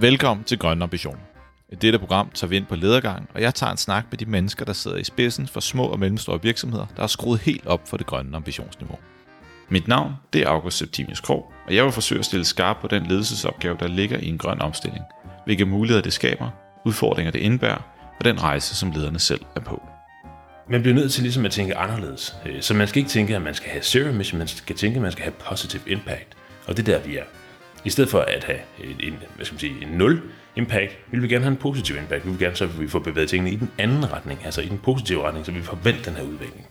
Velkommen 0.00 0.44
til 0.44 0.58
Grønne 0.58 0.82
Ambition. 0.82 1.18
I 1.68 1.74
dette 1.74 1.98
program 1.98 2.30
tager 2.34 2.48
vi 2.48 2.56
ind 2.56 2.66
på 2.66 2.74
ledergang, 2.74 3.28
og 3.34 3.42
jeg 3.42 3.54
tager 3.54 3.70
en 3.70 3.76
snak 3.76 4.04
med 4.10 4.18
de 4.18 4.26
mennesker, 4.26 4.64
der 4.64 4.72
sidder 4.72 4.96
i 4.96 5.04
spidsen 5.04 5.46
for 5.46 5.60
små 5.60 5.84
og 5.84 5.98
mellemstore 5.98 6.42
virksomheder, 6.42 6.86
der 6.96 7.02
har 7.02 7.06
skruet 7.06 7.40
helt 7.40 7.66
op 7.66 7.88
for 7.88 7.96
det 7.96 8.06
grønne 8.06 8.36
ambitionsniveau. 8.36 8.98
Mit 9.68 9.88
navn 9.88 10.12
det 10.32 10.42
er 10.42 10.48
August 10.48 10.78
Septimius 10.78 11.20
Krog, 11.20 11.52
og 11.66 11.74
jeg 11.74 11.84
vil 11.84 11.92
forsøge 11.92 12.18
at 12.18 12.24
stille 12.24 12.44
skarp 12.44 12.76
på 12.80 12.88
den 12.88 13.06
ledelsesopgave, 13.06 13.76
der 13.80 13.88
ligger 13.88 14.18
i 14.18 14.28
en 14.28 14.38
grøn 14.38 14.62
omstilling, 14.62 15.04
hvilke 15.44 15.64
muligheder 15.64 16.02
det 16.02 16.12
skaber, 16.12 16.50
udfordringer 16.84 17.32
det 17.32 17.38
indbærer, 17.38 17.82
og 18.18 18.24
den 18.24 18.42
rejse, 18.42 18.76
som 18.76 18.90
lederne 18.90 19.18
selv 19.18 19.40
er 19.56 19.60
på. 19.60 19.82
Man 20.70 20.82
bliver 20.82 20.94
nødt 20.94 21.12
til 21.12 21.22
ligesom 21.22 21.44
at 21.44 21.52
tænke 21.52 21.76
anderledes. 21.76 22.34
Øh, 22.46 22.62
Så 22.62 22.74
man 22.74 22.88
skal 22.88 22.98
ikke 22.98 23.10
tænke, 23.10 23.36
at 23.36 23.42
man 23.42 23.54
skal 23.54 23.70
have 23.70 23.82
zero 23.82 24.08
emission, 24.08 24.38
man 24.38 24.48
skal 24.48 24.76
tænke, 24.76 24.96
at 24.96 25.02
man 25.02 25.12
skal 25.12 25.24
have 25.24 25.34
positive 25.48 25.82
impact. 25.86 26.36
Og 26.66 26.76
det 26.76 26.88
er 26.88 26.98
der, 26.98 27.06
vi 27.06 27.16
er. 27.16 27.24
I 27.86 27.90
stedet 27.90 28.10
for 28.10 28.20
at 28.20 28.44
have 28.44 28.58
en, 29.00 29.14
hvad 29.36 29.44
skal 29.44 29.54
man 29.54 29.60
sige, 29.60 29.82
en 29.82 29.88
nul 29.88 30.22
impact, 30.56 30.98
vil 31.10 31.22
vi 31.22 31.28
gerne 31.28 31.44
have 31.44 31.52
en 31.52 31.56
positiv 31.56 31.96
impact. 31.96 32.24
Vi 32.24 32.30
vil 32.30 32.38
gerne 32.38 32.56
så, 32.56 32.66
vi 32.66 32.88
får 32.88 32.98
bevæget 32.98 33.28
tingene 33.28 33.50
i 33.50 33.56
den 33.56 33.70
anden 33.78 34.12
retning, 34.12 34.44
altså 34.44 34.60
i 34.60 34.68
den 34.68 34.78
positive 34.78 35.22
retning, 35.26 35.46
så 35.46 35.52
vi 35.52 35.62
får 35.62 35.78
vendt 35.84 36.06
den 36.06 36.14
her 36.14 36.22
udvikling. 36.22 36.66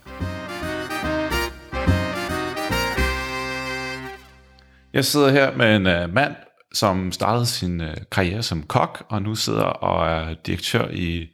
Jeg 4.93 5.05
sidder 5.05 5.29
her 5.29 5.55
med 5.57 5.75
en 5.75 5.85
uh, 5.85 6.13
mand, 6.13 6.35
som 6.73 7.11
startede 7.11 7.45
sin 7.45 7.81
uh, 7.81 7.87
karriere 8.11 8.43
som 8.43 8.63
kok, 8.63 9.05
og 9.09 9.21
nu 9.21 9.35
sidder 9.35 9.63
og 9.63 10.07
er 10.07 10.35
direktør 10.45 10.87
i 10.91 11.27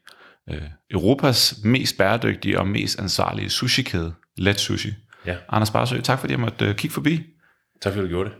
uh, 0.51 0.57
Europas 0.91 1.55
mest 1.63 1.97
bæredygtige 1.97 2.59
og 2.59 2.67
mest 2.67 2.99
ansvarlige 2.99 3.49
sushi-kæde, 3.49 4.13
Let 4.37 4.59
Sushi. 4.59 4.93
Ja. 5.25 5.35
Anders 5.49 5.71
Barsø, 5.71 6.01
tak 6.01 6.19
fordi 6.19 6.33
jeg 6.33 6.39
måtte 6.39 6.69
uh, 6.69 6.75
kigge 6.75 6.93
forbi. 6.93 7.23
Tak 7.81 7.93
fordi 7.93 8.03
du 8.03 8.09
gjorde 8.09 8.29
det. 8.29 8.37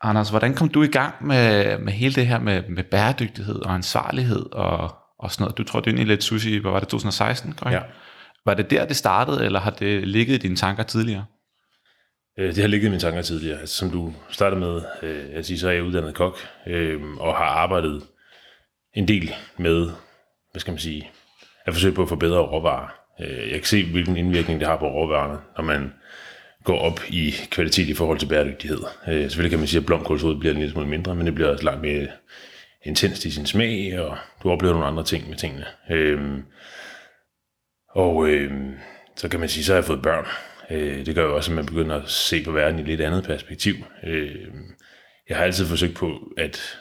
Anders, 0.00 0.30
hvordan 0.30 0.54
kom 0.54 0.68
du 0.68 0.82
i 0.82 0.86
gang 0.86 1.26
med, 1.26 1.78
med 1.78 1.92
hele 1.92 2.14
det 2.14 2.26
her 2.26 2.38
med, 2.38 2.62
med 2.68 2.84
bæredygtighed 2.84 3.54
og 3.54 3.74
ansvarlighed 3.74 4.52
og, 4.52 4.94
og 5.18 5.30
sådan 5.32 5.42
noget? 5.44 5.58
Du 5.58 5.64
trådte 5.64 5.90
ind 5.90 5.98
i 6.00 6.04
Let 6.04 6.22
Sushi, 6.22 6.58
hvad 6.58 6.70
var 6.70 6.78
det, 6.78 6.88
2016? 6.88 7.52
Korrekt? 7.52 7.74
Ja. 7.76 7.82
Var 8.46 8.54
det 8.54 8.70
der, 8.70 8.86
det 8.86 8.96
startede, 8.96 9.44
eller 9.44 9.60
har 9.60 9.70
det 9.70 10.08
ligget 10.08 10.34
i 10.34 10.38
dine 10.38 10.56
tanker 10.56 10.82
tidligere? 10.82 11.24
Øh, 12.38 12.48
Det 12.48 12.58
har 12.58 12.68
ligget 12.68 12.86
i 12.86 12.90
mine 12.90 13.00
tanker 13.00 13.22
tidligere. 13.22 13.60
Altså, 13.60 13.74
som 13.76 13.90
du 13.90 14.14
startede 14.30 14.60
med 14.60 14.82
øh, 15.02 15.24
at 15.32 15.46
sige, 15.46 15.58
så 15.58 15.68
er 15.68 15.72
jeg 15.72 15.82
uddannet 15.82 16.14
kok, 16.14 16.38
øh, 16.66 17.02
og 17.18 17.36
har 17.36 17.44
arbejdet 17.44 18.02
en 18.94 19.08
del 19.08 19.34
med, 19.58 19.90
hvad 20.52 20.60
skal 20.60 20.72
man 20.72 20.78
sige, 20.78 21.10
at 21.66 21.72
forsøge 21.74 21.94
på 21.94 22.02
at 22.02 22.08
forbedre 22.08 22.38
råvarer. 22.38 22.88
Øh, 23.20 23.50
Jeg 23.50 23.58
kan 23.58 23.64
se, 23.64 23.90
hvilken 23.90 24.16
indvirkning 24.16 24.60
det 24.60 24.68
har 24.68 24.76
på 24.76 24.86
råvarerne, 24.88 25.38
når 25.56 25.64
man 25.64 25.92
går 26.66 26.78
op 26.78 27.00
i 27.08 27.34
kvalitet 27.50 27.88
i 27.88 27.94
forhold 27.94 28.18
til 28.18 28.26
bæredygtighed. 28.26 28.78
Øh, 29.08 29.22
Selvfølgelig 29.22 29.50
kan 29.50 29.58
man 29.58 29.68
sige, 29.68 29.80
at 29.80 29.86
blomkålsrød 29.86 30.38
bliver 30.38 30.52
en 30.52 30.58
lille 30.58 30.72
smule 30.72 30.88
mindre, 30.88 31.14
men 31.14 31.26
det 31.26 31.34
bliver 31.34 31.50
også 31.50 31.64
langt 31.64 31.82
mere 31.82 32.06
intenst 32.82 33.24
i 33.24 33.30
sin 33.30 33.46
smag, 33.46 34.00
og 34.00 34.16
du 34.42 34.50
oplever 34.50 34.74
nogle 34.74 34.86
andre 34.88 35.04
ting 35.04 35.28
med 35.28 35.36
tingene. 35.36 35.66
Øh, 35.90 36.38
Og 37.90 38.28
øh, 38.28 38.52
så 39.16 39.28
kan 39.28 39.40
man 39.40 39.48
sige, 39.48 39.64
så 39.64 39.72
har 39.72 39.76
jeg 39.76 39.84
fået 39.84 40.02
børn. 40.02 40.26
Øh, 40.70 41.06
det 41.06 41.14
gør 41.14 41.24
jo 41.24 41.36
også, 41.36 41.50
at 41.50 41.56
man 41.56 41.66
begynder 41.66 42.02
at 42.02 42.10
se 42.10 42.44
på 42.44 42.52
verden 42.52 42.78
i 42.78 42.82
et 42.82 42.88
lidt 42.88 43.00
andet 43.00 43.24
perspektiv. 43.24 43.74
Øh, 44.04 44.46
jeg 45.28 45.36
har 45.36 45.44
altid 45.44 45.66
forsøgt 45.66 45.94
på 45.96 46.32
at 46.36 46.78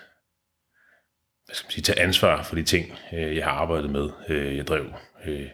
hvad 1.46 1.56
skal 1.56 1.66
man 1.66 1.72
sige, 1.72 1.84
tage 1.84 2.00
ansvar 2.00 2.44
for 2.44 2.56
de 2.56 2.64
ting, 2.64 3.00
øh, 3.14 3.36
jeg 3.36 3.44
har 3.44 3.52
arbejdet 3.52 3.90
med. 3.90 4.10
Øh, 4.30 4.58
jeg 4.58 4.68
drev 4.68 4.86
øh, 5.26 5.48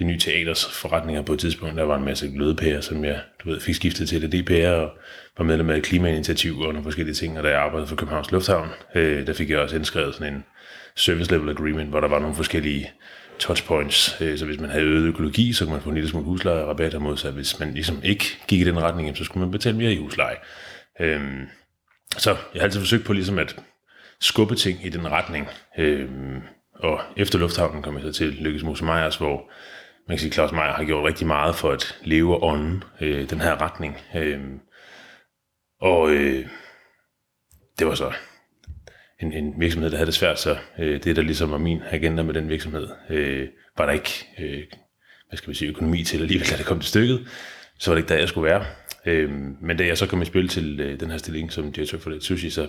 de 0.00 0.04
nye 0.04 0.18
teaters 0.18 0.66
forretninger 0.66 1.22
på 1.22 1.32
et 1.32 1.38
tidspunkt. 1.38 1.76
Der 1.76 1.82
var 1.82 1.96
en 1.96 2.04
masse 2.04 2.28
glødepærer, 2.28 2.80
som 2.80 3.04
jeg 3.04 3.20
du 3.44 3.50
ved, 3.50 3.60
fik 3.60 3.74
skiftet 3.74 4.08
til 4.08 4.18
LEDP'er 4.18 4.68
og 4.68 4.90
var 5.38 5.44
medlem 5.44 5.70
af 5.70 5.76
et 5.76 5.82
klimainitiativ 5.82 6.58
og 6.58 6.72
nogle 6.72 6.82
forskellige 6.82 7.14
ting. 7.14 7.38
Og 7.38 7.44
da 7.44 7.48
jeg 7.48 7.60
arbejdede 7.60 7.86
for 7.86 7.96
Københavns 7.96 8.30
Lufthavn, 8.30 8.68
øh, 8.94 9.26
der 9.26 9.32
fik 9.32 9.50
jeg 9.50 9.58
også 9.58 9.76
indskrevet 9.76 10.14
sådan 10.14 10.34
en 10.34 10.44
service 10.96 11.30
level 11.30 11.48
agreement, 11.48 11.88
hvor 11.88 12.00
der 12.00 12.08
var 12.08 12.18
nogle 12.18 12.34
forskellige 12.36 12.90
touchpoints. 13.38 14.16
Øh, 14.20 14.38
så 14.38 14.46
hvis 14.46 14.60
man 14.60 14.70
havde 14.70 14.84
øget 14.84 15.06
økologi, 15.06 15.52
så 15.52 15.64
kunne 15.64 15.72
man 15.72 15.82
få 15.82 15.88
en 15.88 15.94
lille 15.94 16.10
smule 16.10 16.24
husleje 16.24 16.62
og 16.62 16.68
rabatter 16.68 16.98
modsat. 16.98 17.32
Hvis 17.32 17.58
man 17.58 17.74
ligesom 17.74 18.00
ikke 18.02 18.24
gik 18.48 18.60
i 18.60 18.64
den 18.64 18.82
retning, 18.82 19.16
så 19.16 19.24
skulle 19.24 19.44
man 19.44 19.52
betale 19.52 19.76
mere 19.76 19.92
i 19.92 19.98
husleje. 19.98 20.36
Øh, 21.00 21.20
så 22.18 22.30
jeg 22.30 22.60
har 22.60 22.64
altid 22.64 22.80
forsøgt 22.80 23.04
på 23.04 23.12
ligesom 23.12 23.38
at 23.38 23.56
skubbe 24.20 24.54
ting 24.54 24.86
i 24.86 24.88
den 24.88 25.10
retning. 25.10 25.48
Øh, 25.78 26.08
og 26.74 27.00
efter 27.16 27.38
lufthavnen 27.38 27.82
kom 27.82 27.94
jeg 27.94 28.02
så 28.02 28.12
til 28.12 28.26
Lykkes 28.26 28.62
Mose 28.62 28.84
Meyers, 28.84 29.16
hvor 29.16 29.50
man 30.10 30.16
kan 30.16 30.22
sige, 30.22 30.32
Claus 30.32 30.52
Meier 30.52 30.72
har 30.72 30.84
gjort 30.84 31.04
rigtig 31.04 31.26
meget 31.26 31.54
for 31.56 31.70
at 31.70 31.98
leve 32.04 32.34
og 32.34 32.42
ånde 32.42 32.80
øh, 33.00 33.30
den 33.30 33.40
her 33.40 33.62
retning. 33.62 33.96
Øh, 34.16 34.40
og 35.80 36.10
øh, 36.10 36.46
det 37.78 37.86
var 37.86 37.94
så 37.94 38.12
en, 39.20 39.32
en 39.32 39.54
virksomhed, 39.58 39.90
der 39.90 39.96
havde 39.96 40.06
det 40.06 40.14
svært, 40.14 40.40
så 40.40 40.56
øh, 40.78 41.04
det, 41.04 41.16
der 41.16 41.22
ligesom 41.22 41.50
var 41.50 41.58
min 41.58 41.82
agenda 41.90 42.22
med 42.22 42.34
den 42.34 42.48
virksomhed, 42.48 42.88
øh, 43.10 43.48
var 43.78 43.86
der 43.86 43.92
ikke, 43.92 44.26
øh, 44.38 44.62
hvad 45.28 45.36
skal 45.36 45.50
vi 45.50 45.54
sige, 45.54 45.68
økonomi 45.68 46.04
til 46.04 46.20
alligevel, 46.20 46.50
da 46.50 46.56
det 46.56 46.66
kom 46.66 46.80
til 46.80 46.88
stykket, 46.88 47.28
så 47.78 47.90
var 47.90 47.94
det 47.94 48.02
ikke 48.02 48.14
der, 48.14 48.18
jeg 48.18 48.28
skulle 48.28 48.50
være. 48.50 48.64
Øh, 49.06 49.30
men 49.62 49.76
da 49.76 49.86
jeg 49.86 49.98
så 49.98 50.06
kom 50.06 50.22
i 50.22 50.24
spil 50.24 50.48
til 50.48 50.80
øh, 50.80 51.00
den 51.00 51.10
her 51.10 51.18
stilling 51.18 51.52
som 51.52 51.72
direktør 51.72 51.98
for 51.98 52.10
det 52.10 52.22
sushi, 52.22 52.50
så 52.50 52.68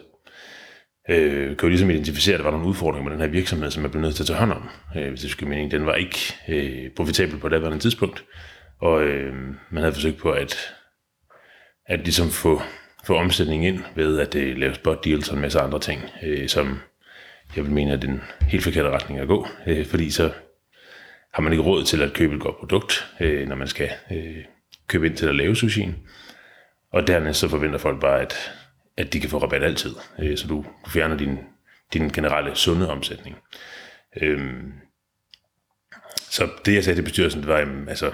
øh, 1.11 1.57
kan 1.57 1.63
jo 1.63 1.67
ligesom 1.67 1.89
identificere, 1.89 2.33
at 2.33 2.39
der 2.39 2.43
var 2.43 2.51
nogle 2.51 2.67
udfordringer 2.67 3.09
med 3.09 3.11
den 3.11 3.21
her 3.25 3.27
virksomhed, 3.27 3.71
som 3.71 3.81
man 3.81 3.91
blev 3.91 4.01
nødt 4.01 4.15
til 4.15 4.23
at 4.23 4.27
tage 4.27 4.39
hånd 4.39 4.51
om. 4.51 4.69
Øh, 4.95 5.09
hvis 5.09 5.21
det 5.21 5.29
skulle 5.29 5.49
mening, 5.49 5.71
den 5.71 5.85
var 5.85 5.93
ikke 5.93 6.19
øh, 6.47 6.89
profitabel 6.95 7.39
på 7.39 7.49
det 7.49 7.65
andet 7.65 7.81
tidspunkt, 7.81 8.23
og 8.79 9.03
øh, 9.03 9.33
man 9.69 9.83
havde 9.83 9.93
forsøgt 9.93 10.17
på 10.17 10.31
at, 10.31 10.73
at 11.85 11.99
ligesom 11.99 12.29
få, 12.29 12.61
få 13.03 13.15
omsætning 13.15 13.65
ind 13.65 13.79
ved 13.95 14.19
at 14.19 14.35
øh, 14.35 14.57
lave 14.57 14.73
spot 14.73 15.05
deals 15.05 15.29
og 15.29 15.35
en 15.35 15.41
masse 15.41 15.59
andre 15.59 15.79
ting, 15.79 16.01
øh, 16.23 16.47
som 16.47 16.79
jeg 17.55 17.63
vil 17.63 17.73
mene 17.73 17.91
er 17.91 17.97
den 17.97 18.21
helt 18.41 18.63
forkerte 18.63 18.89
retning 18.89 19.19
at 19.19 19.27
gå, 19.27 19.47
øh, 19.67 19.85
fordi 19.85 20.11
så 20.11 20.31
har 21.33 21.41
man 21.41 21.53
ikke 21.53 21.63
råd 21.63 21.83
til 21.83 22.01
at 22.01 22.13
købe 22.13 22.35
et 22.35 22.41
godt 22.41 22.57
produkt, 22.59 23.07
øh, 23.19 23.47
når 23.47 23.55
man 23.55 23.67
skal 23.67 23.89
øh, 24.11 24.37
købe 24.87 25.07
ind 25.07 25.15
til 25.15 25.27
at 25.27 25.35
lave 25.35 25.55
sushien. 25.55 25.95
Og 26.93 27.07
dernæst 27.07 27.39
så 27.39 27.47
forventer 27.47 27.77
folk 27.79 28.01
bare, 28.01 28.21
at, 28.21 28.51
at 29.01 29.13
de 29.13 29.19
kan 29.19 29.29
få 29.29 29.37
rabat 29.37 29.63
altid, 29.63 29.95
øh, 30.19 30.37
så 30.37 30.47
du, 30.47 30.65
fjerner 30.87 31.17
din, 31.17 31.39
din 31.93 32.09
generelle 32.09 32.55
sunde 32.55 32.89
omsætning. 32.89 33.35
Øhm, 34.21 34.71
så 36.17 36.49
det 36.65 36.75
jeg 36.75 36.83
sagde 36.83 36.97
til 36.97 37.03
bestyrelsen, 37.03 37.41
det 37.41 37.47
var, 37.47 37.59
jamen, 37.59 37.89
altså, 37.89 38.11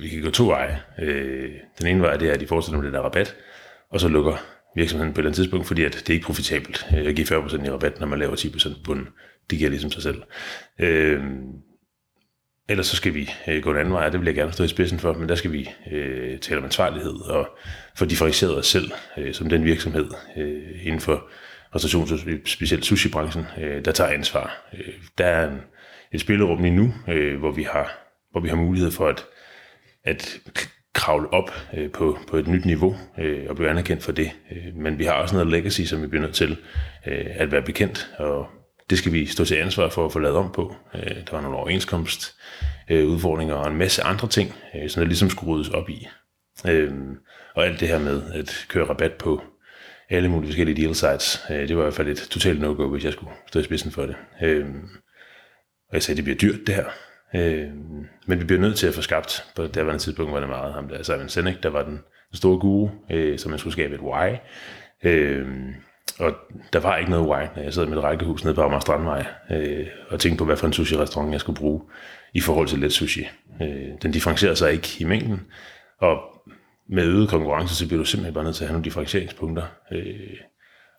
vi 0.00 0.08
kan 0.08 0.22
gå 0.22 0.30
to 0.30 0.48
veje. 0.48 0.82
Øh, 0.98 1.50
den 1.78 1.86
ene 1.86 2.02
vej 2.02 2.16
det 2.16 2.28
er, 2.28 2.32
at 2.32 2.40
de 2.40 2.46
fortsætter 2.46 2.78
med 2.78 2.86
den 2.86 2.94
der 2.94 3.00
rabat, 3.00 3.36
og 3.90 4.00
så 4.00 4.08
lukker 4.08 4.36
virksomheden 4.76 5.14
på 5.14 5.18
et 5.18 5.22
eller 5.22 5.28
andet 5.28 5.36
tidspunkt, 5.36 5.66
fordi 5.66 5.84
at 5.84 5.92
det 5.92 6.08
er 6.08 6.14
ikke 6.14 6.26
profitabelt 6.26 6.86
øh, 6.96 7.06
at 7.06 7.16
give 7.16 7.26
40% 7.26 7.66
i 7.66 7.70
rabat, 7.70 8.00
når 8.00 8.06
man 8.06 8.18
laver 8.18 8.36
10% 8.36 8.74
på 8.74 8.80
bunden. 8.84 9.08
Det 9.50 9.58
giver 9.58 9.70
ligesom 9.70 9.90
sig 9.90 10.02
selv. 10.02 10.22
Øh, 10.78 11.22
Ellers 12.68 12.86
så 12.86 12.96
skal 12.96 13.14
vi 13.14 13.30
øh, 13.48 13.62
gå 13.62 13.70
en 13.70 13.76
anden 13.76 13.94
vej, 13.94 14.06
og 14.06 14.12
det 14.12 14.20
vil 14.20 14.26
jeg 14.26 14.34
gerne 14.34 14.52
stå 14.52 14.64
i 14.64 14.68
spidsen 14.68 14.98
for, 14.98 15.12
men 15.12 15.28
der 15.28 15.34
skal 15.34 15.52
vi 15.52 15.70
øh, 15.92 16.38
tale 16.38 16.58
om 16.58 16.64
ansvarlighed 16.64 17.14
og 17.14 17.58
for 17.96 18.04
differentieret 18.04 18.58
os 18.58 18.66
selv 18.66 18.92
øh, 19.16 19.34
som 19.34 19.48
den 19.48 19.64
virksomhed 19.64 20.06
øh, 20.36 20.86
inden 20.86 21.00
for 21.00 21.28
restaurations- 21.76 22.12
og 22.12 22.18
specielt 22.46 22.84
sushi-branchen, 22.84 23.46
øh, 23.58 23.84
der 23.84 23.92
tager 23.92 24.10
ansvar. 24.10 24.68
Øh, 24.72 24.94
der 25.18 25.26
er 25.26 25.50
en, 25.50 25.60
et 26.12 26.20
spillerum 26.20 26.62
lige 26.62 26.76
nu, 26.76 26.94
øh, 27.08 27.38
hvor, 27.38 27.50
vi 27.50 27.62
har, 27.62 27.98
hvor 28.30 28.40
vi 28.40 28.48
har 28.48 28.56
mulighed 28.56 28.90
for 28.90 29.08
at, 29.08 29.24
at 30.04 30.40
kravle 30.94 31.32
op 31.32 31.50
øh, 31.76 31.90
på, 31.90 32.18
på 32.28 32.36
et 32.36 32.46
nyt 32.46 32.64
niveau 32.64 32.96
øh, 33.18 33.46
og 33.48 33.56
blive 33.56 33.70
anerkendt 33.70 34.02
for 34.02 34.12
det. 34.12 34.30
Øh, 34.52 34.74
men 34.76 34.98
vi 34.98 35.04
har 35.04 35.12
også 35.12 35.34
noget 35.34 35.50
legacy, 35.50 35.80
som 35.80 36.02
vi 36.02 36.06
bliver 36.06 36.22
nødt 36.22 36.34
til 36.34 36.56
øh, 37.06 37.26
at 37.30 37.52
være 37.52 37.62
bekendt, 37.62 38.10
og 38.18 38.46
det 38.90 38.98
skal 38.98 39.12
vi 39.12 39.26
stå 39.26 39.44
til 39.44 39.54
ansvar 39.54 39.88
for 39.88 40.06
at 40.06 40.12
få 40.12 40.18
lavet 40.18 40.36
om 40.36 40.52
på. 40.52 40.74
Øh, 40.94 41.16
der 41.16 41.30
var 41.32 41.40
nogle 41.40 41.56
overenskomst 41.56 42.34
øh, 42.90 43.06
udfordringer 43.06 43.54
og 43.54 43.70
en 43.70 43.76
masse 43.76 44.02
andre 44.02 44.28
ting, 44.28 44.54
øh, 44.74 44.90
som 44.90 45.00
der 45.00 45.06
ligesom 45.06 45.30
skulle 45.30 45.52
ryddes 45.52 45.68
op 45.68 45.88
i. 45.90 46.08
Øh, 46.68 46.92
og 47.54 47.66
alt 47.66 47.80
det 47.80 47.88
her 47.88 47.98
med 47.98 48.22
at 48.32 48.66
køre 48.68 48.84
rabat 48.84 49.12
på 49.12 49.42
alle 50.10 50.28
mulige 50.28 50.48
forskellige 50.48 50.82
deal 50.82 50.94
sites, 50.94 51.44
øh, 51.50 51.68
det 51.68 51.76
var 51.76 51.82
i 51.82 51.84
hvert 51.84 51.94
fald 51.94 52.08
et 52.08 52.26
totalt 52.30 52.60
no-go, 52.60 52.88
hvis 52.88 53.04
jeg 53.04 53.12
skulle 53.12 53.32
stå 53.46 53.60
i 53.60 53.62
spidsen 53.62 53.90
for 53.90 54.06
det. 54.06 54.16
Øh, 54.42 54.66
og 55.88 55.94
jeg 55.94 56.02
sagde, 56.02 56.16
det 56.16 56.24
bliver 56.24 56.38
dyrt 56.38 56.66
det 56.66 56.74
her. 56.74 56.86
Øh, 57.34 57.70
men 58.26 58.40
vi 58.40 58.44
bliver 58.44 58.60
nødt 58.60 58.76
til 58.76 58.86
at 58.86 58.94
få 58.94 59.02
skabt, 59.02 59.44
på 59.56 59.66
det 59.66 59.86
var 59.86 59.98
tidspunkt, 59.98 60.32
var 60.32 60.40
det 60.40 60.48
meget 60.48 60.74
ham 60.74 60.88
der, 60.88 61.02
Simon 61.02 61.28
Sinek, 61.28 61.62
der 61.62 61.68
var 61.68 61.82
den, 61.82 61.92
den 62.30 62.36
store 62.36 62.58
guru, 62.58 62.90
øh, 63.10 63.38
som 63.38 63.50
man 63.50 63.58
skulle 63.58 63.72
skabe 63.72 63.94
et 63.94 64.00
why. 64.00 64.36
Øh, 65.04 65.46
og 66.18 66.34
der 66.72 66.80
var 66.80 66.96
ikke 66.96 67.10
noget 67.10 67.28
why, 67.28 67.46
når 67.56 67.62
jeg 67.62 67.74
sad 67.74 67.86
i 67.86 67.90
mit 67.90 67.98
rækkehus 67.98 68.44
nede 68.44 68.54
på 68.54 68.62
Amager 68.62 68.80
Strandvej, 68.80 69.26
øh, 69.50 69.86
og 70.08 70.20
tænkte 70.20 70.38
på, 70.38 70.44
hvad 70.44 70.56
for 70.56 70.66
en 70.66 70.72
sushi-restaurant 70.72 71.32
jeg 71.32 71.40
skulle 71.40 71.58
bruge 71.58 71.82
i 72.34 72.40
forhold 72.40 72.68
til 72.68 72.78
let 72.78 72.92
sushi. 72.92 73.28
Øh, 73.62 73.88
den 74.02 74.12
differencierer 74.12 74.54
sig 74.54 74.72
ikke 74.72 74.96
i 75.00 75.04
mængden, 75.04 75.40
og 76.00 76.33
med 76.88 77.04
øget 77.04 77.28
konkurrence, 77.28 77.74
så 77.74 77.86
bliver 77.86 77.98
du 77.98 78.04
simpelthen 78.04 78.34
bare 78.34 78.44
nødt 78.44 78.56
til 78.56 78.64
at 78.64 78.68
have 78.68 78.74
nogle 78.74 78.84
differentieringspunkter. 78.84 79.64
Øh, 79.92 80.36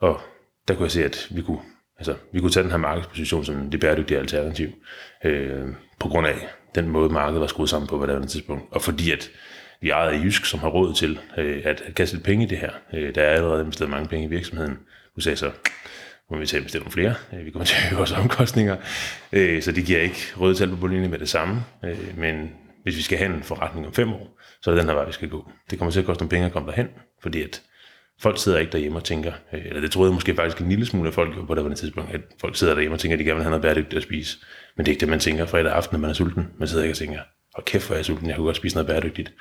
og 0.02 0.22
der 0.68 0.74
kunne 0.74 0.84
jeg 0.84 0.92
se, 0.92 1.06
at 1.06 1.28
vi 1.32 1.42
kunne, 1.42 1.60
altså, 1.98 2.16
vi 2.34 2.40
kunne 2.40 2.52
tage 2.52 2.64
den 2.64 2.72
her 2.72 2.78
markedsposition 2.78 3.46
som 3.46 3.70
det 3.72 3.80
bæredygtige 3.80 4.18
alternativ, 4.18 4.70
øh, 5.26 5.68
på 6.00 6.08
grund 6.08 6.28
af 6.28 6.36
den 6.76 6.90
måde, 6.90 7.10
markedet 7.10 7.42
var 7.42 7.48
skruet 7.48 7.70
sammen 7.70 7.88
på 7.88 7.98
på 7.98 8.06
det 8.06 8.14
andet 8.14 8.30
tidspunkt. 8.30 8.64
Og 8.72 8.82
fordi 8.82 9.12
at 9.12 9.30
vi 9.82 9.90
ejede 9.90 10.24
Jysk, 10.24 10.46
som 10.46 10.60
har 10.60 10.70
råd 10.70 10.94
til 10.94 11.20
øh, 11.38 11.62
at, 11.66 11.82
at 11.82 11.96
kaste 11.96 12.16
lidt 12.16 12.26
penge 12.26 12.46
i 12.46 12.48
det 12.48 12.58
her. 12.58 12.72
Øh, 12.94 13.16
der 13.16 13.22
er 13.22 13.31
allerede 13.31 13.62
investeret 13.62 13.90
mange 13.90 14.08
penge 14.08 14.26
i 14.26 14.30
virksomheden. 14.30 14.78
Du 15.16 15.22
sagde 15.22 15.36
så, 15.36 15.52
må 16.31 16.38
vi 16.38 16.46
til 16.46 16.58
at 16.58 16.64
bestille 16.64 16.84
nogle 16.84 16.92
flere. 16.92 17.16
Øh, 17.34 17.46
vi 17.46 17.52
kommer 17.52 17.66
til 17.66 17.76
at 17.76 17.92
øge 17.92 17.98
vores 17.98 18.12
omkostninger, 18.12 18.78
øh, 19.31 19.62
så 19.62 19.72
det 19.72 19.86
giver 19.86 20.00
ikke 20.00 20.34
røde 20.38 20.56
tal 20.56 20.70
på 20.70 20.76
bundlinjen 20.76 21.12
med 21.12 21.20
det 21.20 21.30
samme. 21.30 21.64
Øh, 21.86 22.18
men 22.18 22.52
hvis 22.84 22.98
vi 22.98 23.02
skal 23.02 23.18
have 23.18 23.36
en 23.36 23.44
forretning 23.44 23.88
om 23.88 23.94
fem 23.94 24.14
år, 24.14 24.40
så 24.66 24.72
er 24.72 24.76
det 24.76 24.82
den 24.82 24.90
her 24.90 24.96
vej, 24.96 25.06
vi 25.06 25.12
skal 25.12 25.30
gå. 25.30 25.52
Det 25.70 25.78
kommer 25.78 25.92
til 25.92 26.00
at 26.00 26.06
koste 26.06 26.22
nogle 26.22 26.30
penge 26.30 26.46
at 26.46 26.52
komme 26.52 26.68
derhen, 26.68 26.88
fordi 27.22 27.44
at 27.44 27.62
folk 28.22 28.40
sidder 28.40 28.58
ikke 28.58 28.72
derhjemme 28.72 28.98
og 28.98 29.04
tænker, 29.04 29.34
øh, 29.54 29.66
eller 29.66 29.82
det 29.82 29.92
troede 29.92 30.10
jeg 30.10 30.14
måske 30.14 30.36
faktisk 30.36 30.62
en 30.62 30.70
lille 30.70 30.86
smule 30.86 31.08
af 31.08 31.14
folk 31.14 31.48
på 31.48 31.56
det 31.56 31.78
tidspunkt, 31.78 32.14
at 32.14 32.22
folk 32.42 32.56
sidder 32.56 32.74
derhjemme 32.74 32.96
og 32.96 33.00
tænker, 33.00 33.16
at 33.16 33.20
de 33.20 33.26
gerne 33.26 33.36
vil 33.36 33.44
have 33.44 33.50
noget 33.50 33.62
bæredygtigt 33.62 33.98
at 33.98 34.04
spise. 34.04 34.38
Men 34.78 34.86
det 34.86 34.92
er 34.92 34.94
ikke 34.94 35.00
det, 35.00 35.10
man 35.10 35.20
tænker 35.20 35.46
fredag 35.46 35.72
aften, 35.72 35.96
når 35.96 36.00
man 36.00 36.10
er 36.10 36.14
sulten. 36.14 36.48
Man 36.60 36.68
sidder 36.68 36.84
ikke 36.84 36.94
og 36.94 36.98
tænker, 36.98 37.20
hold 37.56 37.66
kæft, 37.66 37.88
hvor 37.88 37.94
er 37.94 37.98
jeg 37.98 38.06
sulten, 38.06 38.28
jeg 38.28 38.36
kunne 38.36 38.46
godt 38.46 38.58
spise 38.58 38.76
noget 38.76 38.88
bæredygtigt. 38.88 39.34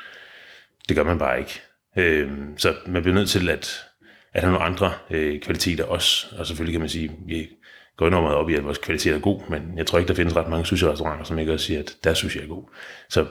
Det 0.89 0.97
gør 0.97 1.05
man 1.05 1.19
bare 1.19 1.39
ikke. 1.39 1.61
Øh, 1.97 2.31
så 2.57 2.75
man 2.87 3.03
bliver 3.03 3.15
nødt 3.15 3.29
til 3.29 3.49
at, 3.49 3.85
at 4.33 4.43
have 4.43 4.53
nogle 4.53 4.67
andre 4.67 4.93
øh, 5.11 5.41
kvaliteter 5.41 5.85
også. 5.85 6.27
Og 6.39 6.47
selvfølgelig 6.47 6.73
kan 6.73 6.81
man 6.81 6.89
sige, 6.89 7.13
vi 7.27 7.49
går 7.97 8.07
enormt 8.07 8.25
meget 8.25 8.37
op 8.37 8.51
i, 8.51 8.55
at 8.55 8.65
vores 8.65 8.79
kvalitet 8.79 9.15
er 9.15 9.19
god, 9.19 9.41
men 9.49 9.73
jeg 9.77 9.87
tror 9.87 9.99
ikke, 9.99 10.09
der 10.09 10.15
findes 10.15 10.37
ret 10.37 10.49
mange 10.49 10.67
sushi-restauranter, 10.67 11.25
som 11.25 11.39
ikke 11.39 11.53
også 11.53 11.67
siger, 11.67 11.81
at 11.81 11.97
deres 12.05 12.19
sushi 12.19 12.39
er 12.39 12.47
god. 12.47 12.65
Så 13.09 13.27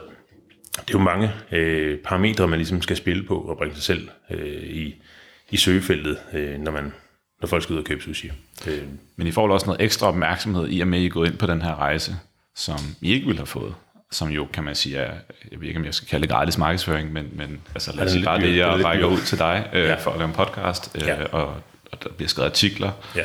det 0.80 0.94
er 0.94 0.98
jo 0.98 0.98
mange 0.98 1.32
øh, 1.52 1.98
parametre, 1.98 2.48
man 2.48 2.58
ligesom 2.58 2.82
skal 2.82 2.96
spille 2.96 3.22
på 3.22 3.38
og 3.38 3.56
bringe 3.58 3.74
sig 3.74 3.84
selv 3.84 4.08
øh, 4.30 4.62
i, 4.62 5.02
i 5.50 5.56
søgefeltet, 5.56 6.18
øh, 6.32 6.58
når, 6.58 6.72
man, 6.72 6.92
når 7.40 7.48
folk 7.48 7.62
skal 7.62 7.72
ud 7.72 7.78
og 7.78 7.84
købe 7.84 8.02
sushi. 8.02 8.30
Øh. 8.66 8.82
Men 9.16 9.26
I 9.26 9.32
får 9.32 9.52
også 9.52 9.66
noget 9.66 9.80
ekstra 9.80 10.06
opmærksomhed 10.06 10.68
i 10.70 10.80
og 10.80 10.88
med, 10.88 10.98
at 10.98 11.02
I 11.02 11.06
er 11.06 11.10
gået 11.10 11.28
ind 11.30 11.38
på 11.38 11.46
den 11.46 11.62
her 11.62 11.74
rejse, 11.74 12.16
som 12.56 12.78
I 13.00 13.12
ikke 13.12 13.26
ville 13.26 13.38
have 13.38 13.46
fået 13.46 13.74
som 14.14 14.28
jo, 14.28 14.48
kan 14.52 14.64
man 14.64 14.74
sige, 14.74 14.96
er, 14.96 15.14
jeg 15.50 15.60
ved 15.60 15.68
ikke, 15.68 15.80
om 15.80 15.86
jeg 15.86 15.94
skal 15.94 16.08
kalde 16.08 16.22
det 16.22 16.30
gratis 16.30 16.58
markedsføring, 16.58 17.12
men, 17.12 17.30
men 17.32 17.60
altså, 17.74 17.96
lad 17.96 18.04
os 18.04 18.12
sige 18.12 18.24
bare 18.24 18.40
det, 18.40 18.56
jeg 18.56 18.84
rækker 18.84 19.06
ud 19.06 19.18
til 19.18 19.38
dig 19.38 19.68
øh, 19.72 19.82
ja. 19.82 19.94
for 19.94 20.10
at 20.10 20.18
lave 20.18 20.28
en 20.28 20.34
podcast, 20.34 20.96
øh, 20.96 21.02
ja. 21.02 21.24
og, 21.24 21.56
og 21.92 22.04
der 22.04 22.08
bliver 22.10 22.28
skrevet 22.28 22.50
artikler, 22.50 22.92
ja. 23.16 23.24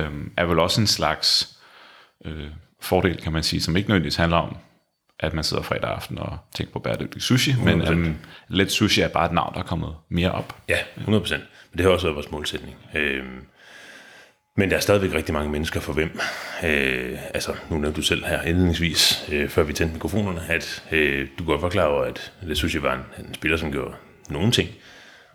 øh, 0.00 0.12
er 0.36 0.44
vel 0.44 0.58
også 0.58 0.80
en 0.80 0.86
slags 0.86 1.56
øh, 2.24 2.46
fordel, 2.80 3.16
kan 3.16 3.32
man 3.32 3.42
sige, 3.42 3.62
som 3.62 3.76
ikke 3.76 3.88
nødvendigvis 3.88 4.16
handler 4.16 4.36
om, 4.36 4.56
at 5.20 5.34
man 5.34 5.44
sidder 5.44 5.62
fredag 5.62 5.90
aften 5.90 6.18
og 6.18 6.38
tænker 6.54 6.72
på 6.72 6.78
bæredygtig 6.78 7.22
sushi, 7.22 7.50
100%. 7.50 7.64
men 7.64 7.88
um, 7.88 8.16
let 8.48 8.72
sushi 8.72 9.00
er 9.00 9.08
bare 9.08 9.26
et 9.26 9.32
navn, 9.32 9.54
der 9.54 9.60
er 9.60 9.64
kommet 9.64 9.94
mere 10.08 10.32
op. 10.32 10.56
Ja, 10.68 10.78
100%. 10.96 11.08
Men 11.08 11.78
det 11.78 11.80
har 11.80 11.88
også 11.88 12.06
været 12.06 12.14
vores 12.14 12.30
målsætning. 12.30 12.76
Øh, 12.94 13.24
men 14.56 14.70
der 14.70 14.76
er 14.76 14.80
stadigvæk 14.80 15.14
rigtig 15.14 15.34
mange 15.34 15.50
mennesker 15.50 15.80
for 15.80 15.92
hvem, 15.92 16.20
øh, 16.64 17.18
altså 17.34 17.54
nu 17.70 17.78
nævnte 17.78 17.96
du 17.96 18.02
selv 18.02 18.24
her 18.24 18.42
indledningsvis, 18.42 19.28
øh, 19.32 19.48
før 19.48 19.62
vi 19.62 19.72
tændte 19.72 19.92
mikrofonerne, 19.92 20.40
at 20.48 20.84
øh, 20.92 21.28
du 21.38 21.44
godt 21.44 21.62
var 21.62 21.68
klar 21.68 21.84
over, 21.84 22.04
at 22.04 22.32
synes 22.54 22.74
jeg 22.74 22.82
var 22.82 22.94
en, 22.94 23.24
en 23.24 23.34
spiller, 23.34 23.56
som 23.56 23.72
gjorde 23.72 23.94
nogen 24.30 24.52
ting, 24.52 24.68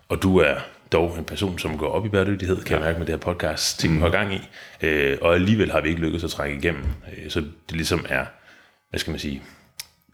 og 0.10 0.24
du 0.24 0.38
er 0.38 0.56
dog 0.92 1.18
en 1.18 1.26
person, 1.26 1.60
som 1.60 1.78
går 1.78 1.88
op 1.88 2.06
i 2.06 2.10
bæredygtighed, 2.10 2.64
kan 2.64 2.70
ja. 2.70 2.76
jeg 2.76 2.86
mærke 2.86 3.00
med 3.00 3.08
det 3.08 3.14
her 3.14 3.20
podcast, 3.20 3.80
ting 3.80 3.94
mm. 3.94 4.12
gang 4.12 4.34
i, 4.34 4.42
øh, 4.82 5.18
og 5.22 5.36
alligevel 5.36 5.72
har 5.72 5.82
vi 5.82 5.90
ikke 5.90 6.02
lykkedes 6.02 6.24
at 6.24 6.30
trække 6.30 6.58
igennem, 6.58 6.84
øh, 7.18 7.30
så 7.30 7.40
det 7.40 7.76
ligesom 7.76 8.06
er, 8.10 8.26
hvad 8.90 9.00
skal 9.00 9.12
man 9.12 9.20
sige, 9.20 9.42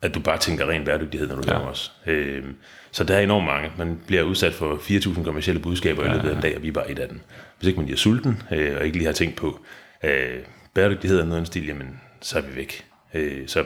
at 0.02 0.16
du 0.16 0.20
bare 0.20 0.38
tænker 0.38 0.70
ren 0.70 0.86
bæredygtighed, 0.86 1.28
når 1.28 1.36
du 1.36 1.42
ja. 1.48 1.54
laver 1.54 1.68
os. 1.68 1.92
Øh, 2.06 2.44
så 2.92 3.04
der 3.04 3.16
er 3.16 3.22
enormt 3.22 3.46
mange. 3.46 3.72
Man 3.78 4.02
bliver 4.08 4.24
udsat 4.24 4.54
for 4.54 4.76
4.000 4.76 5.24
kommersielle 5.24 5.62
budskaber 5.62 6.06
ja, 6.06 6.12
i 6.12 6.16
løbet 6.16 6.30
af 6.30 6.36
en 6.36 6.42
dag, 6.42 6.56
og 6.56 6.64
vi 6.64 6.68
er 6.68 6.72
bare 6.72 6.92
et 6.92 7.00
af 7.00 7.08
dem. 7.08 7.22
Hvis 7.58 7.68
ikke 7.68 7.80
man 7.80 7.86
lige 7.86 7.96
er 7.96 7.98
sulten, 7.98 8.42
øh, 8.52 8.78
og 8.78 8.86
ikke 8.86 8.98
lige 8.98 9.06
har 9.06 9.14
tænkt 9.14 9.36
på 9.36 9.60
øh, 10.04 10.40
bæredygtighed 10.74 11.20
og 11.20 11.28
noget 11.28 11.48
stil, 11.48 11.66
jamen, 11.68 12.02
så 12.22 12.38
er 12.38 12.42
vi 12.42 12.56
væk. 12.56 12.86
Øh, 13.14 13.48
så 13.48 13.66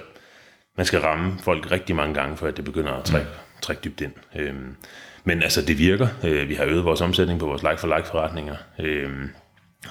man 0.78 0.86
skal 0.86 1.00
ramme 1.00 1.34
folk 1.44 1.72
rigtig 1.72 1.96
mange 1.96 2.14
gange, 2.14 2.38
før 2.38 2.52
det 2.52 2.66
begynder 2.66 2.92
at 2.94 3.04
trække, 3.04 3.28
mm. 3.28 3.62
trække 3.62 3.82
dybt 3.84 4.02
ind. 4.02 4.12
Øh, 4.36 4.56
men 5.24 5.44
altså, 5.44 5.62
det 5.62 5.78
virker. 5.78 6.08
Øh, 6.24 6.50
vi 6.50 6.54
har 6.54 6.66
øget 6.66 6.86
vores 6.86 7.02
omsætning 7.02 7.40
på 7.40 7.46
vores 7.46 7.64
like-for-like-forretninger 7.64 8.56
øh, 8.80 9.10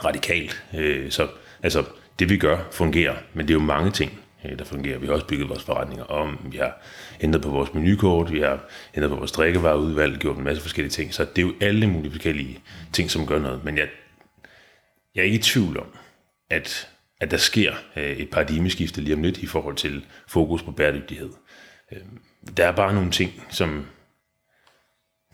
radikalt. 0.05 0.65
Øh, 0.75 1.11
så 1.11 1.29
altså, 1.63 1.85
det 2.19 2.29
vi 2.29 2.37
gør 2.37 2.59
fungerer, 2.73 3.15
men 3.35 3.49
det 3.49 3.55
er 3.55 3.59
jo 3.59 3.65
mange 3.65 3.91
ting, 3.91 4.22
øh, 4.45 4.59
der 4.59 4.65
fungerer. 4.65 4.99
Vi 4.99 5.07
har 5.07 5.15
også 5.15 5.27
bygget 5.27 5.49
vores 5.49 5.63
forretninger 5.63 6.05
om, 6.05 6.39
vi 6.53 6.57
har 6.57 6.83
ændret 7.21 7.43
på 7.43 7.51
vores 7.51 7.75
menukort, 7.75 8.33
vi 8.33 8.41
har 8.41 8.69
ændret 8.95 9.11
på 9.11 9.17
vores 9.17 9.33
drikkevareudvalg, 9.33 10.19
gjort 10.19 10.37
en 10.37 10.45
masse 10.45 10.63
forskellige 10.63 10.91
ting. 10.91 11.15
Så 11.15 11.25
det 11.25 11.43
er 11.43 11.47
jo 11.47 11.55
alle 11.61 11.87
mulige 11.87 12.13
forskellige 12.13 12.61
ting, 12.93 13.11
som 13.11 13.27
gør 13.27 13.39
noget. 13.39 13.65
Men 13.65 13.79
jeg, 13.79 13.89
jeg 15.15 15.21
er 15.21 15.25
ikke 15.25 15.39
i 15.39 15.43
tvivl 15.43 15.79
om, 15.79 15.87
at, 16.51 16.89
at 17.21 17.31
der 17.31 17.37
sker 17.37 17.75
øh, 17.97 18.17
et 18.17 18.31
paradigmeskifte 18.31 19.01
lige 19.01 19.15
om 19.15 19.23
lidt 19.23 19.39
i 19.39 19.47
forhold 19.47 19.77
til 19.77 20.05
fokus 20.27 20.63
på 20.63 20.71
bæredygtighed. 20.71 21.31
Øh, 21.93 21.99
der 22.57 22.67
er 22.67 22.73
bare 22.73 22.95
nogle 22.95 23.11
ting, 23.11 23.45
som, 23.51 23.87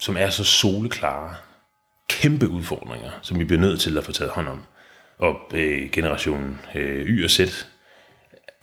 som 0.00 0.16
er 0.16 0.30
så 0.30 0.44
soleklare, 0.44 1.34
kæmpe 2.08 2.48
udfordringer, 2.48 3.10
som 3.22 3.38
vi 3.38 3.44
bliver 3.44 3.60
nødt 3.60 3.80
til 3.80 3.98
at 3.98 4.04
få 4.04 4.12
taget 4.12 4.32
hånd 4.32 4.48
om. 4.48 4.62
Og 5.18 5.36
øh, 5.54 5.90
generationen 5.90 6.60
øh, 6.74 7.06
Y 7.06 7.24
og 7.24 7.30
Z 7.30 7.40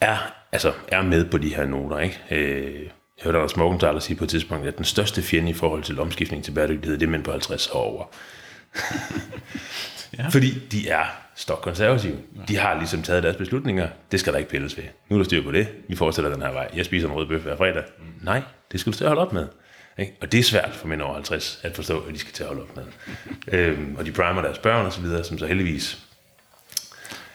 er, 0.00 0.16
altså, 0.52 0.72
er 0.88 1.02
med 1.02 1.24
på 1.24 1.38
de 1.38 1.54
her 1.54 1.66
noter. 1.66 1.98
Ikke? 1.98 2.20
Øh, 2.30 2.82
jeg 2.82 3.24
hørte 3.24 3.38
Anders 3.38 3.56
Morgenthaler 3.56 3.98
sige 3.98 4.16
på 4.16 4.24
et 4.24 4.30
tidspunkt, 4.30 4.66
at 4.66 4.76
den 4.76 4.84
største 4.84 5.22
fjende 5.22 5.50
i 5.50 5.54
forhold 5.54 5.82
til 5.82 6.00
omskiftning 6.00 6.44
til 6.44 6.52
bæredygtighed, 6.52 6.98
det 6.98 7.06
er 7.06 7.10
mænd 7.10 7.24
på 7.24 7.30
50 7.30 7.68
år 7.68 7.82
over. 7.82 8.04
ja. 10.18 10.28
Fordi 10.28 10.58
de 10.72 10.88
er 10.88 11.04
stokkonservative. 11.36 12.16
De 12.48 12.56
har 12.56 12.78
ligesom 12.78 13.02
taget 13.02 13.22
deres 13.22 13.36
beslutninger. 13.36 13.88
Det 14.12 14.20
skal 14.20 14.32
der 14.32 14.38
ikke 14.38 14.50
pilles 14.50 14.76
ved. 14.76 14.84
Nu 15.08 15.16
er 15.16 15.18
der 15.18 15.24
styr 15.24 15.42
på 15.42 15.52
det. 15.52 15.68
Vi 15.88 15.96
fortsætter 15.96 16.32
den 16.32 16.42
her 16.42 16.52
vej. 16.52 16.70
Jeg 16.74 16.84
spiser 16.84 17.08
en 17.08 17.14
rød 17.14 17.26
bøf 17.26 17.42
hver 17.42 17.56
fredag. 17.56 17.84
Mm. 17.98 18.04
Nej, 18.22 18.42
det 18.72 18.80
skal 18.80 18.92
du 18.92 19.04
at 19.04 19.08
holde 19.08 19.22
op 19.22 19.32
med. 19.32 19.46
Ikke? 19.98 20.12
Og 20.20 20.32
det 20.32 20.40
er 20.40 20.44
svært 20.44 20.70
for 20.74 20.88
mænd 20.88 21.02
over 21.02 21.14
50 21.14 21.60
at 21.62 21.76
forstå, 21.76 22.00
at 22.00 22.14
de 22.14 22.18
skal 22.18 22.32
til 22.32 22.42
at 22.42 22.48
holde 22.48 22.62
op 22.62 22.76
med. 22.76 22.84
øhm, 23.48 23.96
og 23.98 24.06
de 24.06 24.12
primer 24.12 24.42
deres 24.42 24.58
børn 24.58 24.86
og 24.86 24.92
så 24.92 25.00
videre, 25.00 25.24
som 25.24 25.38
så 25.38 25.46
heldigvis 25.46 25.98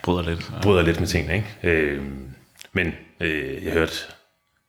bryder 0.04 0.22
lidt, 0.22 0.52
bryder 0.62 0.82
lidt 0.82 1.00
med 1.00 1.08
tingene. 1.08 1.36
Ikke? 1.36 1.48
Øhm, 1.64 2.34
men 2.74 2.94
øh, 3.20 3.66
jeg 3.66 3.74
hørte 3.74 3.96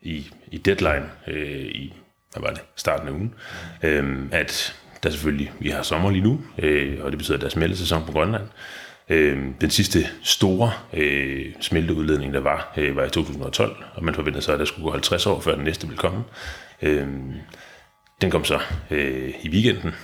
i, 0.00 0.26
i 0.50 0.58
Deadline 0.58 1.10
øh, 1.26 1.66
i 1.66 1.94
hvad 2.32 2.42
var 2.42 2.50
det, 2.50 2.62
starten 2.76 3.08
af 3.08 3.12
ugen, 3.12 3.34
øh, 3.82 4.28
at 4.32 4.76
der 5.02 5.10
selvfølgelig, 5.10 5.52
vi 5.60 5.70
har 5.70 5.82
sommer 5.82 6.10
lige 6.10 6.22
nu, 6.22 6.40
øh, 6.58 7.04
og 7.04 7.10
det 7.10 7.18
betyder, 7.18 7.36
at 7.36 7.40
der 7.40 7.46
er 7.46 7.50
smeltesæson 7.50 8.06
på 8.06 8.12
Grønland. 8.12 8.42
Øh, 9.08 9.44
den 9.60 9.70
sidste 9.70 10.08
store 10.22 10.72
øh, 10.92 11.52
smelteudledning, 11.60 12.34
der 12.34 12.40
var, 12.40 12.72
øh, 12.76 12.96
var 12.96 13.04
i 13.04 13.10
2012, 13.10 13.84
og 13.94 14.04
man 14.04 14.14
forventede 14.14 14.44
så, 14.44 14.52
at 14.52 14.58
der 14.58 14.64
skulle 14.64 14.84
gå 14.84 14.90
50 14.90 15.26
år, 15.26 15.40
før 15.40 15.54
den 15.54 15.64
næste 15.64 15.86
ville 15.86 15.98
komme. 15.98 16.24
Øh, 16.82 17.08
den 18.20 18.30
kom 18.30 18.44
så 18.44 18.60
øh, 18.90 19.34
i 19.42 19.48
weekenden, 19.48 19.94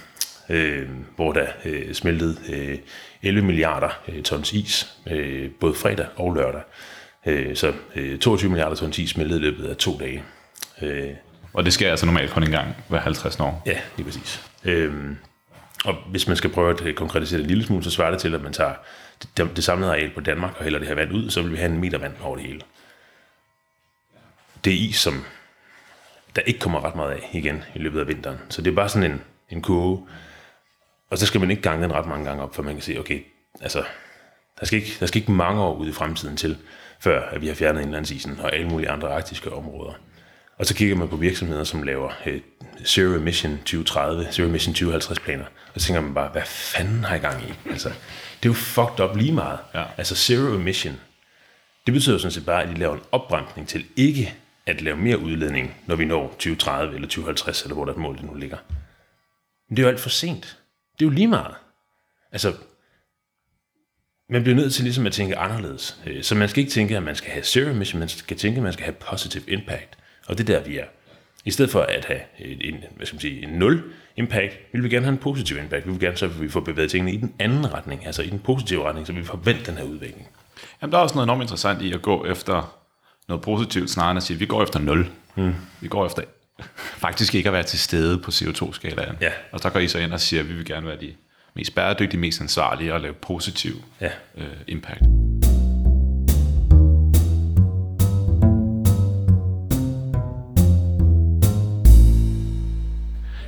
øh, 0.48 0.88
hvor 1.16 1.32
der 1.32 1.46
øh, 1.64 1.94
smeltede 1.94 2.36
øh, 2.52 2.78
11 3.22 3.46
milliarder 3.46 4.00
øh, 4.08 4.22
tons 4.22 4.52
is, 4.52 4.96
øh, 5.10 5.50
både 5.60 5.74
fredag 5.74 6.06
og 6.16 6.34
lørdag. 6.34 6.62
Øh, 7.28 7.56
så 7.56 7.72
22 8.20 8.46
øh, 8.46 8.50
milliarder 8.50 8.76
tons 8.76 8.98
is 8.98 9.10
smeltede 9.10 9.40
i 9.40 9.42
løbet 9.42 9.66
af 9.68 9.76
to 9.76 9.98
dage. 9.98 10.22
Øh, 10.82 11.10
og 11.52 11.64
det 11.64 11.72
sker 11.72 11.90
altså 11.90 12.06
normalt 12.06 12.30
kun 12.30 12.42
en 12.42 12.50
gang 12.50 12.76
hver 12.88 13.00
50 13.00 13.40
år? 13.40 13.62
Ja, 13.66 13.78
lige 13.96 14.04
præcis. 14.04 14.44
og 15.84 15.94
hvis 16.10 16.28
man 16.28 16.36
skal 16.36 16.50
prøve 16.50 16.88
at 16.88 16.94
konkretisere 16.96 17.38
det 17.38 17.44
en 17.44 17.48
lille 17.48 17.64
smule, 17.64 17.84
så 17.84 17.90
svarer 17.90 18.10
det 18.10 18.20
til, 18.20 18.34
at 18.34 18.42
man 18.42 18.52
tager 18.52 18.74
det, 19.36 19.56
det 19.56 19.64
samlede 19.64 19.90
areal 19.90 20.10
på 20.14 20.20
Danmark 20.20 20.54
og 20.58 20.64
hælder 20.64 20.78
det 20.78 20.88
her 20.88 20.94
vand 20.94 21.12
ud, 21.12 21.30
så 21.30 21.42
vil 21.42 21.52
vi 21.52 21.56
have 21.56 21.70
en 21.70 21.80
meter 21.80 21.98
vand 21.98 22.12
over 22.22 22.36
det 22.36 22.46
hele. 22.46 22.60
Det 24.64 24.72
er 24.72 24.76
is, 24.76 24.96
som 24.96 25.24
der 26.36 26.42
ikke 26.42 26.60
kommer 26.60 26.84
ret 26.84 26.96
meget 26.96 27.10
af 27.10 27.30
igen 27.32 27.64
i 27.74 27.78
løbet 27.78 28.00
af 28.00 28.08
vinteren. 28.08 28.38
Så 28.48 28.62
det 28.62 28.70
er 28.70 28.74
bare 28.74 28.88
sådan 28.88 29.10
en, 29.10 29.22
en 29.50 29.62
kurve. 29.62 30.06
Og 31.10 31.18
så 31.18 31.26
skal 31.26 31.40
man 31.40 31.50
ikke 31.50 31.62
gange 31.62 31.82
den 31.82 31.92
ret 31.92 32.06
mange 32.06 32.24
gange 32.24 32.42
op, 32.42 32.54
for 32.54 32.62
man 32.62 32.74
kan 32.74 32.82
se, 32.82 32.98
okay, 32.98 33.24
altså, 33.60 33.84
der 34.60 34.66
skal 34.66 34.78
ikke, 34.78 34.96
der 35.00 35.06
skal 35.06 35.20
ikke 35.20 35.32
mange 35.32 35.62
år 35.62 35.74
ud 35.74 35.88
i 35.88 35.92
fremtiden 35.92 36.36
til, 36.36 36.58
før 37.00 37.28
at 37.28 37.40
vi 37.40 37.46
har 37.46 37.54
fjernet 37.54 37.82
indlandsisen 37.82 38.40
og 38.40 38.54
alle 38.54 38.68
mulige 38.68 38.90
andre 38.90 39.08
arktiske 39.14 39.52
områder. 39.52 39.92
Og 40.58 40.66
så 40.66 40.74
kigger 40.74 40.96
man 40.96 41.08
på 41.08 41.16
virksomheder, 41.16 41.64
som 41.64 41.82
laver 41.82 42.12
uh, 42.26 42.32
Zero 42.86 43.14
Emission 43.14 43.56
2030, 43.58 44.26
Zero 44.32 44.46
Emission 44.46 44.74
2050 44.74 45.20
planer, 45.20 45.44
og 45.74 45.80
så 45.80 45.86
tænker 45.86 46.00
man 46.00 46.14
bare, 46.14 46.28
hvad 46.28 46.42
fanden 46.44 47.04
har 47.04 47.16
I 47.16 47.18
gang 47.18 47.42
i? 47.42 47.70
Altså, 47.70 47.88
det 48.42 48.48
er 48.48 48.50
jo 48.50 48.52
fucked 48.52 49.00
up 49.00 49.16
lige 49.16 49.32
meget. 49.32 49.58
Ja. 49.74 49.84
Altså 49.96 50.16
Zero 50.16 50.54
Emission, 50.54 51.00
det 51.86 51.94
betyder 51.94 52.14
jo 52.14 52.18
sådan 52.18 52.32
set 52.32 52.46
bare, 52.46 52.62
at 52.62 52.68
de 52.68 52.74
laver 52.74 52.94
en 52.94 53.02
opbremsning 53.12 53.68
til 53.68 53.84
ikke 53.96 54.34
at 54.66 54.80
lave 54.80 54.96
mere 54.96 55.18
udledning, 55.18 55.76
når 55.86 55.96
vi 55.96 56.04
når 56.04 56.28
2030 56.28 56.94
eller 56.94 57.08
2050, 57.08 57.62
eller 57.62 57.74
hvor 57.74 57.84
der 57.84 57.94
mål 57.94 58.16
det 58.16 58.24
nu 58.24 58.34
ligger. 58.34 58.56
Men 59.68 59.76
det 59.76 59.82
er 59.82 59.86
jo 59.86 59.92
alt 59.92 60.00
for 60.00 60.08
sent. 60.08 60.58
Det 60.98 61.04
er 61.04 61.08
jo 61.08 61.10
lige 61.10 61.28
meget. 61.28 61.54
Altså, 62.32 62.52
man 64.30 64.42
bliver 64.42 64.56
nødt 64.56 64.74
til 64.74 64.84
ligesom 64.84 65.06
at 65.06 65.12
tænke 65.12 65.38
anderledes. 65.38 66.00
Øh, 66.06 66.22
så 66.22 66.34
man 66.34 66.48
skal 66.48 66.60
ikke 66.60 66.72
tænke, 66.72 66.96
at 66.96 67.02
man 67.02 67.14
skal 67.14 67.30
have 67.30 67.44
zero 67.44 67.70
emission, 67.70 67.98
man 67.98 68.08
skal 68.08 68.36
tænke, 68.36 68.56
at 68.56 68.62
man 68.62 68.72
skal 68.72 68.84
have 68.84 68.94
positive 69.10 69.44
impact. 69.48 69.98
Og 70.26 70.38
det 70.38 70.50
er 70.50 70.58
der, 70.58 70.68
vi 70.68 70.78
er. 70.78 70.84
I 71.44 71.50
stedet 71.50 71.70
for 71.70 71.80
at 71.80 72.04
have 72.04 72.20
en, 72.40 72.84
hvad 72.96 73.06
skal 73.06 73.14
man 73.14 73.20
sige, 73.20 73.42
en 73.42 73.48
nul 73.48 73.82
impact, 74.16 74.58
vil 74.72 74.82
vi 74.82 74.88
gerne 74.88 75.04
have 75.04 75.12
en 75.12 75.18
positiv 75.18 75.56
impact. 75.56 75.86
Vi 75.86 75.90
vil 75.90 76.00
gerne 76.00 76.16
så, 76.16 76.24
at 76.24 76.42
vi 76.42 76.48
får 76.48 76.60
bevæget 76.60 76.90
tingene 76.90 77.12
i 77.12 77.16
den 77.16 77.34
anden 77.38 77.74
retning, 77.74 78.06
altså 78.06 78.22
i 78.22 78.30
den 78.30 78.38
positive 78.38 78.84
retning, 78.84 79.06
så 79.06 79.12
vi 79.12 79.24
får 79.24 79.40
vendt 79.44 79.66
den 79.66 79.76
her 79.76 79.84
udvikling. 79.84 80.28
Jamen, 80.82 80.92
der 80.92 80.98
er 80.98 81.02
også 81.02 81.14
noget 81.14 81.26
enormt 81.26 81.42
interessant 81.42 81.82
i 81.82 81.92
at 81.92 82.02
gå 82.02 82.24
efter 82.24 82.78
noget 83.28 83.42
positivt, 83.42 83.90
snarere 83.90 84.10
end 84.10 84.16
at 84.16 84.22
sige, 84.22 84.34
at 84.34 84.40
vi 84.40 84.46
går 84.46 84.62
efter 84.62 84.78
0. 84.78 85.10
Mm. 85.36 85.54
Vi 85.80 85.88
går 85.88 86.06
efter 86.06 86.22
faktisk 87.04 87.34
ikke 87.34 87.48
at 87.48 87.52
være 87.52 87.62
til 87.62 87.78
stede 87.78 88.18
på 88.18 88.30
CO2-skalaen. 88.30 89.16
Ja. 89.20 89.30
Og 89.52 89.60
så 89.60 89.70
går 89.70 89.80
I 89.80 89.88
så 89.88 89.98
ind 89.98 90.12
og 90.12 90.20
siger, 90.20 90.42
at 90.42 90.48
vi 90.48 90.54
vil 90.54 90.64
gerne 90.64 90.86
være 90.86 91.00
de 91.00 91.14
mest 91.58 91.74
bæredygtige, 91.74 92.20
mest 92.20 92.40
ansvarlige 92.40 92.94
og 92.94 93.00
lave 93.00 93.14
positiv 93.14 93.72
Ja. 94.00 94.10
øh, 94.36 94.44
impact. 94.66 95.02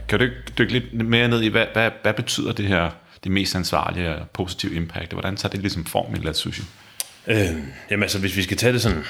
Kan 0.08 0.18
du 0.18 0.26
dykke 0.58 0.72
lidt 0.72 1.06
mere 1.06 1.28
ned 1.28 1.42
i, 1.42 1.48
hvad, 1.48 1.66
hvad, 1.72 1.90
hvad 2.02 2.14
betyder 2.14 2.52
det 2.52 2.66
her, 2.66 2.90
det 3.24 3.32
mest 3.32 3.54
ansvarlige 3.54 4.14
og 4.14 4.30
positive 4.30 4.74
impact, 4.74 5.12
og 5.12 5.20
hvordan 5.20 5.36
tager 5.36 5.50
det 5.50 5.60
ligesom 5.60 5.84
form 5.84 6.14
i 6.14 6.18
Let 6.18 6.36
Sushi? 6.36 6.62
Øh, 7.26 7.36
jamen 7.90 8.02
altså, 8.02 8.18
hvis 8.18 8.36
vi 8.36 8.42
skal 8.42 8.56
tage 8.56 8.72
det 8.72 8.82
sådan, 8.82 9.04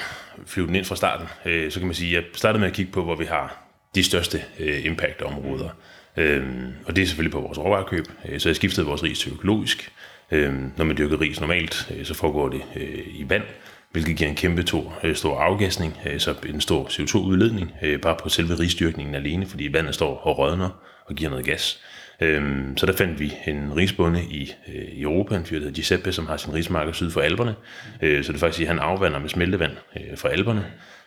flyve 0.45 0.67
den 0.67 0.75
ind 0.75 0.85
fra 0.85 0.95
starten, 0.95 1.27
øh, 1.45 1.71
så 1.71 1.79
kan 1.79 1.87
man 1.87 1.95
sige, 1.95 2.17
at 2.17 2.23
jeg 2.23 2.29
startede 2.35 2.59
med 2.59 2.67
at 2.67 2.73
kigge 2.73 2.91
på, 2.91 3.03
hvor 3.03 3.15
vi 3.15 3.25
har 3.25 3.57
de 3.95 4.03
største 4.03 4.41
øh, 4.59 4.85
impact-områder. 4.85 5.69
Øh, 6.17 6.43
og 6.85 6.95
det 6.95 7.01
er 7.01 7.05
selvfølgelig 7.05 7.31
på 7.31 7.41
vores 7.41 7.57
råvarekøb, 7.57 8.05
øh, 8.29 8.39
så 8.39 8.49
jeg 8.49 8.55
skiftede 8.55 8.85
vores 8.85 9.03
ris 9.03 9.19
til 9.19 9.33
økologisk. 9.33 9.91
Øh, 10.31 10.53
når 10.77 10.85
man 10.85 10.97
dyrker 10.97 11.21
ris 11.21 11.41
normalt, 11.41 11.91
øh, 11.97 12.05
så 12.05 12.13
foregår 12.13 12.49
det 12.49 12.61
øh, 12.75 13.05
i 13.07 13.25
vand, 13.29 13.43
hvilket 13.91 14.17
giver 14.17 14.29
en 14.29 14.35
kæmpe 14.35 14.63
to, 14.63 14.91
øh, 15.03 15.15
stor 15.15 15.39
afgasning, 15.39 15.97
øh, 16.05 16.19
så 16.19 16.35
en 16.49 16.61
stor 16.61 16.85
CO2-udledning, 16.85 17.71
øh, 17.83 17.99
bare 17.99 18.17
på 18.23 18.29
selve 18.29 18.59
risdyrkningen 18.59 19.15
alene, 19.15 19.45
fordi 19.45 19.73
vandet 19.73 19.95
står 19.95 20.17
og 20.17 20.37
rådner 20.37 20.69
og 21.05 21.15
giver 21.15 21.29
noget 21.29 21.45
gas. 21.45 21.81
Øhm, 22.21 22.77
så 22.77 22.85
der 22.85 22.93
fandt 22.93 23.19
vi 23.19 23.33
en 23.47 23.77
risbonde 23.77 24.23
i, 24.23 24.53
øh, 24.67 25.01
Europa, 25.01 25.35
en 25.35 25.45
fyr, 25.45 25.55
der 25.55 25.59
hedder 25.59 25.75
Giuseppe, 25.75 26.11
som 26.11 26.27
har 26.27 26.37
sin 26.37 26.53
rismarker 26.53 26.91
syd 26.91 27.11
for 27.11 27.21
Alperne. 27.21 27.55
Øh, 28.01 28.23
så 28.23 28.31
det 28.31 28.37
er 28.37 28.39
faktisk, 28.39 28.61
at 28.61 28.67
han 28.67 28.79
afvander 28.79 29.19
med 29.19 29.29
smeltevand 29.29 29.71
øh, 29.95 30.17
fra 30.17 30.29
Alperne. 30.29 30.65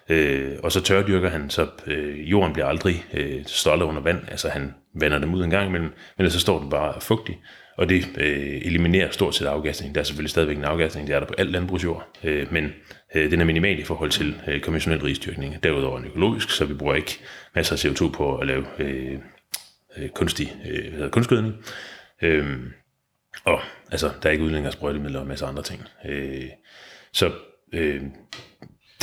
Øh, 0.09 0.53
og 0.63 0.73
så 0.73 0.81
tørdyrker 0.81 1.29
han, 1.29 1.51
så 1.51 1.67
øh, 1.87 2.31
jorden 2.31 2.53
bliver 2.53 2.67
aldrig 2.67 3.05
øh, 3.15 3.43
stollet 3.47 3.87
under 3.87 4.03
vand. 4.03 4.19
Altså 4.29 4.49
han 4.49 4.75
vander 4.95 5.19
dem 5.19 5.35
ud 5.35 5.45
en 5.45 5.51
gang 5.51 5.69
imellem, 5.69 5.93
men 6.19 6.31
så 6.31 6.41
står 6.41 6.61
den 6.61 6.71
bare 6.71 7.01
fugtig. 7.01 7.41
Og 7.77 7.89
det 7.89 8.05
øh, 8.19 8.61
eliminerer 8.65 9.11
stort 9.11 9.35
set 9.35 9.47
afgasning. 9.47 9.95
Der 9.95 10.01
er 10.01 10.05
selvfølgelig 10.05 10.31
stadigvæk 10.31 10.57
en 10.57 10.65
afgasning, 10.65 11.07
det 11.07 11.15
er 11.15 11.21
der 11.21 11.27
på 11.27 11.35
alt 11.39 11.51
landbrugsjord, 11.51 12.09
øh, 12.25 12.53
men 12.53 12.73
øh, 13.15 13.31
den 13.31 13.41
er 13.41 13.45
minimal 13.45 13.79
i 13.79 13.85
forhold 13.85 14.11
til 14.11 14.37
øh, 14.49 14.61
konventionel 14.61 15.03
risdyrkning. 15.03 15.63
Derudover 15.63 15.95
er 15.95 16.01
den 16.01 16.11
økologisk, 16.11 16.51
så 16.51 16.65
vi 16.65 16.75
bruger 16.75 16.95
ikke 16.95 17.19
masser 17.55 17.75
af 17.75 17.85
CO2 17.85 18.13
på 18.13 18.37
at 18.37 18.47
lave 18.47 18.67
øh, 18.79 19.19
øh, 19.97 20.09
kunstig 20.09 20.57
øh, 20.67 20.83
hvad 20.83 20.93
hedder, 20.93 21.09
kunstgødning. 21.09 21.55
Øh, 22.23 22.59
og 23.45 23.61
altså, 23.91 24.11
der 24.23 24.29
er 24.29 24.33
ikke 24.33 24.45
udledning 24.45 24.67
af 24.67 24.73
sprøjtemidler 24.73 25.21
og 25.21 25.27
masser 25.27 25.47
masse 25.47 25.61
andre 25.61 25.63
ting. 25.63 25.83
Øh, 26.05 26.51
så 27.13 27.33
øh, 27.73 28.03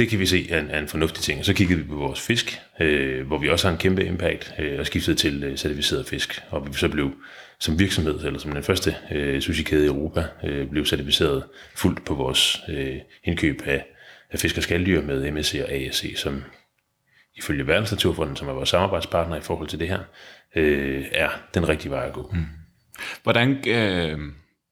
det 0.01 0.09
kan 0.09 0.19
vi 0.19 0.25
se 0.25 0.51
er 0.51 0.59
en, 0.59 0.69
er 0.69 0.79
en 0.79 0.87
fornuftig 0.87 1.23
ting. 1.23 1.39
Og 1.39 1.45
så 1.45 1.53
kiggede 1.53 1.79
vi 1.79 1.87
på 1.87 1.95
vores 1.95 2.21
fisk, 2.21 2.59
øh, 2.79 3.27
hvor 3.27 3.37
vi 3.37 3.49
også 3.49 3.67
har 3.67 3.73
en 3.73 3.79
kæmpe 3.79 4.05
impact, 4.05 4.53
øh, 4.59 4.79
og 4.79 4.85
skiftede 4.85 5.17
til 5.17 5.43
øh, 5.43 5.57
certificeret 5.57 6.07
fisk. 6.07 6.41
Og 6.49 6.67
vi 6.67 6.73
så 6.73 6.89
blev 6.89 7.11
som 7.59 7.79
virksomhed, 7.79 8.25
eller 8.25 8.39
som 8.39 8.51
den 8.51 8.63
første 8.63 8.95
øh, 9.11 9.41
sushi-kæde 9.41 9.83
i 9.83 9.87
Europa, 9.87 10.25
øh, 10.43 10.67
blev 10.69 10.85
certificeret 10.85 11.43
fuldt 11.75 12.05
på 12.05 12.13
vores 12.13 12.61
øh, 12.69 12.95
indkøb 13.23 13.61
af, 13.65 13.85
af 14.31 14.39
fisk 14.39 14.57
og 14.57 14.63
skalddyr 14.63 15.01
med 15.01 15.31
MSC 15.31 15.61
og 15.63 15.71
ASC, 15.71 16.13
som 16.17 16.43
ifølge 17.37 17.67
Verdensnaturfonden, 17.67 18.35
som 18.35 18.47
er 18.47 18.53
vores 18.53 18.69
samarbejdspartner 18.69 19.35
i 19.35 19.41
forhold 19.41 19.67
til 19.67 19.79
det 19.79 19.87
her, 19.87 19.99
øh, 20.55 21.05
er 21.11 21.29
den 21.53 21.69
rigtige 21.69 21.91
vej 21.91 22.05
at 22.05 22.13
gå. 22.13 22.31
Mm. 22.33 22.45
Hvordan, 23.23 23.69
øh, 23.69 24.19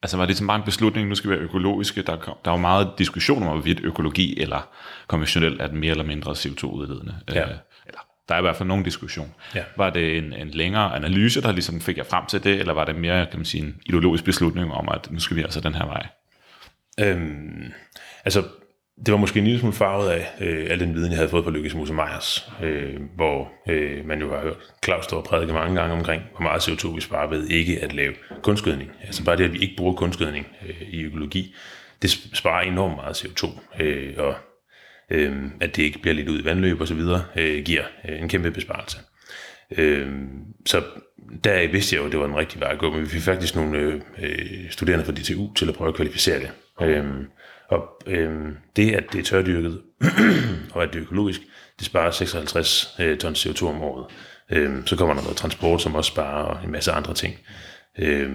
altså 0.03 0.17
var 0.17 0.25
det 0.25 0.35
sådan 0.35 0.47
bare 0.47 0.57
en 0.57 0.63
beslutning, 0.63 1.07
nu 1.07 1.15
skal 1.15 1.29
vi 1.29 1.35
være 1.35 1.43
økologiske, 1.43 2.01
der, 2.01 2.15
kom, 2.15 2.37
der 2.45 2.51
var 2.51 2.57
meget 2.57 2.91
diskussion 2.97 3.43
om, 3.43 3.49
hvorvidt 3.49 3.79
økologi 3.83 4.41
eller 4.41 4.69
konventionelt 5.07 5.61
er 5.61 5.71
mere 5.71 5.91
eller 5.91 6.03
mindre 6.03 6.31
CO2-udledende. 6.31 7.15
Ja. 7.29 7.41
Øh, 7.41 7.55
eller, 7.85 7.99
der 8.29 8.35
er 8.35 8.39
i 8.39 8.41
hvert 8.41 8.55
fald 8.55 8.67
nogen 8.67 8.83
diskussion. 8.83 9.33
Ja. 9.55 9.63
Var 9.77 9.89
det 9.89 10.17
en, 10.17 10.33
en 10.33 10.49
længere 10.49 10.95
analyse, 10.95 11.41
der 11.41 11.51
ligesom 11.51 11.81
fik 11.81 11.97
jer 11.97 12.03
frem 12.03 12.25
til 12.25 12.43
det, 12.43 12.59
eller 12.59 12.73
var 12.73 12.85
det 12.85 12.95
mere, 12.95 13.25
kan 13.25 13.39
man 13.39 13.45
sige, 13.45 13.63
en 13.63 13.81
ideologisk 13.85 14.23
beslutning 14.23 14.73
om, 14.73 14.89
at 14.89 15.11
nu 15.11 15.19
skal 15.19 15.37
vi 15.37 15.41
altså 15.41 15.59
den 15.59 15.75
her 15.75 15.85
vej? 15.85 16.07
Øhm, 16.99 17.71
altså, 18.25 18.43
det 19.05 19.11
var 19.11 19.17
måske 19.17 19.39
en 19.39 19.45
lille 19.45 19.59
smule 19.59 19.75
farvet 19.75 20.09
af 20.09 20.27
øh, 20.41 20.67
al 20.69 20.79
den 20.79 20.95
viden, 20.95 21.11
jeg 21.11 21.17
havde 21.17 21.29
fået 21.29 21.43
på 21.43 21.49
Lykkes 21.49 21.75
Muse 21.75 21.93
Meyers, 21.93 22.51
øh, 22.63 22.99
hvor 23.15 23.51
øh, 23.69 24.05
man 24.05 24.19
jo 24.19 24.33
har 24.33 24.41
hørt 24.41 24.57
Claus 24.83 25.05
stå 25.05 25.17
og 25.17 25.23
prædike 25.23 25.53
mange 25.53 25.81
gange 25.81 25.95
omkring, 25.95 26.23
hvor 26.31 26.41
meget 26.41 26.67
CO2 26.67 26.95
vi 26.95 27.01
sparer 27.01 27.29
ved 27.29 27.47
ikke 27.47 27.79
at 27.81 27.93
lave 27.93 28.13
kunstgødning. 28.43 28.91
Altså 29.03 29.25
bare 29.25 29.37
det, 29.37 29.43
at 29.43 29.53
vi 29.53 29.57
ikke 29.57 29.75
bruger 29.77 29.93
kunstgødning 29.93 30.47
øh, 30.67 30.81
i 30.89 31.01
økologi, 31.01 31.55
det 32.01 32.09
sparer 32.33 32.61
enormt 32.61 32.95
meget 32.95 33.25
CO2, 33.25 33.59
øh, 33.83 34.13
og 34.17 34.35
øh, 35.09 35.35
at 35.61 35.75
det 35.75 35.83
ikke 35.83 35.99
bliver 35.99 36.15
lidt 36.15 36.29
ud 36.29 36.41
i 36.41 36.45
vandløb 36.45 36.81
og 36.81 36.87
så 36.87 36.93
videre, 36.93 37.23
øh, 37.35 37.63
giver 37.63 37.83
øh, 38.09 38.21
en 38.21 38.29
kæmpe 38.29 38.51
besparelse. 38.51 38.97
Øh, 39.77 40.07
så 40.65 40.83
der 41.43 41.67
vidste 41.67 41.95
jeg 41.95 42.01
jo, 42.01 42.05
at 42.05 42.11
det 42.11 42.19
var 42.19 42.25
en 42.25 42.37
rigtige 42.37 42.61
vej 42.61 42.71
at 42.71 42.79
gå, 42.79 42.91
men 42.91 43.01
vi 43.01 43.07
fik 43.07 43.21
faktisk 43.21 43.55
nogle 43.55 43.77
øh, 43.77 44.01
øh 44.21 44.71
studerende 44.71 45.05
fra 45.05 45.11
DTU 45.11 45.53
til 45.53 45.69
at 45.69 45.75
prøve 45.75 45.87
at 45.87 45.95
kvalificere 45.95 46.39
det. 46.39 46.51
Øh, 46.81 47.05
og 47.69 48.01
øh, 48.05 48.51
det, 48.75 48.95
at 48.95 49.03
det 49.13 49.19
er 49.19 49.23
tørdyrket, 49.23 49.81
og 50.73 50.83
at 50.83 50.89
det 50.93 50.99
er 50.99 51.03
økologisk, 51.03 51.41
det 51.79 51.85
sparer 51.85 52.11
56 52.11 52.95
øh, 52.99 53.17
tons 53.17 53.45
CO2 53.45 53.65
om 53.65 53.81
året. 53.81 54.05
Øh, 54.49 54.85
så 54.85 54.95
kommer 54.95 55.15
der 55.15 55.21
noget 55.21 55.37
transport, 55.37 55.81
som 55.81 55.95
også 55.95 56.11
sparer, 56.11 56.43
og 56.43 56.63
en 56.63 56.71
masse 56.71 56.91
andre 56.91 57.13
ting. 57.13 57.39
Øh, 57.99 58.31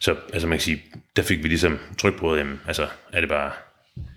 så 0.00 0.16
altså 0.32 0.48
man 0.48 0.58
kan 0.58 0.62
sige, 0.62 0.82
der 1.16 1.22
fik 1.22 1.42
vi 1.42 1.48
ligesom 1.48 1.78
tryk 1.98 2.18
på, 2.18 2.36
jamen, 2.36 2.60
altså 2.66 2.86
er 3.12 3.20
det 3.20 3.28
bare 3.28 3.50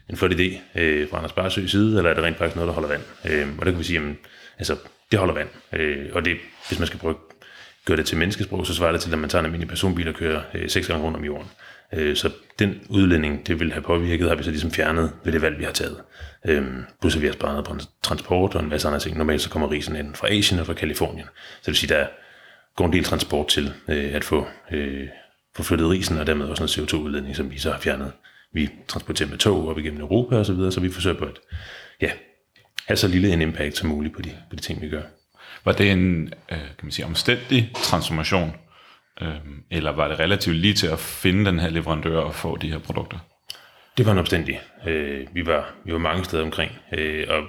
en 0.10 0.18
flot 0.18 0.32
idé 0.32 0.58
øh, 0.76 1.10
fra 1.10 1.18
Anders 1.18 1.34
Barsøs 1.34 1.72
side, 1.72 1.98
eller 1.98 2.10
er 2.10 2.14
det 2.14 2.24
rent 2.24 2.38
faktisk 2.38 2.56
noget, 2.56 2.68
der 2.68 2.74
holder 2.74 2.90
vand? 2.90 3.02
Øh, 3.30 3.48
og 3.60 3.66
der 3.66 3.72
kan 3.72 3.80
vi 3.80 3.84
sige, 3.84 4.00
jamen, 4.00 4.18
altså 4.58 4.78
det 5.12 5.20
holder 5.20 5.34
vand. 5.34 5.50
Øh, 5.74 6.10
og 6.14 6.26
det, 6.26 6.38
hvis 6.68 6.80
man 6.80 6.88
skal 6.88 7.00
prøve 7.00 7.16
gøre 7.86 7.98
det 7.98 8.06
til 8.06 8.18
menneskesprog, 8.18 8.68
så 8.68 8.76
svarer 8.76 8.92
det 8.92 9.02
til, 9.02 9.12
at 9.12 9.20
man 9.20 9.30
tager 9.30 9.40
en 9.40 9.46
almindelig 9.46 9.70
personbil 9.70 10.08
og 10.08 10.14
kører 10.14 10.42
øh, 10.54 10.70
seks 10.70 10.88
gange 10.88 11.04
rundt 11.04 11.18
om 11.18 11.24
jorden. 11.24 11.48
Øh, 11.48 11.71
Øh, 11.94 12.16
så 12.16 12.30
den 12.60 12.82
udledning, 12.90 13.48
det 13.48 13.60
vil 13.60 13.72
have 13.72 13.82
påvirket, 13.82 14.30
har 14.30 14.36
vi 14.36 14.44
så 14.44 14.50
ligesom 14.50 14.72
fjernet 14.72 15.12
ved 15.24 15.34
det 15.34 15.42
valg, 15.42 15.60
vi 15.60 15.64
har 15.64 15.72
taget. 15.72 15.98
Øh, 16.46 16.66
plus 17.02 17.16
at 17.16 17.22
vi 17.22 17.28
har 17.28 17.34
sparet 17.34 17.66
på 17.66 17.76
transport 18.04 18.56
og 18.56 18.64
en 18.64 18.70
masse 18.70 18.88
andre 18.88 19.00
ting. 19.00 19.18
Normalt 19.18 19.42
så 19.42 19.50
kommer 19.50 19.72
risen 19.72 19.96
ind 19.96 20.16
fra 20.16 20.28
Asien 20.32 20.60
og 20.60 20.66
fra 20.66 20.74
Kalifornien. 20.74 21.26
Så 21.26 21.62
det 21.62 21.68
vil 21.68 21.76
sige, 21.76 21.94
der 21.96 22.08
går 22.76 22.86
en 22.86 22.94
del 22.94 23.04
transport 23.04 23.48
til 23.48 23.74
øh, 23.88 24.16
at 24.16 24.24
få, 24.24 24.48
øh, 24.72 25.08
få 25.56 25.64
flyttet 25.64 25.90
risen, 25.90 26.18
og 26.18 26.28
dermed 26.28 26.46
også 26.46 26.64
noget 26.64 26.94
CO2-udledning, 26.94 27.36
som 27.36 27.52
vi 27.52 27.60
så 27.60 27.72
har 27.72 27.80
fjernet. 27.80 28.12
Vi 28.54 28.70
transporterer 28.88 29.30
med 29.30 29.38
tog 29.38 29.68
op 29.68 29.80
igennem 29.80 30.02
Europa 30.02 30.36
og 30.36 30.46
så 30.46 30.54
videre, 30.54 30.72
så 30.72 30.80
vi 30.80 30.92
forsøger 30.92 31.18
på 31.18 31.26
at 31.26 31.40
ja, 32.02 32.12
have 32.88 32.98
så 32.98 33.08
lille 33.08 33.34
en 33.34 33.42
impact 33.42 33.78
som 33.78 33.90
muligt 33.90 34.16
på 34.16 34.22
de, 34.22 34.30
på 34.50 34.56
de 34.56 34.62
ting, 34.62 34.82
vi 34.82 34.90
gør. 34.90 35.02
Var 35.66 35.72
det 35.72 35.92
en 35.92 36.24
øh, 36.52 36.58
kan 36.58 36.84
man 36.84 36.92
sige, 36.92 37.06
omstændig 37.06 37.72
transformation, 37.76 38.56
Øhm, 39.22 39.64
eller 39.72 39.92
var 39.92 40.08
det 40.08 40.20
relativt 40.20 40.56
lige 40.56 40.74
til 40.74 40.88
at 40.88 41.00
finde 41.00 41.46
den 41.46 41.60
her 41.60 41.70
leverandør 41.70 42.20
og 42.20 42.36
få 42.36 42.58
de 42.58 42.72
her 42.72 42.80
produkter? 42.80 43.18
Det 43.98 44.06
var 44.06 44.12
en 44.12 44.18
omstændig. 44.18 44.62
Øh, 44.88 45.28
vi, 45.34 45.46
var, 45.46 45.74
vi 45.86 45.94
var 45.94 46.00
mange 46.00 46.24
steder 46.24 46.44
omkring, 46.44 46.72
øh, 46.94 47.26
og 47.30 47.44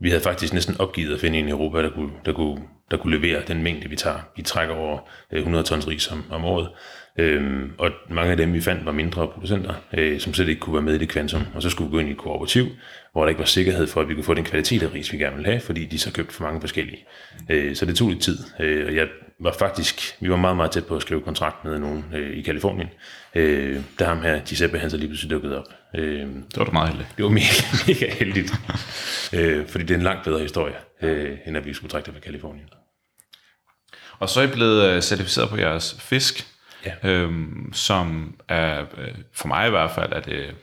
vi 0.00 0.08
havde 0.10 0.22
faktisk 0.22 0.52
næsten 0.52 0.80
opgivet 0.80 1.14
at 1.14 1.20
finde 1.20 1.38
en 1.38 1.48
i 1.48 1.50
Europa, 1.50 1.82
der 1.82 1.90
kunne, 1.90 2.12
der 2.24 2.32
kunne, 2.32 2.62
der 2.90 2.96
kunne 2.96 3.18
levere 3.18 3.42
den 3.48 3.62
mængde, 3.62 3.88
vi 3.88 3.96
tager. 3.96 4.18
Vi 4.36 4.42
trækker 4.42 4.74
over 4.74 4.98
øh, 5.32 5.38
100 5.38 5.64
tons 5.64 5.88
ris 5.88 6.12
om, 6.12 6.24
om 6.30 6.44
året, 6.44 6.68
øh, 7.18 7.62
og 7.78 7.90
mange 8.10 8.30
af 8.30 8.36
dem, 8.36 8.52
vi 8.52 8.60
fandt, 8.60 8.84
var 8.86 8.92
mindre 8.92 9.28
producenter, 9.28 9.74
øh, 9.94 10.20
som 10.20 10.34
slet 10.34 10.48
ikke 10.48 10.60
kunne 10.60 10.74
være 10.74 10.82
med 10.82 10.94
i 10.94 10.98
det 10.98 11.08
kvantum. 11.08 11.42
Og 11.54 11.62
så 11.62 11.70
skulle 11.70 11.90
vi 11.90 11.94
gå 11.94 11.98
ind 11.98 12.08
i 12.08 12.12
et 12.12 12.18
kooperativ, 12.18 12.66
hvor 13.12 13.22
der 13.22 13.28
ikke 13.28 13.38
var 13.38 13.44
sikkerhed 13.44 13.86
for, 13.86 14.00
at 14.00 14.08
vi 14.08 14.14
kunne 14.14 14.24
få 14.24 14.34
den 14.34 14.44
kvalitet 14.44 14.82
af 14.82 14.94
ris, 14.94 15.12
vi 15.12 15.18
gerne 15.18 15.36
ville 15.36 15.50
have, 15.50 15.60
fordi 15.60 15.84
de 15.84 15.98
så 15.98 16.12
købte 16.12 16.34
for 16.34 16.44
mange 16.44 16.60
forskellige. 16.60 17.04
Øh, 17.50 17.76
så 17.76 17.86
det 17.86 17.96
tog 17.96 18.08
lidt 18.08 18.22
tid, 18.22 18.38
øh, 18.60 18.86
og 18.86 18.94
jeg 18.94 19.08
var 19.40 19.52
faktisk, 19.58 20.16
vi 20.20 20.30
var 20.30 20.36
meget, 20.36 20.56
meget 20.56 20.70
tæt 20.70 20.86
på 20.86 20.96
at 20.96 21.02
skrive 21.02 21.20
kontrakt 21.20 21.64
med 21.64 21.78
nogen 21.78 22.04
øh, 22.14 22.36
i 22.38 22.42
Kalifornien. 22.42 22.88
Øh, 23.34 23.80
der 23.98 24.04
ham 24.04 24.22
her, 24.22 24.40
Giuseppe, 24.40 24.78
han 24.78 24.90
så 24.90 24.96
lige 24.96 25.08
pludselig 25.08 25.30
dukket 25.30 25.56
op. 25.56 25.64
Øh, 25.94 26.20
Det 26.20 26.56
var 26.56 26.64
du 26.64 26.70
meget 26.72 26.88
heldig. 26.88 27.06
det 27.16 27.24
var 27.24 27.30
mega, 27.30 27.62
mega 27.86 28.10
heldigt, 28.10 28.52
øh, 29.32 29.66
fordi 29.66 29.84
det 29.84 29.90
er 29.94 29.98
en 29.98 30.04
langt 30.04 30.24
bedre 30.24 30.40
historie, 30.40 30.74
øh, 31.02 31.38
end 31.46 31.56
at 31.56 31.66
vi 31.66 31.74
skulle 31.74 31.90
trække 31.90 32.06
det 32.06 32.14
fra 32.14 32.20
Kalifornien. 32.20 32.66
Og 34.18 34.28
så 34.28 34.40
er 34.40 34.44
I 34.44 34.50
blevet 34.52 34.90
øh, 34.90 35.02
certificeret 35.02 35.48
på 35.48 35.56
jeres 35.56 35.96
fisk, 36.00 36.46
Ja. 36.84 37.10
øhm, 37.10 37.72
som 37.72 38.34
er, 38.48 38.80
øh, 38.80 39.14
for 39.32 39.48
mig 39.48 39.66
i 39.66 39.70
hvert 39.70 39.90
fald, 39.90 40.12
er 40.12 40.20
det 40.20 40.54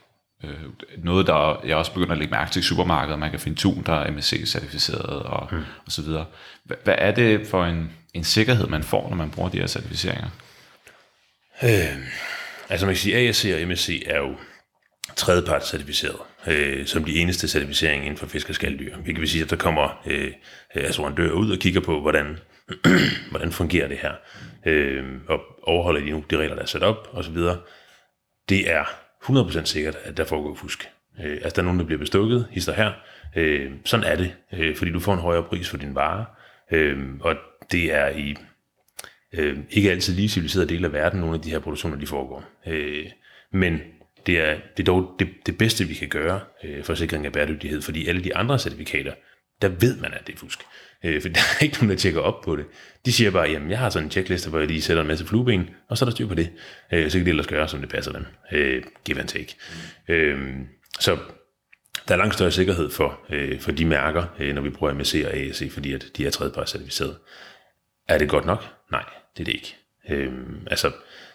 øh, 0.44 0.50
noget, 0.98 1.28
der 1.28 1.62
jeg 1.66 1.78
også 1.78 1.94
begynder 1.94 2.12
at 2.12 2.18
lægge 2.18 2.32
mærke 2.32 2.52
til 2.52 2.60
i 2.60 2.64
supermarkedet. 2.64 3.20
Man 3.20 3.32
kan 3.32 3.40
finde 3.40 3.58
tun, 3.58 3.84
der 3.86 3.94
er 3.94 4.12
MSC-certificeret 4.12 5.24
og, 5.24 5.48
mm. 5.52 5.64
og 5.86 5.92
så 5.92 6.02
videre. 6.02 6.26
Hvad, 6.64 6.78
hvad 6.84 6.96
er 6.98 7.12
det 7.12 7.48
for 7.48 7.66
en, 7.66 7.92
en 8.14 8.24
sikkerhed, 8.24 8.68
man 8.68 8.84
får, 8.84 9.10
når 9.10 9.16
man 9.16 9.32
bruger 9.32 9.50
de 9.50 9.60
her 9.60 9.68
certificeringer? 9.68 10.30
Altså 12.70 12.86
man 12.86 12.96
kan 12.96 13.00
sige, 13.00 13.30
ASC 13.30 13.52
og 13.56 13.68
MSC 13.68 14.04
er 14.06 14.18
jo 14.18 14.36
tredjeparts 15.16 15.70
certificeret, 15.70 16.20
øh, 16.48 16.86
som 16.86 17.04
de 17.04 17.16
eneste 17.16 17.48
certificering 17.48 18.04
inden 18.06 18.18
for 18.18 18.28
fisk 18.28 18.50
og 18.50 18.56
skalddyr. 18.56 18.98
Vi 19.06 19.14
kan 19.14 19.28
sige, 19.28 19.44
at 19.44 19.50
der 19.50 19.56
kommer 19.56 20.02
øh, 20.06 20.32
assurandører 20.76 21.32
ud 21.32 21.52
og 21.52 21.60
kigger 21.60 21.82
på, 21.82 22.02
hvordan, 22.02 22.38
hvordan 23.32 23.52
fungerer 23.52 23.88
det 23.88 23.98
her, 23.98 24.12
øh, 24.66 25.06
og 25.28 25.40
overholder 25.64 26.02
de 26.02 26.10
nu 26.10 26.24
de 26.32 26.38
regler, 26.38 26.56
der 26.56 26.62
er 26.62 26.66
sat 26.66 26.84
op, 26.84 27.10
osv. 27.14 27.38
Det 28.50 28.72
er 28.72 28.84
100% 29.24 29.66
sikkert, 29.66 29.96
at 30.04 30.18
der 30.18 30.26
foregår 30.26 30.56
fusk. 30.56 30.90
Øh, 31.24 31.32
altså 31.32 31.50
der 31.56 31.62
er 31.62 31.66
nogen, 31.66 31.80
der 31.80 31.86
bliver 31.86 32.00
bestukket, 32.00 32.48
hister 32.52 32.74
her. 32.74 32.92
Øh, 33.36 33.72
sådan 33.86 34.06
er 34.06 34.16
det, 34.16 34.36
øh, 34.54 34.76
fordi 34.76 34.92
du 34.92 35.00
får 35.00 35.14
en 35.14 35.20
højere 35.20 35.44
pris 35.44 35.70
for 35.70 35.78
din 35.78 35.96
vare, 35.96 36.26
øh, 36.72 36.98
og 37.22 37.36
det 37.72 37.94
er 37.94 38.10
i 38.10 38.36
øh, 39.34 39.58
ikke 39.70 39.92
altid 39.92 40.16
lige 40.16 40.30
civiliserede 40.30 40.70
dele 40.70 40.88
af 40.88 40.94
verden, 40.94 41.20
nogle 41.20 41.36
af 41.36 41.42
de 41.42 41.50
her 41.50 41.60
produktioner, 41.60 41.98
de 41.98 42.08
foregår. 42.08 42.44
Øh, 42.68 43.06
men 43.52 43.82
det 44.26 44.40
er, 44.40 44.58
det 44.78 44.84
er 44.84 44.92
dog 44.94 45.16
det, 45.20 45.30
det 45.46 45.58
bedste, 45.58 45.86
vi 45.86 45.94
kan 45.94 46.10
gøre 46.10 46.40
øh, 46.64 46.84
for 46.84 46.96
sikring 46.96 47.26
af 47.26 47.32
bæredygtighed, 47.32 47.82
fordi 47.82 48.08
alle 48.08 48.24
de 48.24 48.36
andre 48.36 48.60
certifikater, 48.60 49.14
der 49.62 49.68
ved 49.68 49.98
man, 49.98 50.14
at 50.14 50.28
det 50.28 50.36
er 50.36 50.38
fusk. 50.38 50.60
Øh, 51.04 51.22
for 51.22 51.30
der 51.38 51.40
er 51.40 51.64
ikke 51.64 51.76
nogen, 51.76 51.90
der 51.90 51.96
tjekker 51.96 52.22
op 52.22 52.42
på 52.42 52.56
det. 52.56 52.66
De 53.06 53.14
siger 53.14 53.32
bare, 53.32 53.50
jamen 53.50 53.70
jeg 53.70 53.80
har 53.80 53.90
sådan 53.90 54.06
en 54.08 54.12
checkliste, 54.12 54.50
hvor 54.50 54.60
jeg 54.60 54.68
lige 54.68 54.82
sætter 54.82 55.02
en 55.02 55.08
masse 55.08 55.26
flueben, 55.26 55.70
og 55.90 55.98
så 55.98 56.06
er 56.06 56.10
der 56.10 56.16
styr 56.16 56.28
på 56.28 56.36
det. 56.36 56.50
Øh, 56.94 57.12
så 57.12 57.18
kan 57.18 57.26
de 57.26 57.30
ellers 57.30 57.48
gøre, 57.48 57.68
som 57.68 57.80
det 57.80 57.90
passer 57.90 58.12
dem. 58.12 58.26
Øh, 58.52 58.84
give 59.06 59.20
and 59.20 59.28
take. 59.28 59.56
Øh, 60.08 60.40
så 61.00 61.18
der 62.08 62.14
er 62.14 62.18
langt 62.18 62.34
større 62.34 62.52
sikkerhed 62.52 62.90
for, 62.90 63.20
øh, 63.30 63.60
for 63.60 63.72
de 63.72 63.86
mærker, 63.86 64.24
øh, 64.40 64.56
når 64.56 64.62
vi 64.62 64.70
bruger 64.70 64.94
MSC 64.94 65.24
og 65.28 65.34
ASC, 65.34 65.72
fordi 65.72 65.94
at 65.94 66.06
de 66.18 66.26
er 66.26 66.30
tredjeparts 66.30 66.72
certificeret. 66.72 67.18
Er 68.08 68.18
det 68.18 68.30
godt 68.30 68.46
nok? 68.46 68.64
Nej, 68.92 69.04
det 69.38 69.42
er 69.42 69.46
det 69.46 69.54
ikke. 69.54 69.76
Øh, 70.10 70.34
altså, 70.68 70.92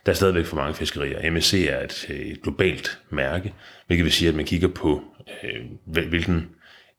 der 0.06 0.12
er 0.12 0.16
stadigvæk 0.16 0.46
for 0.46 0.56
mange 0.56 0.74
fiskerier. 0.74 1.30
MSC 1.30 1.66
er 1.70 1.84
et, 1.84 2.06
øh, 2.10 2.16
et 2.16 2.42
globalt 2.42 2.98
mærke, 3.10 3.54
hvilket 3.86 4.04
vil 4.04 4.12
sige, 4.12 4.28
at 4.28 4.34
man 4.34 4.44
kigger 4.44 4.68
på, 4.68 5.04
øh, 5.42 5.64
hvilken 5.86 6.50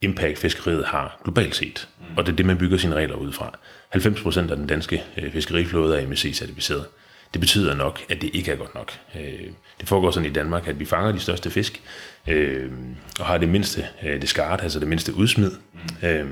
impact 0.01 0.38
fiskeriet 0.38 0.86
har 0.86 1.20
globalt 1.24 1.56
set. 1.56 1.88
Mm. 2.00 2.18
Og 2.18 2.25
det 2.25 2.32
er 2.32 2.36
det, 2.36 2.46
man 2.46 2.58
bygger 2.58 2.77
sine 2.77 2.96
regler 2.96 3.15
ud 3.15 3.32
fra. 3.32 3.58
90% 3.96 4.51
af 4.51 4.58
den 4.58 4.68
danske 4.68 5.03
øh, 5.18 5.32
fiskeriflåde 5.32 6.01
er 6.01 6.08
MSC-certificeret. 6.08 6.86
Det 7.34 7.41
betyder 7.41 7.75
nok, 7.75 8.01
at 8.10 8.22
det 8.22 8.29
ikke 8.34 8.51
er 8.51 8.56
godt 8.56 8.75
nok. 8.75 8.91
Øh, 9.15 9.48
det 9.79 9.88
foregår 9.88 10.12
sådan 10.12 10.29
i 10.29 10.34
Danmark, 10.34 10.68
at 10.68 10.79
vi 10.79 10.86
fanger 10.86 11.12
de 11.12 11.20
største 11.20 11.50
fisk, 11.50 11.82
øh, 12.27 12.72
og 13.20 13.25
har 13.25 13.38
det 13.38 13.50
mindste 13.50 13.88
øh, 14.03 14.22
det 14.22 14.29
skart, 14.29 14.62
altså 14.62 14.79
det 14.79 14.88
mindste 14.88 15.13
udsmid. 15.13 15.51
Mm. 15.74 16.08
Øh, 16.08 16.27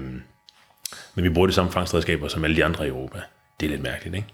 men 1.16 1.24
vi 1.24 1.30
bruger 1.30 1.48
de 1.48 1.54
samme 1.54 1.72
fangstredskaber 1.72 2.28
som 2.28 2.44
alle 2.44 2.56
de 2.56 2.66
andre 2.66 2.86
i 2.86 2.90
Europa. 2.90 3.20
Det 3.60 3.66
er 3.66 3.70
lidt 3.70 3.84
mærkeligt, 3.84 4.16
ikke? 4.16 4.28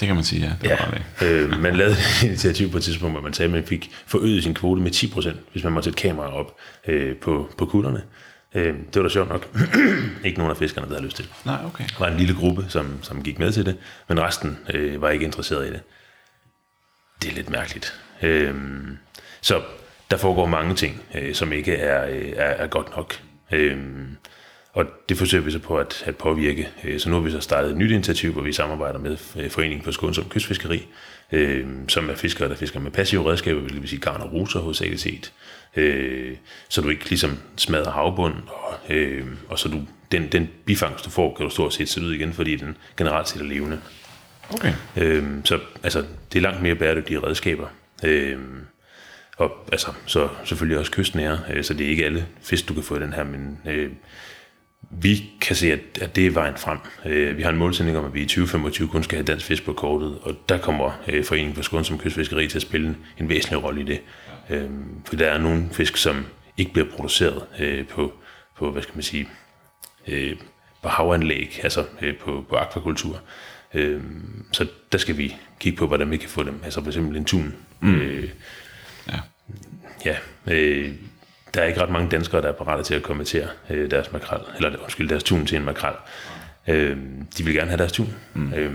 Det 0.00 0.06
kan 0.06 0.14
man 0.14 0.24
sige, 0.24 0.46
ja. 0.46 0.52
Det 0.62 0.68
ja. 0.68 0.76
Var 1.20 1.28
øh, 1.28 1.60
man 1.60 1.76
lavede 1.76 1.92
et 1.92 2.22
initiativ 2.28 2.70
på 2.70 2.76
et 2.76 2.82
tidspunkt, 2.82 3.14
hvor 3.14 3.22
man 3.22 3.32
sagde, 3.32 3.46
at 3.46 3.52
man 3.52 3.64
fik 3.64 3.90
forøget 4.06 4.42
sin 4.42 4.54
kvote 4.54 4.82
med 4.82 4.90
10%, 4.90 5.36
hvis 5.52 5.64
man 5.64 5.72
måtte 5.72 5.84
sætte 5.84 6.02
kamera 6.02 6.34
op 6.34 6.56
øh, 6.88 7.16
på, 7.16 7.50
på 7.58 7.66
kutterne. 7.66 8.02
Øh, 8.54 8.74
det 8.74 8.96
var 8.96 9.02
da 9.02 9.08
sjovt 9.08 9.28
nok. 9.28 9.58
ikke 10.24 10.38
nogen 10.38 10.50
af 10.50 10.56
fiskerne, 10.56 10.86
der 10.86 10.92
havde 10.92 11.04
lyst 11.04 11.16
til 11.16 11.24
det. 11.24 11.32
Nej, 11.44 11.64
okay. 11.66 11.84
Der 11.84 11.98
var 11.98 12.08
en 12.08 12.16
lille 12.16 12.34
gruppe, 12.34 12.64
som, 12.68 12.98
som 13.02 13.22
gik 13.22 13.38
med 13.38 13.52
til 13.52 13.66
det, 13.66 13.76
men 14.08 14.20
resten 14.20 14.58
øh, 14.74 15.02
var 15.02 15.10
ikke 15.10 15.24
interesseret 15.24 15.66
i 15.66 15.70
det. 15.70 15.80
Det 17.22 17.30
er 17.30 17.34
lidt 17.34 17.50
mærkeligt. 17.50 18.00
Øh, 18.22 18.54
så 19.40 19.62
der 20.10 20.16
foregår 20.16 20.46
mange 20.46 20.74
ting, 20.74 21.02
øh, 21.14 21.34
som 21.34 21.52
ikke 21.52 21.74
er, 21.76 22.10
øh, 22.10 22.32
er, 22.36 22.44
er 22.44 22.66
godt 22.66 22.96
nok. 22.96 23.20
Øh, 23.52 23.78
og 24.72 24.86
det 25.08 25.18
forsøger 25.18 25.44
vi 25.44 25.50
så 25.50 25.58
på 25.58 25.78
at, 25.78 26.02
at 26.06 26.16
påvirke. 26.16 26.68
Øh, 26.84 27.00
så 27.00 27.08
nu 27.10 27.14
har 27.16 27.22
vi 27.22 27.30
så 27.30 27.40
startet 27.40 27.70
et 27.70 27.76
nyt 27.76 27.90
initiativ, 27.90 28.32
hvor 28.32 28.42
vi 28.42 28.52
samarbejder 28.52 28.98
med 28.98 29.16
øh, 29.36 29.50
Foreningen 29.50 29.84
for 29.84 29.90
Skånsom 29.90 30.28
Kystfiskeri, 30.28 30.86
øh, 31.32 31.66
som 31.88 32.10
er 32.10 32.14
fiskere, 32.14 32.48
der 32.48 32.54
fisker 32.54 32.80
med 32.80 32.90
passive 32.90 33.30
redskaber, 33.30 33.60
hvilket 33.60 33.80
vil 33.80 33.88
sige 33.88 34.00
garn 34.00 34.20
og 34.20 34.32
ruser 34.32 34.60
hovedsageligt 34.60 35.02
set. 35.02 35.32
Øh, 35.76 36.36
så 36.68 36.80
du 36.80 36.88
ikke 36.88 37.08
ligesom 37.08 37.38
smadrer 37.56 37.90
havbund, 37.90 38.34
og, 38.46 38.94
øh, 38.94 39.26
og 39.48 39.58
så 39.58 39.68
du, 39.68 39.82
den, 40.12 40.28
den 40.32 40.48
bifangst, 40.64 41.04
du 41.04 41.10
får, 41.10 41.34
kan 41.34 41.44
du 41.44 41.50
stort 41.50 41.74
set 41.74 41.88
sætte 41.88 42.08
ud 42.08 42.14
igen, 42.14 42.32
fordi 42.32 42.56
den 42.56 42.76
generelt 42.96 43.28
set 43.28 43.42
er 43.42 43.46
levende. 43.46 43.80
Okay. 44.54 44.72
Øh, 44.96 45.24
så 45.44 45.58
altså, 45.82 46.04
det 46.32 46.38
er 46.38 46.42
langt 46.42 46.62
mere 46.62 46.74
bæredygtige 46.74 47.22
redskaber. 47.26 47.66
Øh, 48.04 48.38
og 49.36 49.66
altså, 49.72 49.92
så 50.06 50.28
selvfølgelig 50.44 50.78
også 50.78 50.92
kystnære, 50.92 51.40
øh, 51.52 51.64
så 51.64 51.74
det 51.74 51.86
er 51.86 51.90
ikke 51.90 52.04
alle 52.04 52.26
fisk, 52.42 52.68
du 52.68 52.74
kan 52.74 52.82
få 52.82 52.96
i 52.96 53.00
den 53.00 53.12
her, 53.12 53.24
men 53.24 53.58
øh, 53.66 53.90
vi 54.90 55.30
kan 55.40 55.56
se, 55.56 55.72
at, 55.72 55.80
at 56.00 56.16
det 56.16 56.26
er 56.26 56.30
vejen 56.30 56.56
frem. 56.56 56.78
Øh, 57.06 57.36
vi 57.36 57.42
har 57.42 57.50
en 57.50 57.56
målsætning 57.56 57.98
om, 57.98 58.04
at 58.04 58.14
vi 58.14 58.20
i 58.20 58.24
2025 58.24 58.88
kun 58.88 59.02
skal 59.02 59.16
have 59.16 59.26
dansk 59.26 59.46
fisk 59.46 59.64
på 59.64 59.72
kortet, 59.72 60.18
og 60.22 60.36
der 60.48 60.58
kommer 60.58 61.02
øh, 61.08 61.24
Foreningen 61.24 61.54
for 61.54 61.62
Skånsom 61.62 61.98
Kystfiskeri 61.98 62.48
til 62.48 62.58
at 62.58 62.62
spille 62.62 62.88
en, 62.88 62.96
en 63.18 63.28
væsentlig 63.28 63.64
rolle 63.64 63.80
i 63.80 63.84
det. 63.84 64.00
Øh, 64.50 64.70
for 65.04 65.16
der 65.16 65.26
er 65.26 65.38
nogle 65.38 65.68
fisk, 65.72 65.96
som 65.96 66.26
ikke 66.56 66.72
bliver 66.72 66.88
produceret 66.96 67.42
øh, 67.58 67.86
på, 67.86 68.12
på, 68.56 68.70
hvad 68.70 68.82
skal 68.82 68.94
man 68.94 69.02
sige, 69.02 69.28
øh, 70.08 70.36
på 70.82 70.88
havanlæg, 70.88 71.60
altså 71.62 71.84
øh, 72.02 72.16
på, 72.16 72.44
på 72.48 72.56
akvakultur. 72.56 73.20
Øh, 73.74 74.02
så 74.52 74.66
der 74.92 74.98
skal 74.98 75.18
vi 75.18 75.36
kigge 75.60 75.78
på, 75.78 75.86
hvordan 75.86 76.10
vi 76.10 76.16
kan 76.16 76.28
få 76.28 76.42
dem. 76.42 76.60
Altså 76.64 76.80
for 76.80 76.88
eksempel 76.88 77.16
en 77.16 77.24
tun. 77.24 77.54
Mm. 77.80 77.94
Øh, 77.94 78.30
ja. 79.08 79.18
Ja, 80.04 80.16
øh, 80.46 80.92
der 81.54 81.62
er 81.62 81.64
ikke 81.64 81.82
ret 81.82 81.90
mange 81.90 82.10
danskere, 82.10 82.42
der 82.42 82.48
er 82.48 82.52
parate 82.52 82.82
til 82.82 82.94
at 82.94 83.02
kommentere 83.02 83.48
øh, 83.70 83.90
deres 83.90 84.12
makrel, 84.12 84.40
eller 84.56 84.78
undskyld, 84.82 85.08
deres 85.08 85.24
tun 85.24 85.46
til 85.46 85.56
en 85.56 85.64
makrel. 85.64 85.94
Øh, 86.68 86.96
de 87.38 87.44
vil 87.44 87.54
gerne 87.54 87.70
have 87.70 87.78
deres 87.78 87.92
tun. 87.92 88.14
Mm. 88.34 88.54
Øh, 88.54 88.72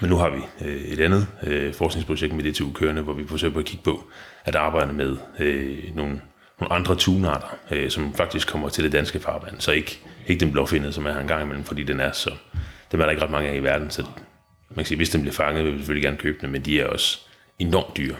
men 0.00 0.10
nu 0.10 0.16
har 0.16 0.30
vi 0.30 0.66
øh, 0.66 0.82
et 0.82 1.00
andet 1.00 1.26
øh, 1.42 1.74
forskningsprojekt 1.74 2.34
med 2.34 2.52
DTU 2.52 2.72
kørende, 2.72 3.02
hvor 3.02 3.12
vi 3.12 3.26
forsøger 3.28 3.52
på 3.52 3.58
at 3.58 3.64
kigge 3.64 3.84
på 3.84 4.04
at 4.44 4.54
arbejde 4.54 4.92
med 4.92 5.16
øh, 5.38 5.96
nogle, 5.96 6.20
nogle 6.60 6.72
andre 6.72 6.96
tunarter, 6.96 7.56
øh, 7.70 7.90
som 7.90 8.14
faktisk 8.14 8.48
kommer 8.48 8.68
til 8.68 8.84
det 8.84 8.92
danske 8.92 9.20
farvand. 9.20 9.60
Så 9.60 9.72
ikke, 9.72 10.00
ikke 10.26 10.40
den 10.40 10.52
blåfindede, 10.52 10.92
som 10.92 11.06
er 11.06 11.12
her 11.12 11.20
en 11.20 11.28
gang 11.28 11.42
imellem, 11.42 11.64
fordi 11.64 11.82
den 11.82 12.00
er 12.00 12.12
så... 12.12 12.30
Dem 12.92 13.00
er 13.00 13.04
der 13.04 13.10
ikke 13.10 13.22
ret 13.22 13.30
mange 13.30 13.48
af 13.48 13.56
i 13.56 13.62
verden, 13.62 13.90
så 13.90 14.02
man 14.68 14.76
kan 14.76 14.84
sige, 14.84 14.96
hvis 14.96 15.10
den 15.10 15.20
bliver 15.20 15.34
fanget, 15.34 15.64
vil 15.64 15.72
vi 15.72 15.78
selvfølgelig 15.78 16.04
gerne 16.04 16.16
købe 16.16 16.38
den, 16.40 16.50
men 16.50 16.62
de 16.62 16.80
er 16.80 16.86
også 16.86 17.18
enormt 17.58 17.96
dyre. 17.96 18.16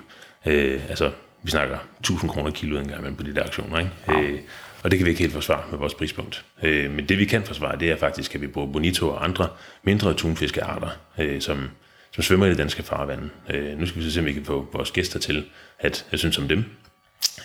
Øh, 0.47 0.81
altså 0.89 1.11
vi 1.43 1.51
snakker 1.51 1.79
1000 2.01 2.31
kroner 2.31 2.51
kilo 2.51 2.79
en 2.79 2.89
gang 2.89 3.17
på 3.17 3.23
de 3.23 3.35
der 3.35 3.45
aktioner, 3.45 3.79
ikke? 3.79 3.91
Ja. 4.09 4.21
Øh, 4.21 4.41
og 4.83 4.91
det 4.91 4.99
kan 4.99 5.07
vi 5.07 5.11
ikke 5.11 5.23
helt 5.23 5.33
forsvare 5.33 5.65
med 5.71 5.79
vores 5.79 5.95
prispunkt. 5.95 6.45
Øh, 6.63 6.91
men 6.91 7.09
det 7.09 7.19
vi 7.19 7.25
kan 7.25 7.43
forsvare, 7.43 7.79
det 7.79 7.91
er 7.91 7.97
faktisk, 7.97 8.35
at 8.35 8.41
vi 8.41 8.47
bruger 8.47 8.73
bonito 8.73 9.09
og 9.09 9.25
andre 9.25 9.49
mindre 9.83 10.15
tunfiskearter, 10.15 10.89
øh, 11.19 11.41
som, 11.41 11.71
som 12.13 12.23
svømmer 12.23 12.47
i 12.47 12.49
det 12.49 12.59
danske 12.59 12.83
farvand. 12.83 13.31
Øh, 13.51 13.79
nu 13.79 13.87
skal 13.87 14.01
vi 14.01 14.05
så 14.05 14.13
se, 14.13 14.21
om 14.21 14.27
vi 14.27 14.33
kan 14.33 14.45
få 14.45 14.69
vores 14.73 14.91
gæster 14.91 15.19
til 15.19 15.45
at, 15.79 16.07
at 16.11 16.19
synes 16.19 16.39
om 16.39 16.49
dem. 16.49 16.65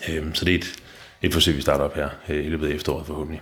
Øh, 0.10 0.26
så 0.34 0.46
det 0.46 0.54
er 0.54 0.58
et, 0.58 0.74
et 1.22 1.34
forsøg, 1.34 1.56
vi 1.56 1.62
starter 1.62 1.86
op 1.86 1.96
her 1.96 2.10
øh, 2.30 2.46
i 2.46 2.50
løbet 2.50 2.68
af 2.68 2.72
efteråret 2.72 3.06
forhåbentlig. 3.08 3.42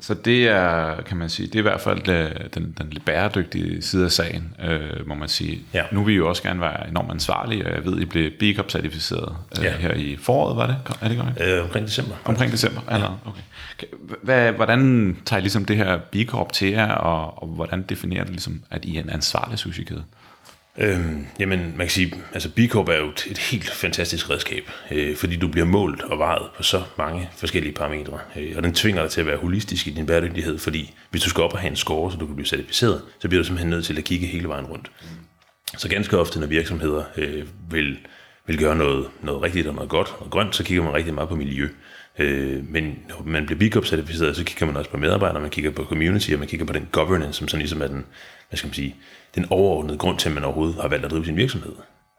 Så 0.00 0.14
det 0.14 0.48
er, 0.48 1.02
kan 1.02 1.16
man 1.16 1.28
sige, 1.28 1.46
det 1.46 1.54
er 1.54 1.58
i 1.58 1.62
hvert 1.62 1.80
fald 1.80 2.08
øh, 2.08 2.30
den, 2.54 2.74
den 2.78 2.90
lidt 2.90 3.04
bæredygtige 3.04 3.82
side 3.82 4.04
af 4.04 4.10
sagen, 4.10 4.54
øh, 4.62 5.08
må 5.08 5.14
man 5.14 5.28
sige. 5.28 5.60
Ja. 5.74 5.82
Nu 5.92 6.04
vil 6.04 6.14
I 6.14 6.16
jo 6.16 6.28
også 6.28 6.42
gerne 6.42 6.60
være 6.60 6.88
enormt 6.88 7.10
ansvarlige, 7.10 7.66
og 7.66 7.74
jeg 7.74 7.84
ved, 7.84 8.00
I 8.00 8.04
blev 8.04 8.30
B 8.30 8.56
Corp 8.56 8.70
certificeret 8.70 9.36
øh, 9.58 9.64
ja. 9.64 9.76
her 9.76 9.94
i 9.94 10.16
foråret, 10.16 10.56
var 10.56 10.66
det? 10.66 10.76
Er 11.00 11.08
det 11.08 11.18
godt? 11.18 11.48
Øh, 11.48 11.64
omkring 11.64 11.86
december. 11.86 12.14
Omkring 12.24 12.52
december, 12.52 12.80
allerede. 12.88 13.18
Okay. 13.24 13.42
Hvad, 14.22 14.52
hvordan 14.52 15.16
tager 15.24 15.38
I 15.38 15.42
ligesom 15.42 15.64
det 15.64 15.76
her 15.76 15.98
B 16.12 16.16
Corp 16.26 16.52
til 16.52 16.68
jer, 16.68 16.92
og, 16.92 17.42
og 17.42 17.48
hvordan 17.48 17.82
definerer 17.82 18.22
det 18.22 18.32
ligesom, 18.32 18.62
at 18.70 18.84
I 18.84 18.96
er 18.96 19.02
en 19.02 19.10
ansvarlig 19.10 19.58
sushi-kæde? 19.58 20.04
Øhm, 20.78 21.26
jamen, 21.40 21.60
man 21.60 21.86
kan 21.86 21.90
sige, 21.90 22.14
altså 22.32 22.50
B 22.50 22.58
Corp 22.68 22.88
er 22.88 22.96
jo 22.96 23.08
et, 23.08 23.26
et 23.30 23.38
helt 23.38 23.70
fantastisk 23.70 24.30
redskab, 24.30 24.70
øh, 24.90 25.16
fordi 25.16 25.36
du 25.36 25.48
bliver 25.48 25.66
målt 25.66 26.02
og 26.02 26.18
vejet 26.18 26.48
på 26.56 26.62
så 26.62 26.82
mange 26.98 27.30
forskellige 27.36 27.74
parametre, 27.74 28.18
øh, 28.36 28.52
og 28.56 28.62
den 28.62 28.74
tvinger 28.74 29.02
dig 29.02 29.10
til 29.10 29.20
at 29.20 29.26
være 29.26 29.36
holistisk 29.36 29.86
i 29.86 29.90
din 29.90 30.06
bæredygtighed, 30.06 30.58
fordi 30.58 30.94
hvis 31.10 31.22
du 31.22 31.30
skal 31.30 31.44
op 31.44 31.52
og 31.52 31.58
have 31.58 31.70
en 31.70 31.76
score, 31.76 32.12
så 32.12 32.18
du 32.18 32.26
kan 32.26 32.36
blive 32.36 32.46
certificeret, 32.46 33.02
så 33.18 33.28
bliver 33.28 33.42
du 33.42 33.46
simpelthen 33.46 33.70
nødt 33.70 33.84
til 33.84 33.98
at 33.98 34.04
kigge 34.04 34.26
hele 34.26 34.48
vejen 34.48 34.66
rundt. 34.66 34.90
Så 35.76 35.88
ganske 35.88 36.18
ofte, 36.18 36.40
når 36.40 36.46
virksomheder 36.46 37.04
øh, 37.16 37.46
vil, 37.70 37.98
vil 38.46 38.58
gøre 38.58 38.76
noget, 38.76 39.06
noget 39.22 39.42
rigtigt 39.42 39.66
og 39.66 39.74
noget 39.74 39.90
godt 39.90 40.14
og 40.18 40.30
grønt, 40.30 40.56
så 40.56 40.64
kigger 40.64 40.84
man 40.84 40.94
rigtig 40.94 41.14
meget 41.14 41.28
på 41.28 41.36
miljø. 41.36 41.68
Øh, 42.18 42.68
men 42.68 42.98
når 43.08 43.22
man 43.26 43.46
bliver 43.46 43.58
B 43.58 43.72
Corp 43.72 43.84
certificeret, 43.84 44.36
så 44.36 44.44
kigger 44.44 44.66
man 44.66 44.76
også 44.76 44.90
på 44.90 44.96
medarbejdere, 44.96 45.40
man 45.40 45.50
kigger 45.50 45.70
på 45.70 45.84
community, 45.84 46.32
og 46.32 46.38
man 46.38 46.48
kigger 46.48 46.66
på 46.66 46.72
den 46.72 46.88
governance, 46.92 47.38
som 47.38 47.48
sådan 47.48 47.60
ligesom 47.60 47.82
er 47.82 47.86
den, 47.86 48.04
hvad 48.48 48.56
skal 48.56 48.68
man 48.68 48.74
sige, 48.74 48.96
den 49.34 49.46
overordnede 49.50 49.98
grund 49.98 50.18
til, 50.18 50.28
at 50.28 50.34
man 50.34 50.44
overhovedet 50.44 50.76
har 50.80 50.88
valgt 50.88 51.04
at 51.04 51.10
drive 51.10 51.24
sin 51.24 51.36
virksomhed. 51.36 51.72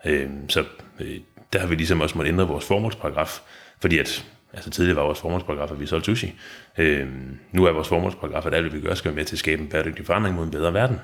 Øh, 0.05 0.29
så 0.49 0.63
øh, 0.99 1.19
der 1.53 1.59
har 1.59 1.67
vi 1.67 1.75
ligesom 1.75 2.01
også 2.01 2.17
måttet 2.17 2.31
ændre 2.31 2.47
vores 2.47 2.65
formålsparagraf, 2.65 3.41
fordi 3.81 3.97
at 3.97 4.25
Altså 4.53 4.69
tidligere 4.69 4.95
var 4.95 5.03
vores 5.03 5.19
formålsparagraf, 5.19 5.71
at 5.71 5.79
vi 5.79 5.85
solgte 5.85 6.05
sushi. 6.05 6.33
Øh, 6.77 7.07
nu 7.51 7.65
er 7.65 7.71
vores 7.71 7.87
formålsparagraf, 7.87 8.45
at 8.45 8.53
alt, 8.53 8.69
hvad 8.69 8.79
vi 8.79 8.87
gør, 8.87 8.93
skal 8.93 9.09
være 9.11 9.15
med 9.15 9.25
til 9.25 9.35
at 9.35 9.39
skabe 9.39 9.61
en 9.61 9.67
bæredygtig 9.67 10.05
forandring 10.05 10.35
mod 10.35 10.43
en 10.43 10.51
bedre 10.51 10.73
verden. 10.73 10.99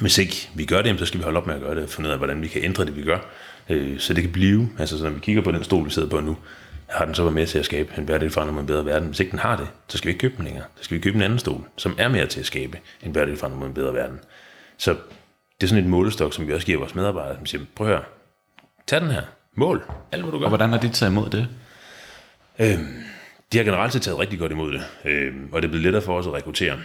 Hvis 0.00 0.18
ikke 0.18 0.50
vi 0.54 0.64
gør 0.64 0.82
det, 0.82 0.98
så 0.98 1.06
skal 1.06 1.18
vi 1.18 1.24
holde 1.24 1.36
op 1.36 1.46
med 1.46 1.54
at 1.54 1.60
gøre 1.60 1.74
det, 1.74 1.82
og 1.82 1.88
finde 1.88 2.08
ud 2.08 2.12
af, 2.12 2.18
hvordan 2.18 2.42
vi 2.42 2.48
kan 2.48 2.64
ændre 2.64 2.84
det, 2.84 2.96
vi 2.96 3.02
gør. 3.02 3.18
Øh, 3.68 3.98
så 3.98 4.14
det 4.14 4.22
kan 4.22 4.32
blive, 4.32 4.70
altså 4.78 4.98
så 4.98 5.04
når 5.04 5.10
vi 5.10 5.20
kigger 5.20 5.42
på 5.42 5.52
den 5.52 5.64
stol, 5.64 5.84
vi 5.84 5.90
sidder 5.90 6.08
på 6.08 6.20
nu, 6.20 6.36
har 6.88 7.04
den 7.04 7.14
så 7.14 7.22
været 7.22 7.34
med 7.34 7.46
til 7.46 7.58
at 7.58 7.64
skabe 7.64 7.92
en 7.98 8.06
bæredygtig 8.06 8.32
forandring 8.32 8.54
mod 8.54 8.62
en 8.62 8.66
bedre 8.66 8.84
verden. 8.84 9.08
Hvis 9.08 9.20
ikke 9.20 9.30
den 9.30 9.38
har 9.38 9.56
det, 9.56 9.68
så 9.88 9.98
skal 9.98 10.06
vi 10.06 10.10
ikke 10.10 10.20
købe 10.20 10.34
den 10.36 10.44
længere. 10.44 10.64
Så 10.76 10.84
skal 10.84 10.96
vi 10.96 11.02
købe 11.02 11.16
en 11.16 11.22
anden 11.22 11.38
stol, 11.38 11.64
som 11.76 11.94
er 11.98 12.08
mere 12.08 12.26
til 12.26 12.40
at 12.40 12.46
skabe 12.46 12.78
en 13.02 13.12
bæredygtig 13.12 13.38
forandring 13.38 13.60
mod 13.60 13.68
en 13.68 13.74
bedre 13.74 13.94
verden. 13.94 14.18
Så 14.82 14.90
det 15.60 15.66
er 15.66 15.66
sådan 15.66 15.84
et 15.84 15.90
målestok, 15.90 16.34
som 16.34 16.46
vi 16.46 16.52
også 16.52 16.66
giver 16.66 16.78
vores 16.78 16.94
medarbejdere, 16.94 17.36
som 17.36 17.46
siger, 17.46 17.64
prøv 17.74 17.86
at 17.86 17.92
høre, 17.92 18.04
tag 18.86 19.00
den 19.00 19.10
her, 19.10 19.22
mål, 19.54 19.82
alt 20.12 20.22
hvad 20.22 20.32
du 20.32 20.38
gør. 20.38 20.44
Og 20.44 20.50
hvordan 20.50 20.70
har 20.70 20.78
de 20.78 20.88
taget 20.88 21.10
imod 21.12 21.30
det? 21.30 21.48
Øhm, 22.58 23.04
de 23.52 23.58
har 23.58 23.64
generelt 23.64 23.92
set 23.92 24.02
taget 24.02 24.18
rigtig 24.18 24.38
godt 24.38 24.52
imod 24.52 24.72
det, 24.72 24.82
øhm, 25.04 25.48
og 25.52 25.62
det 25.62 25.68
er 25.68 25.70
blevet 25.70 25.84
lettere 25.84 26.02
for 26.02 26.18
os 26.18 26.26
at 26.26 26.32
rekruttere. 26.32 26.78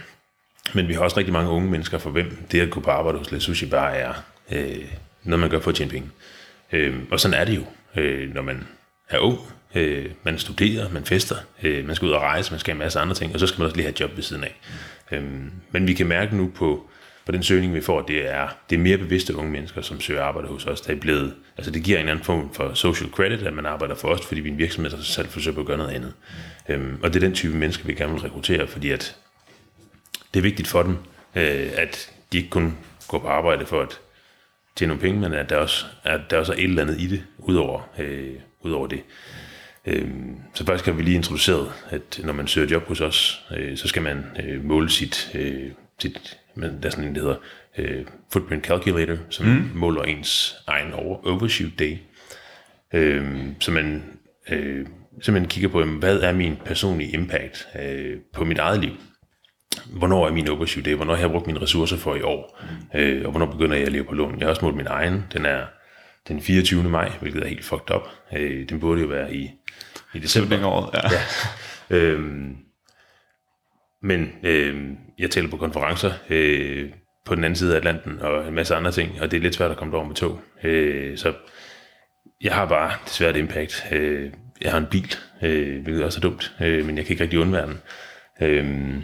Men 0.74 0.88
vi 0.88 0.94
har 0.94 1.00
også 1.00 1.16
rigtig 1.16 1.32
mange 1.32 1.50
unge 1.50 1.70
mennesker, 1.70 1.98
for 1.98 2.10
hvem 2.10 2.46
det 2.52 2.60
at 2.60 2.70
gå 2.70 2.80
på 2.80 2.90
arbejde 2.90 3.18
hos 3.18 3.32
Le 3.32 3.40
Sushi 3.40 3.66
bare 3.66 3.96
er 3.96 4.14
øh, 4.52 4.84
noget, 5.22 5.40
man 5.40 5.50
gør 5.50 5.60
for 5.60 5.70
at 5.70 5.76
tjene 5.76 5.90
penge. 5.90 6.10
Øhm, 6.72 7.06
og 7.10 7.20
sådan 7.20 7.40
er 7.40 7.44
det 7.44 7.56
jo, 7.56 7.64
øh, 8.00 8.34
når 8.34 8.42
man 8.42 8.66
er 9.08 9.18
ung, 9.18 9.38
øh, 9.74 10.10
man 10.22 10.38
studerer, 10.38 10.88
man 10.88 11.04
fester, 11.04 11.36
øh, 11.62 11.86
man 11.86 11.96
skal 11.96 12.06
ud 12.06 12.12
og 12.12 12.22
rejse, 12.22 12.50
man 12.50 12.60
skal 12.60 12.72
have 12.72 12.80
en 12.82 12.84
masse 12.84 13.00
andre 13.00 13.14
ting, 13.14 13.34
og 13.34 13.40
så 13.40 13.46
skal 13.46 13.60
man 13.60 13.64
også 13.64 13.76
lige 13.76 13.84
have 13.84 13.92
et 13.92 14.00
job 14.00 14.16
ved 14.16 14.22
siden 14.22 14.44
af. 14.44 14.60
Øhm, 15.10 15.50
men 15.70 15.86
vi 15.86 15.94
kan 15.94 16.06
mærke 16.06 16.36
nu 16.36 16.52
på, 16.54 16.90
på 17.28 17.32
den 17.32 17.42
søgning, 17.42 17.74
vi 17.74 17.80
får, 17.80 18.02
det 18.02 18.30
er, 18.30 18.48
det 18.70 18.76
er 18.76 18.80
mere 18.80 18.98
bevidste 18.98 19.36
unge 19.36 19.50
mennesker, 19.50 19.82
som 19.82 20.00
søger 20.00 20.22
arbejde 20.22 20.48
hos 20.48 20.66
os. 20.66 20.80
Der 20.80 20.94
er 20.94 20.96
blevet, 20.96 21.34
altså 21.56 21.70
det 21.70 21.82
giver 21.82 21.98
en 21.98 22.08
anden 22.08 22.24
form 22.24 22.54
for 22.54 22.74
social 22.74 23.10
credit, 23.10 23.42
at 23.42 23.52
man 23.52 23.66
arbejder 23.66 23.94
for 23.94 24.08
os, 24.08 24.26
fordi 24.26 24.40
vi 24.40 24.48
er 24.48 24.52
en 24.52 24.58
virksomhed, 24.58 24.90
der 24.90 25.02
selv 25.02 25.28
forsøger 25.28 25.54
på 25.54 25.60
at 25.60 25.66
gøre 25.66 25.76
noget 25.76 25.90
andet. 25.90 26.12
Øhm, 26.68 26.98
og 27.02 27.14
det 27.14 27.22
er 27.22 27.26
den 27.26 27.34
type 27.34 27.56
mennesker, 27.56 27.86
vi 27.86 27.94
gerne 27.94 28.12
vil 28.12 28.22
rekruttere, 28.22 28.66
fordi 28.66 28.90
at 28.90 29.16
det 30.34 30.40
er 30.40 30.42
vigtigt 30.42 30.68
for 30.68 30.82
dem, 30.82 30.96
øh, 31.34 31.70
at 31.76 32.12
de 32.32 32.38
ikke 32.38 32.50
kun 32.50 32.76
går 33.08 33.18
på 33.18 33.28
arbejde 33.28 33.66
for 33.66 33.80
at 33.82 34.00
tjene 34.76 34.88
nogle 34.88 35.00
penge, 35.00 35.20
men 35.20 35.32
at 35.32 35.50
der 35.50 35.56
også, 35.56 35.86
at 36.04 36.20
der 36.30 36.38
også 36.38 36.52
er 36.52 36.56
et 36.56 36.64
eller 36.64 36.82
andet 36.82 37.00
i 37.00 37.06
det, 37.06 37.24
udover, 37.38 37.80
øh, 37.98 38.34
udover 38.60 38.86
det. 38.86 39.00
Øhm, 39.86 40.36
så 40.54 40.64
faktisk 40.64 40.86
har 40.86 40.92
vi 40.92 41.02
lige 41.02 41.16
introduceret, 41.16 41.72
at 41.90 42.20
når 42.24 42.32
man 42.32 42.46
søger 42.46 42.68
job 42.68 42.88
hos 42.88 43.00
os, 43.00 43.44
øh, 43.56 43.76
så 43.76 43.88
skal 43.88 44.02
man 44.02 44.24
øh, 44.44 44.64
måle 44.64 44.90
sit, 44.90 45.30
øh, 45.34 45.70
sit 45.98 46.38
men 46.58 46.82
der 46.82 46.86
er 46.86 46.90
sådan 46.90 47.04
en, 47.04 47.14
der 47.14 47.20
hedder 47.20 47.36
øh, 47.78 48.04
Footprint 48.32 48.66
Calculator, 48.66 49.16
som 49.30 49.46
mm. 49.46 49.70
måler 49.74 50.02
ens 50.02 50.56
egen 50.66 50.92
over, 50.92 51.26
overshoot 51.26 51.78
day. 51.78 51.96
Øh, 52.94 53.46
så 53.60 53.72
man 53.72 54.02
øh, 54.50 54.86
simpelthen 55.22 55.48
kigger 55.48 55.68
på, 55.68 55.84
hvad 55.84 56.20
er 56.20 56.32
min 56.32 56.56
personlige 56.64 57.10
impact 57.10 57.68
øh, 57.82 58.16
på 58.32 58.44
mit 58.44 58.58
eget 58.58 58.80
liv? 58.80 58.92
Hvornår 59.86 60.26
er 60.26 60.32
min 60.32 60.48
overshoot 60.48 60.84
day? 60.84 60.94
Hvornår 60.94 61.14
har 61.14 61.20
jeg 61.20 61.30
brugt 61.30 61.46
mine 61.46 61.60
ressourcer 61.60 61.96
for 61.96 62.14
i 62.14 62.22
år? 62.22 62.60
Mm. 62.92 63.00
Øh, 63.00 63.24
og 63.24 63.30
hvornår 63.30 63.46
begynder 63.46 63.76
jeg 63.76 63.86
at 63.86 63.92
leve 63.92 64.04
på 64.04 64.14
lån? 64.14 64.38
Jeg 64.38 64.46
har 64.46 64.50
også 64.50 64.64
målt 64.64 64.76
min 64.76 64.86
egen. 64.86 65.24
Den 65.32 65.46
er 65.46 65.66
den 66.28 66.42
24. 66.42 66.82
maj, 66.82 67.12
hvilket 67.20 67.42
er 67.42 67.46
helt 67.48 67.64
fucked 67.64 67.94
up. 67.94 68.02
Øh, 68.36 68.68
den 68.68 68.80
burde 68.80 69.00
jo 69.00 69.06
være 69.06 69.34
i, 69.34 69.50
i 70.14 70.18
december. 70.18 70.66
året, 70.66 70.90
ja. 70.94 71.00
ja. 71.12 71.22
Øhm, 71.90 72.56
men 74.02 74.32
øh, 74.42 74.90
jeg 75.18 75.30
taler 75.30 75.50
på 75.50 75.56
konferencer 75.56 76.12
øh, 76.30 76.90
på 77.26 77.34
den 77.34 77.44
anden 77.44 77.56
side 77.56 77.72
af 77.72 77.76
Atlanten 77.76 78.20
og 78.20 78.48
en 78.48 78.54
masse 78.54 78.74
andre 78.74 78.92
ting, 78.92 79.20
og 79.20 79.30
det 79.30 79.36
er 79.36 79.40
lidt 79.40 79.54
svært 79.54 79.70
at 79.70 79.76
komme 79.76 79.92
derover 79.92 80.08
med 80.08 80.16
tog. 80.16 80.40
Øh, 80.64 81.18
så 81.18 81.32
jeg 82.40 82.54
har 82.54 82.66
bare 82.66 82.92
desværre 83.04 83.30
et 83.30 83.36
impact. 83.36 83.86
Øh, 83.92 84.32
jeg 84.60 84.70
har 84.70 84.78
en 84.78 84.86
bil, 84.86 85.14
øh, 85.42 85.82
hvilket 85.82 86.04
også 86.04 86.18
er 86.18 86.20
dumt, 86.20 86.56
øh, 86.60 86.86
men 86.86 86.96
jeg 86.96 87.04
kan 87.04 87.12
ikke 87.12 87.22
rigtig 87.22 87.38
undvære 87.38 87.66
den. 87.66 87.80
Øh, 88.42 88.94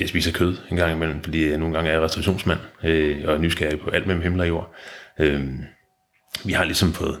jeg 0.00 0.08
spiser 0.08 0.32
kød 0.32 0.56
en 0.70 0.76
gang 0.76 0.92
imellem, 0.92 1.22
fordi 1.22 1.48
jeg 1.50 1.58
nogle 1.58 1.74
gange 1.74 1.90
er 1.90 2.04
restaurationsmand 2.04 2.60
øh, 2.84 3.28
og 3.28 3.34
er 3.34 3.38
nysgerrig 3.38 3.80
på 3.80 3.90
alt 3.90 4.06
mellem 4.06 4.22
himmel 4.22 4.40
og 4.40 4.48
jord. 4.48 4.74
Øh, 5.20 5.44
vi 6.44 6.52
har 6.52 6.64
ligesom 6.64 6.92
fået, 6.92 7.20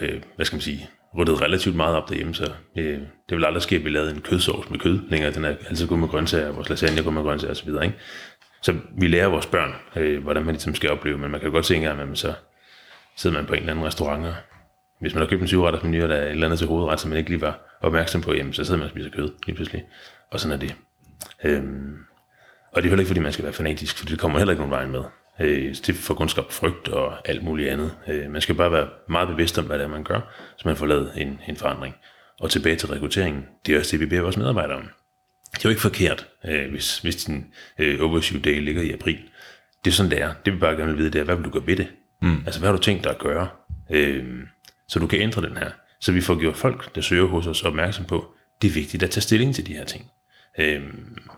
øh, 0.00 0.22
hvad 0.36 0.46
skal 0.46 0.56
man 0.56 0.60
sige, 0.60 0.88
ryddet 1.16 1.42
relativt 1.42 1.76
meget 1.76 1.96
op 1.96 2.08
derhjemme, 2.08 2.34
så 2.34 2.52
øh, 2.76 2.98
det 3.28 3.36
vil 3.36 3.44
aldrig 3.44 3.62
ske, 3.62 3.76
at 3.76 3.84
vi 3.84 3.90
lavede 3.90 4.10
en 4.10 4.20
kødsovs 4.20 4.70
med 4.70 4.78
kød 4.78 5.00
længere. 5.08 5.32
Den 5.32 5.44
er 5.44 5.54
altid 5.68 5.86
god 5.86 5.98
med 5.98 6.08
grøntsager, 6.08 6.52
vores 6.52 6.68
lasagne 6.68 7.02
går 7.02 7.10
med 7.10 7.22
grøntsager 7.22 7.52
osv. 7.52 7.68
Ikke? 7.68 7.94
Så 8.62 8.74
vi 8.98 9.08
lærer 9.08 9.28
vores 9.28 9.46
børn, 9.46 9.74
øh, 9.96 10.22
hvordan 10.22 10.44
man 10.44 10.54
ligesom 10.54 10.74
skal 10.74 10.90
opleve, 10.90 11.18
men 11.18 11.30
man 11.30 11.40
kan 11.40 11.48
jo 11.48 11.52
godt 11.52 11.66
se 11.66 11.76
engang, 11.76 12.00
at 12.00 12.18
så 12.18 12.32
sidder 13.16 13.36
man 13.36 13.46
på 13.46 13.52
en 13.52 13.60
eller 13.60 13.72
anden 13.72 13.86
restaurant, 13.86 14.26
og 14.26 14.34
hvis 15.00 15.14
man 15.14 15.22
har 15.22 15.28
købt 15.28 15.42
en 15.42 15.48
syvretters 15.48 15.82
menu, 15.82 16.02
og 16.02 16.08
der 16.08 16.14
er 16.14 16.26
et 16.26 16.30
eller 16.30 16.46
andet 16.46 16.58
til 16.58 16.68
hovedret, 16.68 17.00
som 17.00 17.08
man 17.08 17.18
ikke 17.18 17.30
lige 17.30 17.40
var 17.40 17.78
opmærksom 17.80 18.20
på, 18.20 18.32
jamen, 18.34 18.52
så 18.52 18.64
sidder 18.64 18.78
man 18.78 18.84
og 18.84 18.90
spiser 18.90 19.10
kød 19.10 19.30
lige 19.46 19.56
pludselig. 19.56 19.84
Og 20.30 20.40
sådan 20.40 20.56
er 20.56 20.60
det. 20.60 20.76
Øhm, 21.44 21.96
og 22.72 22.82
det 22.82 22.88
er 22.88 22.90
heller 22.90 23.00
ikke, 23.00 23.08
fordi 23.08 23.20
man 23.20 23.32
skal 23.32 23.44
være 23.44 23.52
fanatisk, 23.52 23.98
for 23.98 24.06
det 24.06 24.18
kommer 24.18 24.38
heller 24.38 24.52
ikke 24.52 24.60
nogen 24.60 24.70
vej 24.70 24.86
med. 24.86 25.04
Øh, 25.40 25.74
det 25.86 25.94
får 25.94 26.14
kun 26.14 26.28
skabt 26.28 26.52
frygt 26.52 26.88
og 26.88 27.28
alt 27.28 27.42
muligt 27.42 27.70
andet. 27.70 27.96
Øh, 28.08 28.30
man 28.30 28.40
skal 28.40 28.54
bare 28.54 28.72
være 28.72 28.88
meget 29.08 29.28
bevidst 29.28 29.58
om, 29.58 29.64
hvad 29.64 29.78
det 29.78 29.84
er, 29.84 29.88
man 29.88 30.04
gør, 30.04 30.20
så 30.56 30.68
man 30.68 30.76
får 30.76 30.86
lavet 30.86 31.12
en, 31.16 31.40
en 31.48 31.56
forandring. 31.56 31.94
Og 32.40 32.50
tilbage 32.50 32.76
til 32.76 32.88
rekrutteringen, 32.88 33.44
det 33.66 33.74
er 33.74 33.78
også 33.78 33.92
det, 33.92 34.00
vi 34.00 34.06
beder 34.06 34.22
vores 34.22 34.36
medarbejdere 34.36 34.76
om. 34.76 34.88
Det 35.52 35.58
er 35.58 35.62
jo 35.64 35.70
ikke 35.70 35.82
forkert, 35.82 36.26
øh, 36.44 36.70
hvis, 36.70 36.98
hvis 36.98 37.24
din 37.24 37.46
øh, 37.78 37.98
overshoot 38.00 38.44
day 38.44 38.60
ligger 38.60 38.82
i 38.82 38.92
april. 38.92 39.18
Det 39.84 39.90
er 39.90 39.94
sådan, 39.94 40.10
det 40.10 40.20
er. 40.20 40.32
Det 40.44 40.52
vi 40.52 40.58
bare 40.58 40.76
gerne 40.76 40.86
vil 40.86 40.98
vide, 40.98 41.10
det 41.10 41.20
er, 41.20 41.24
hvad 41.24 41.36
vil 41.36 41.44
du 41.44 41.50
gøre 41.50 41.66
ved 41.66 41.76
det? 41.76 41.88
Mm. 42.22 42.42
Altså, 42.46 42.60
hvad 42.60 42.68
har 42.68 42.76
du 42.76 42.82
tænkt 42.82 43.04
dig 43.04 43.12
at 43.12 43.18
gøre? 43.18 43.48
Øh, 43.90 44.24
så 44.88 44.98
du 44.98 45.06
kan 45.06 45.20
ændre 45.20 45.42
den 45.42 45.56
her. 45.56 45.70
Så 46.00 46.12
vi 46.12 46.20
får 46.20 46.40
gjort 46.40 46.56
folk, 46.56 46.94
der 46.94 47.00
søger 47.00 47.26
hos 47.26 47.46
os, 47.46 47.62
opmærksom 47.62 48.04
på, 48.04 48.34
det 48.62 48.68
er 48.68 48.72
vigtigt 48.72 49.02
at 49.02 49.10
tage 49.10 49.22
stilling 49.22 49.54
til 49.54 49.66
de 49.66 49.74
her 49.74 49.84
ting. 49.84 50.10
Øh, 50.58 50.82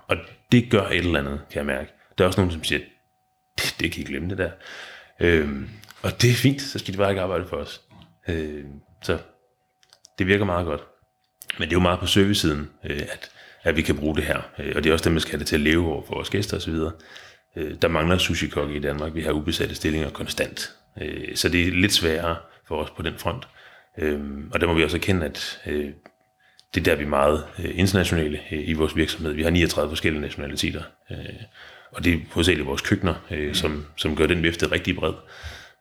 og 0.09 0.17
det 0.53 0.71
gør 0.71 0.83
et 0.83 0.97
eller 0.97 1.19
andet, 1.19 1.41
kan 1.51 1.59
jeg 1.59 1.67
mærke. 1.67 1.93
Der 2.19 2.25
er 2.25 2.27
også 2.27 2.41
nogen, 2.41 2.53
som 2.53 2.65
siger, 2.65 2.81
det, 3.59 3.77
det 3.81 3.93
kan 3.93 4.03
I 4.03 4.05
glemme 4.05 4.31
det 4.31 4.39
der. 4.39 4.51
Øhm, 5.21 5.69
og 6.03 6.23
det 6.23 6.31
er 6.31 6.35
fint, 6.35 6.63
så 6.63 6.79
skal 6.79 6.95
de 6.95 6.99
bare 6.99 7.11
ikke 7.11 7.23
arbejde 7.23 7.47
for 7.49 7.57
os. 7.57 7.81
Øhm, 8.29 8.81
så 9.03 9.19
det 10.19 10.27
virker 10.27 10.45
meget 10.45 10.67
godt. 10.67 10.81
Men 11.59 11.69
det 11.69 11.75
er 11.75 11.79
jo 11.79 11.83
meget 11.83 12.01
på 12.01 12.07
servicesiden, 12.07 12.71
øh, 12.85 13.03
at, 13.13 13.31
at 13.63 13.77
vi 13.77 13.83
kan 13.83 13.97
bruge 13.97 14.17
det 14.17 14.25
her. 14.25 14.41
Øh, 14.59 14.73
og 14.77 14.85
det 14.85 14.91
er 14.91 14.93
også 14.93 15.05
dem, 15.05 15.13
der 15.13 15.21
skal 15.21 15.31
have 15.31 15.39
det 15.39 15.47
til 15.47 15.57
at 15.57 15.61
leve 15.61 15.93
over 15.93 16.03
for 16.07 16.15
vores 16.15 16.31
gæster 16.31 16.57
osv. 16.57 16.75
Øh, 17.57 17.75
der 17.83 17.89
mangler 17.89 18.19
sushi 18.19 18.51
i 18.75 18.79
Danmark. 18.79 19.15
Vi 19.15 19.23
har 19.23 19.33
ubesatte 19.33 19.75
stillinger 19.75 20.11
konstant. 20.11 20.73
Øh, 21.03 21.37
så 21.37 21.49
det 21.49 21.69
er 21.69 21.71
lidt 21.71 21.93
sværere 21.93 22.37
for 22.69 22.83
os 22.83 22.91
på 22.91 23.03
den 23.03 23.15
front. 23.19 23.49
Øh, 23.99 24.21
og 24.53 24.61
der 24.61 24.67
må 24.67 24.75
vi 24.75 24.85
også 24.85 24.97
erkende, 24.97 25.27
at 25.27 25.61
øh, 25.67 25.91
det 26.75 26.81
er 26.81 26.85
der, 26.85 26.95
vi 26.95 27.05
er 27.05 27.09
meget 27.09 27.47
øh, 27.59 27.79
internationale 27.79 28.41
øh, 28.53 28.69
i 28.69 28.73
vores 28.73 28.97
virksomhed. 28.97 29.33
Vi 29.33 29.43
har 29.43 29.51
39 29.51 29.91
forskellige 29.91 30.21
nationaliteter. 30.23 30.83
Øh, 31.11 31.17
og 31.93 32.05
det 32.05 32.15
er 32.15 32.19
hovedsageligt 32.31 32.69
vores 32.69 32.81
køkkener, 32.81 33.15
øh, 33.31 33.55
som, 33.55 33.87
som 33.97 34.17
gør 34.17 34.27
den 34.27 34.43
vifte 34.43 34.73
rigtig 34.73 34.97
bred. 34.97 35.15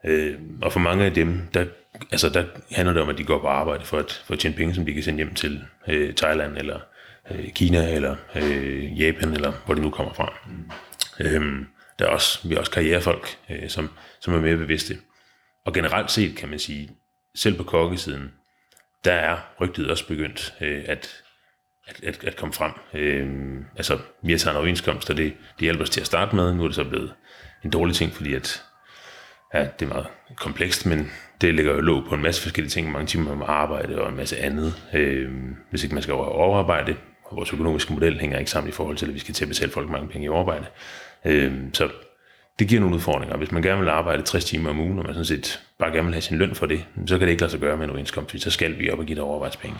Øh, 0.05 0.39
og 0.61 0.73
for 0.73 0.79
mange 0.79 1.05
af 1.05 1.13
dem, 1.13 1.41
der, 1.53 1.65
altså 2.11 2.29
der 2.29 2.43
handler 2.71 2.93
det 2.93 3.01
om, 3.01 3.09
at 3.09 3.17
de 3.17 3.23
går 3.23 3.39
på 3.39 3.47
arbejde 3.47 3.85
for 3.85 3.97
at, 3.97 4.23
for 4.25 4.33
at 4.33 4.39
tjene 4.39 4.55
penge, 4.55 4.75
som 4.75 4.85
de 4.85 4.93
kan 4.93 5.03
sende 5.03 5.17
hjem 5.17 5.33
til 5.33 5.63
øh, 5.87 6.13
Thailand, 6.13 6.57
eller 6.57 6.79
øh, 7.31 7.51
Kina, 7.51 7.95
eller 7.95 8.15
øh, 8.35 9.01
Japan, 9.01 9.33
eller 9.33 9.51
hvor 9.65 9.73
det 9.73 9.83
nu 9.83 9.89
kommer 9.89 10.13
fra. 10.13 10.33
Mm. 10.47 10.71
Øh, 11.25 11.65
der 11.99 12.05
er 12.05 12.09
også, 12.09 12.47
vi 12.47 12.53
har 12.53 12.59
også 12.59 12.71
karrierefolk, 12.71 13.37
øh, 13.49 13.69
som, 13.69 13.89
som 14.19 14.33
er 14.33 14.39
mere 14.39 14.57
bevidste. 14.57 14.97
Og 15.65 15.73
generelt 15.73 16.11
set 16.11 16.37
kan 16.37 16.49
man 16.49 16.59
sige, 16.59 16.91
selv 17.35 17.57
på 17.57 17.63
kokkesiden, 17.63 18.31
der 19.05 19.13
er 19.13 19.37
rygtet 19.61 19.91
også 19.91 20.07
begyndt 20.07 20.53
øh, 20.61 20.83
at 20.87 21.23
at, 21.87 22.03
at, 22.03 22.23
at 22.23 22.35
komme 22.35 22.53
frem. 22.53 22.71
Øhm, 22.93 23.65
altså, 23.75 23.99
vi 24.23 24.31
har 24.31 24.39
taget 24.39 24.53
en 24.53 24.57
overenskomst, 24.57 25.09
og 25.09 25.17
det, 25.17 25.33
det 25.53 25.61
hjælper 25.61 25.83
os 25.83 25.89
til 25.89 26.01
at 26.01 26.07
starte 26.07 26.35
med. 26.35 26.53
Nu 26.53 26.63
er 26.63 26.67
det 26.67 26.75
så 26.75 26.83
blevet 26.83 27.13
en 27.63 27.69
dårlig 27.69 27.95
ting, 27.95 28.13
fordi 28.13 28.33
at, 28.33 28.63
ja, 29.53 29.67
det 29.79 29.85
er 29.85 29.89
meget 29.89 30.07
komplekst, 30.35 30.85
men 30.85 31.11
det 31.41 31.55
ligger 31.55 31.73
jo 31.73 31.81
låg 31.81 32.03
på 32.09 32.15
en 32.15 32.21
masse 32.21 32.41
forskellige 32.41 32.69
ting, 32.69 32.91
mange 32.91 33.07
timer 33.07 33.35
med 33.35 33.45
arbejde 33.49 34.01
og 34.01 34.09
en 34.09 34.15
masse 34.15 34.37
andet. 34.37 34.73
Øhm, 34.93 35.55
hvis 35.69 35.83
ikke 35.83 35.95
man 35.95 36.03
skal 36.03 36.13
overarbejde, 36.13 36.95
og 37.23 37.37
vores 37.37 37.53
økonomiske 37.53 37.93
model 37.93 38.19
hænger 38.19 38.39
ikke 38.39 38.51
sammen 38.51 38.69
i 38.69 38.71
forhold 38.71 38.97
til, 38.97 39.07
at 39.07 39.13
vi 39.13 39.19
skal 39.19 39.33
til 39.33 39.45
at 39.45 39.49
betale 39.49 39.71
folk 39.71 39.89
mange 39.89 40.07
penge 40.07 40.25
i 40.25 40.29
overarbejde. 40.29 40.65
Øhm, 41.25 41.73
så 41.73 41.89
det 42.59 42.67
giver 42.67 42.81
nogle 42.81 42.95
udfordringer. 42.95 43.37
Hvis 43.37 43.51
man 43.51 43.61
gerne 43.61 43.81
vil 43.81 43.89
arbejde 43.89 44.23
60 44.23 44.45
timer 44.45 44.69
om 44.69 44.79
ugen, 44.79 44.99
og 44.99 45.05
man 45.05 45.13
sådan 45.13 45.25
set 45.25 45.61
bare 45.79 45.91
gerne 45.91 46.03
vil 46.03 46.13
have 46.13 46.21
sin 46.21 46.37
løn 46.37 46.55
for 46.55 46.65
det, 46.65 46.85
så 47.05 47.17
kan 47.17 47.27
det 47.27 47.31
ikke 47.31 47.41
lade 47.41 47.51
sig 47.51 47.59
gøre 47.59 47.77
med 47.77 47.83
en 47.83 47.89
overenskomst, 47.89 48.41
så 48.41 48.51
skal 48.51 48.79
vi 48.79 48.89
op 48.89 48.99
og 48.99 49.05
give 49.05 49.15
dig 49.15 49.23
overarbejdspenge. 49.23 49.77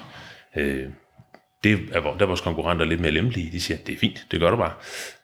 Øh, 0.56 0.90
det 1.64 1.80
er, 1.92 2.02
der 2.02 2.22
er 2.22 2.26
vores 2.26 2.42
konkurrenter 2.42 2.86
lidt 2.86 3.02
mere 3.02 3.12
lempelige. 3.12 3.52
De 3.52 3.62
siger, 3.62 3.78
det 3.78 3.94
er 3.94 3.98
fint, 3.98 4.26
det 4.32 4.40
gør 4.40 4.50
du 4.50 4.58
bare. 4.58 4.74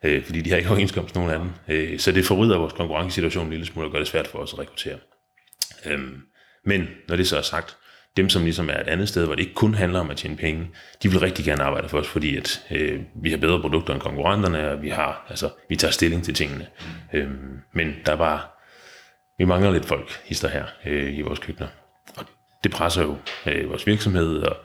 Øh, 0.03 0.23
fordi 0.25 0.41
de 0.41 0.49
har 0.49 0.57
ikke 0.57 0.69
overenskomst 0.69 1.15
nogen 1.15 1.31
anden. 1.31 1.51
Øh, 1.67 1.99
så 1.99 2.11
det 2.11 2.25
forryder 2.25 2.57
vores 2.57 2.73
konkurrencesituation 2.73 3.45
en 3.45 3.51
lille 3.51 3.65
smule 3.65 3.87
og 3.87 3.91
gør 3.91 3.99
det 3.99 4.07
svært 4.07 4.27
for 4.27 4.39
os 4.39 4.53
at 4.53 4.59
rekruttere. 4.59 4.97
Øh, 5.85 5.99
men 6.65 6.87
når 7.07 7.15
det 7.15 7.27
så 7.27 7.37
er 7.37 7.41
sagt, 7.41 7.77
dem 8.17 8.29
som 8.29 8.43
ligesom 8.43 8.69
er 8.69 8.79
et 8.79 8.87
andet 8.87 9.09
sted, 9.09 9.25
hvor 9.25 9.35
det 9.35 9.41
ikke 9.41 9.53
kun 9.53 9.73
handler 9.73 9.99
om 9.99 10.09
at 10.09 10.17
tjene 10.17 10.37
penge, 10.37 10.69
de 11.03 11.09
vil 11.09 11.19
rigtig 11.19 11.45
gerne 11.45 11.63
arbejde 11.63 11.89
for 11.89 11.99
os, 11.99 12.07
fordi 12.07 12.37
at, 12.37 12.65
øh, 12.71 12.99
vi 13.23 13.29
har 13.29 13.37
bedre 13.37 13.61
produkter 13.61 13.93
end 13.93 14.01
konkurrenterne, 14.01 14.71
og 14.71 14.81
vi, 14.81 14.89
har, 14.89 15.25
altså, 15.29 15.49
vi 15.69 15.75
tager 15.75 15.91
stilling 15.91 16.23
til 16.23 16.33
tingene. 16.33 16.67
Øh, 17.13 17.29
men 17.73 17.95
der 18.05 18.11
er 18.11 18.15
bare, 18.17 18.41
vi 19.37 19.45
mangler 19.45 19.71
lidt 19.71 19.85
folk, 19.85 20.21
hister 20.25 20.47
her 20.47 20.65
øh, 20.85 21.17
i 21.17 21.21
vores 21.21 21.39
køkkener. 21.39 21.67
Og 22.17 22.25
det 22.63 22.71
presser 22.71 23.01
jo 23.01 23.17
øh, 23.45 23.69
vores 23.69 23.87
virksomhed, 23.87 24.37
og 24.37 24.57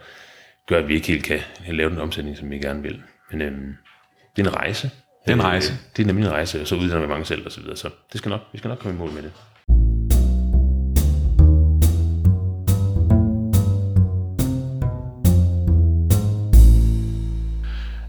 gør, 0.69 0.79
at 0.79 0.89
vi 0.89 0.95
ikke 0.95 1.07
helt 1.07 1.25
kan 1.25 1.41
lave 1.69 1.91
den 1.91 1.99
omsætning, 1.99 2.37
som 2.37 2.51
vi 2.51 2.59
gerne 2.59 2.83
vil. 2.83 3.03
Men 3.31 3.41
øhm, 3.41 3.77
det 4.37 4.47
er 4.47 4.51
en 4.51 4.57
rejse. 4.57 4.91
Det 5.25 5.31
er 5.31 5.35
en 5.35 5.45
rejse. 5.45 5.73
Øh, 5.73 5.79
det 5.97 6.03
er 6.03 6.07
nemlig 6.07 6.27
en 6.27 6.33
rejse, 6.33 6.61
og 6.61 6.67
så 6.67 6.75
uddanner 6.75 7.01
vi 7.01 7.09
mange 7.09 7.25
selv 7.25 7.47
og 7.47 7.53
så 7.53 7.61
videre. 7.61 7.77
Så 7.77 7.91
det 8.13 8.19
skal 8.19 8.29
nok, 8.29 8.41
vi 8.53 8.59
skal 8.59 8.69
nok 8.69 8.79
komme 8.79 8.95
i 8.95 8.99
mål 8.99 9.11
med 9.13 9.23
det. 9.23 9.33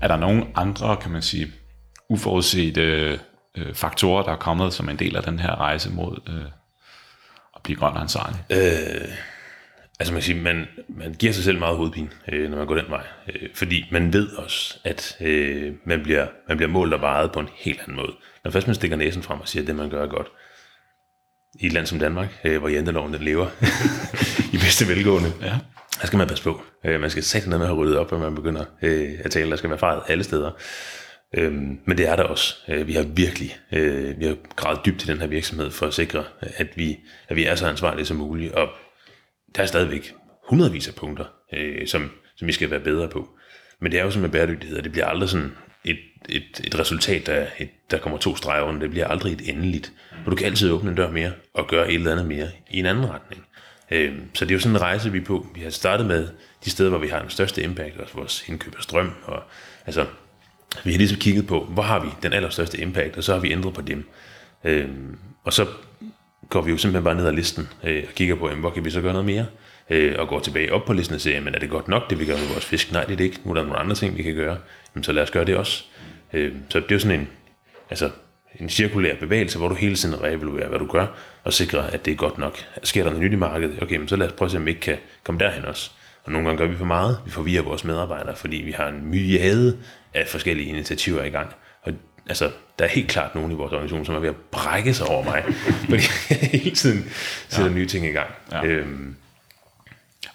Er 0.02 0.08
der 0.08 0.18
nogle 0.18 0.46
andre, 0.56 0.98
kan 0.98 1.12
man 1.12 1.22
sige, 1.22 1.52
uforudsete 2.10 3.20
øh, 3.58 3.74
faktorer, 3.74 4.24
der 4.24 4.32
er 4.32 4.36
kommet 4.36 4.74
som 4.74 4.90
en 4.90 5.00
del 5.00 5.16
af 5.16 5.24
den 5.24 5.40
her 5.40 5.56
rejse 5.56 5.92
mod 5.92 6.20
øh, 6.28 6.46
at 7.56 7.62
blive 7.64 7.80
grøn 7.80 7.94
og 7.94 8.02
ansvarlig? 8.02 8.40
Øh, 8.50 9.08
Altså 10.00 10.14
man 10.14 10.22
kan 10.22 10.26
sige, 10.26 10.42
man, 10.42 10.68
man 10.90 11.14
giver 11.14 11.34
sig 11.34 11.44
selv 11.44 11.60
meget 11.60 11.78
hovedpine, 11.78 12.10
øh, 12.32 12.50
når 12.50 12.58
man 12.58 12.68
går 12.68 12.76
den 12.76 12.90
vej. 12.90 13.04
Øh, 13.30 13.50
fordi 13.54 13.86
man 13.92 14.14
ved 14.14 14.30
også, 14.30 14.80
at 14.84 15.18
øh, 15.22 15.74
man, 15.86 16.04
bliver, 16.04 16.28
man 16.48 16.58
bliver 16.58 16.70
målt 16.70 16.94
og 16.94 17.02
vejet 17.02 17.32
på 17.32 17.40
en 17.40 17.50
helt 17.56 17.80
anden 17.80 17.96
måde. 17.96 18.14
Når 18.44 18.52
først 18.52 18.68
man 18.68 18.76
stikker 18.76 18.98
næsen 18.98 19.24
frem 19.24 19.42
og 19.42 19.48
siger, 19.48 19.64
at 19.64 19.68
det 19.68 19.76
man 19.76 19.90
gør 19.90 20.04
er 20.04 20.08
godt, 20.08 20.28
i 21.60 21.66
et 21.66 21.74
land 21.74 21.86
som 21.86 22.00
Danmark, 22.00 22.40
øh, 22.44 22.60
hvor 22.60 22.70
janteloven 22.70 23.14
den 23.14 23.22
lever 23.22 23.48
i 24.54 24.58
bedste 24.58 24.88
velgående, 24.88 25.34
ja. 25.42 25.58
der 26.02 26.08
skal 26.08 26.18
man 26.18 26.28
passe 26.28 26.44
på. 26.44 26.62
Øh, 26.86 27.02
man 27.02 27.10
skal 27.10 27.24
sætte 27.24 27.50
noget 27.50 27.60
med 27.60 27.68
at 27.68 27.76
have 27.76 27.82
ryddet 27.82 27.98
op, 27.98 28.12
når 28.12 28.20
man 28.20 28.36
begynder 28.36 28.66
øh, 28.82 29.12
at 29.24 29.32
tale. 29.32 29.50
Der 29.50 29.56
skal 29.56 29.70
være 29.70 29.80
fejret 29.80 30.04
alle 30.08 30.24
steder. 30.24 30.52
Øhm, 31.38 31.80
men 31.86 31.98
det 31.98 32.10
er 32.10 32.16
der 32.16 32.24
også. 32.24 32.56
Øh, 32.68 32.88
vi 32.88 32.94
har 32.94 33.04
virkelig 33.04 33.58
øh, 33.72 34.20
vi 34.20 34.26
har 34.26 34.36
gravet 34.56 34.80
dybt 34.86 35.04
i 35.04 35.08
den 35.08 35.20
her 35.20 35.28
virksomhed 35.28 35.72
for 35.72 35.86
at 35.86 35.94
sikre, 35.94 36.24
at 36.42 36.68
vi, 36.76 37.00
at 37.28 37.36
vi 37.36 37.46
er 37.46 37.56
så 37.56 37.68
ansvarlige 37.68 38.06
som 38.06 38.18
muligt. 38.18 38.54
Og 38.54 38.70
der 39.56 39.62
er 39.62 39.66
stadigvæk 39.66 40.14
hundredvis 40.50 40.88
af 40.88 40.96
punkter, 40.96 41.26
øh, 41.54 41.88
som, 41.88 42.12
som 42.36 42.48
vi 42.48 42.52
skal 42.54 42.72
være 42.72 42.80
bedre 42.80 43.08
på. 43.08 43.30
Men 43.80 43.92
det 43.92 44.00
er 44.00 44.04
jo 44.04 44.12
sådan 44.12 44.22
med 44.22 44.30
bæredygtighed, 44.30 44.78
at 44.78 44.84
det 44.84 44.92
bliver 44.92 45.06
aldrig 45.06 45.30
sådan 45.30 45.52
et, 45.86 46.00
et, 46.30 46.62
et 46.64 46.80
resultat, 46.80 47.26
der, 47.26 47.46
et, 47.60 47.70
der 47.92 47.98
kommer 47.98 48.18
to 48.18 48.36
streger 48.36 48.64
under. 48.64 48.80
Det 48.80 48.90
bliver 48.90 49.08
aldrig 49.08 49.34
et 49.34 49.50
endeligt. 49.50 49.92
For 50.24 50.30
du 50.30 50.36
kan 50.36 50.46
altid 50.46 50.72
åbne 50.72 50.90
en 50.90 50.96
dør 50.96 51.12
mere 51.12 51.32
og 51.54 51.68
gøre 51.68 51.88
et 51.88 51.96
eller 51.96 52.12
andet 52.12 52.28
mere 52.28 52.48
i 52.72 52.80
en 52.80 52.86
anden 52.86 53.10
retning. 53.10 53.46
Øh, 53.92 54.16
så 54.34 54.46
det 54.46 54.52
er 54.52 54.56
jo 54.56 54.60
sådan 54.60 54.76
en 54.76 54.82
rejse, 54.82 55.12
vi 55.12 55.18
er 55.18 55.26
på. 55.26 55.48
Vi 55.56 55.62
har 55.62 55.70
startet 55.70 56.08
med 56.08 56.28
de 56.66 56.70
steder, 56.70 56.90
hvor 56.90 57.00
vi 57.00 57.08
har 57.08 57.20
den 57.20 57.30
største 57.30 57.64
impact, 57.64 58.00
altså 58.00 58.16
vores 58.16 58.44
indkøb 58.48 58.76
af 58.78 58.84
strøm. 58.84 59.12
Og, 59.24 59.44
altså, 59.86 60.06
vi 60.84 60.92
har 60.92 60.98
ligesom 60.98 61.20
kigget 61.20 61.48
på, 61.48 61.66
hvor 61.66 61.84
har 61.84 62.00
vi 62.00 62.10
den 62.24 62.34
allerstørste 62.34 62.82
impact, 62.82 63.18
og 63.18 63.24
så 63.24 63.34
har 63.34 63.40
vi 63.40 63.52
ændret 63.52 63.74
på 63.74 63.82
dem. 63.82 64.10
Øh, 64.64 64.90
og 65.44 65.54
så 65.54 65.68
går 66.50 66.62
vi 66.62 66.72
jo 66.72 66.78
simpelthen 66.78 67.04
bare 67.04 67.16
ned 67.16 67.28
ad 67.28 67.34
listen 67.34 67.70
øh, 67.84 68.04
og 68.08 68.14
kigger 68.14 68.36
på, 68.36 68.48
jamen, 68.48 68.60
hvor 68.60 68.70
kan 68.70 68.86
vi 68.86 68.90
så 68.90 69.02
gøre 69.02 69.14
noget 69.14 69.26
mere? 69.26 69.46
Øh, 69.90 70.16
og 70.20 70.28
går 70.28 70.40
tilbage 70.40 70.74
op 70.74 70.86
på 70.86 70.94
listen 70.94 71.16
og 71.16 71.22
siger, 71.22 71.42
men 71.42 71.56
er 71.56 71.60
det 71.60 71.70
godt 71.70 71.88
nok, 71.88 72.10
det 72.10 72.20
vi 72.20 72.26
gør 72.26 72.38
med 72.38 72.48
vores 72.48 72.66
fisk? 72.66 72.92
Nej, 72.92 73.04
det 73.04 73.14
er 73.14 73.18
det 73.18 73.24
ikke. 73.24 73.40
Nu 73.44 73.52
er 73.52 73.56
der 73.56 73.64
nogle 73.64 73.80
andre 73.80 73.96
ting, 73.96 74.18
vi 74.18 74.24
kan 74.24 74.36
gøre. 74.36 74.58
Jamen, 74.96 75.04
så 75.04 75.12
lad 75.12 75.24
os 75.24 75.32
gøre 75.32 75.46
det 75.46 75.58
også. 75.58 75.84
Øh, 76.34 76.54
så 76.70 76.80
det 76.80 76.92
er 76.92 76.96
jo 76.96 77.00
sådan 77.00 77.20
en, 77.20 77.28
altså, 77.90 78.10
en 78.60 78.70
cirkulær 78.70 79.16
bevægelse, 79.16 79.58
hvor 79.58 79.68
du 79.68 79.76
hele 79.76 79.96
tiden 79.96 80.24
reevaluerer, 80.24 80.70
hvad 80.70 80.80
du 80.80 80.88
gør, 80.88 81.06
og 81.44 81.54
sikrer, 81.54 81.82
at 81.82 82.06
det 82.06 82.12
er 82.12 82.16
godt 82.16 82.38
nok. 82.38 82.58
Sker 82.84 83.04
der 83.04 83.10
noget 83.10 83.26
nyt 83.26 83.34
i 83.34 83.36
markedet? 83.36 83.84
Okay, 83.84 83.96
men 83.96 84.08
så 84.08 84.16
lad 84.16 84.28
os 84.28 84.34
prøve 84.34 84.48
at 84.48 84.52
se, 84.52 84.58
om 84.58 84.66
vi 84.66 84.70
ikke 84.70 84.82
kan 84.82 84.98
komme 85.24 85.40
derhen 85.40 85.66
også. 85.66 85.92
Og 86.24 86.32
nogle 86.32 86.48
gange 86.48 86.64
gør 86.64 86.72
vi 86.72 86.78
for 86.78 86.86
meget. 86.86 87.20
Vi 87.26 87.32
forvirrer 87.32 87.64
vores 87.64 87.84
medarbejdere, 87.84 88.36
fordi 88.36 88.56
vi 88.56 88.72
har 88.72 88.88
en 88.88 89.06
myriade 89.06 89.78
af 90.14 90.28
forskellige 90.28 90.70
initiativer 90.70 91.24
i 91.24 91.30
gang. 91.30 91.54
Og 91.82 91.94
altså, 92.30 92.52
der 92.80 92.86
er 92.86 92.90
helt 92.90 93.08
klart 93.08 93.36
nogen 93.36 93.52
i 93.52 93.56
vores 93.56 93.74
organisation, 93.74 94.06
som 94.06 94.16
er 94.16 94.20
ved 94.20 94.30
at 94.30 94.36
brække 94.36 94.94
sig 94.94 95.08
over 95.08 95.24
mig, 95.24 95.44
fordi 95.90 96.04
jeg 96.30 96.38
hele 96.38 96.76
tiden 96.76 97.06
sætter 97.50 97.72
ja. 97.72 97.78
nye 97.78 97.86
ting 97.86 98.06
i 98.06 98.10
gang. 98.10 98.30
Ja. 98.52 98.66
Øhm, 98.66 99.16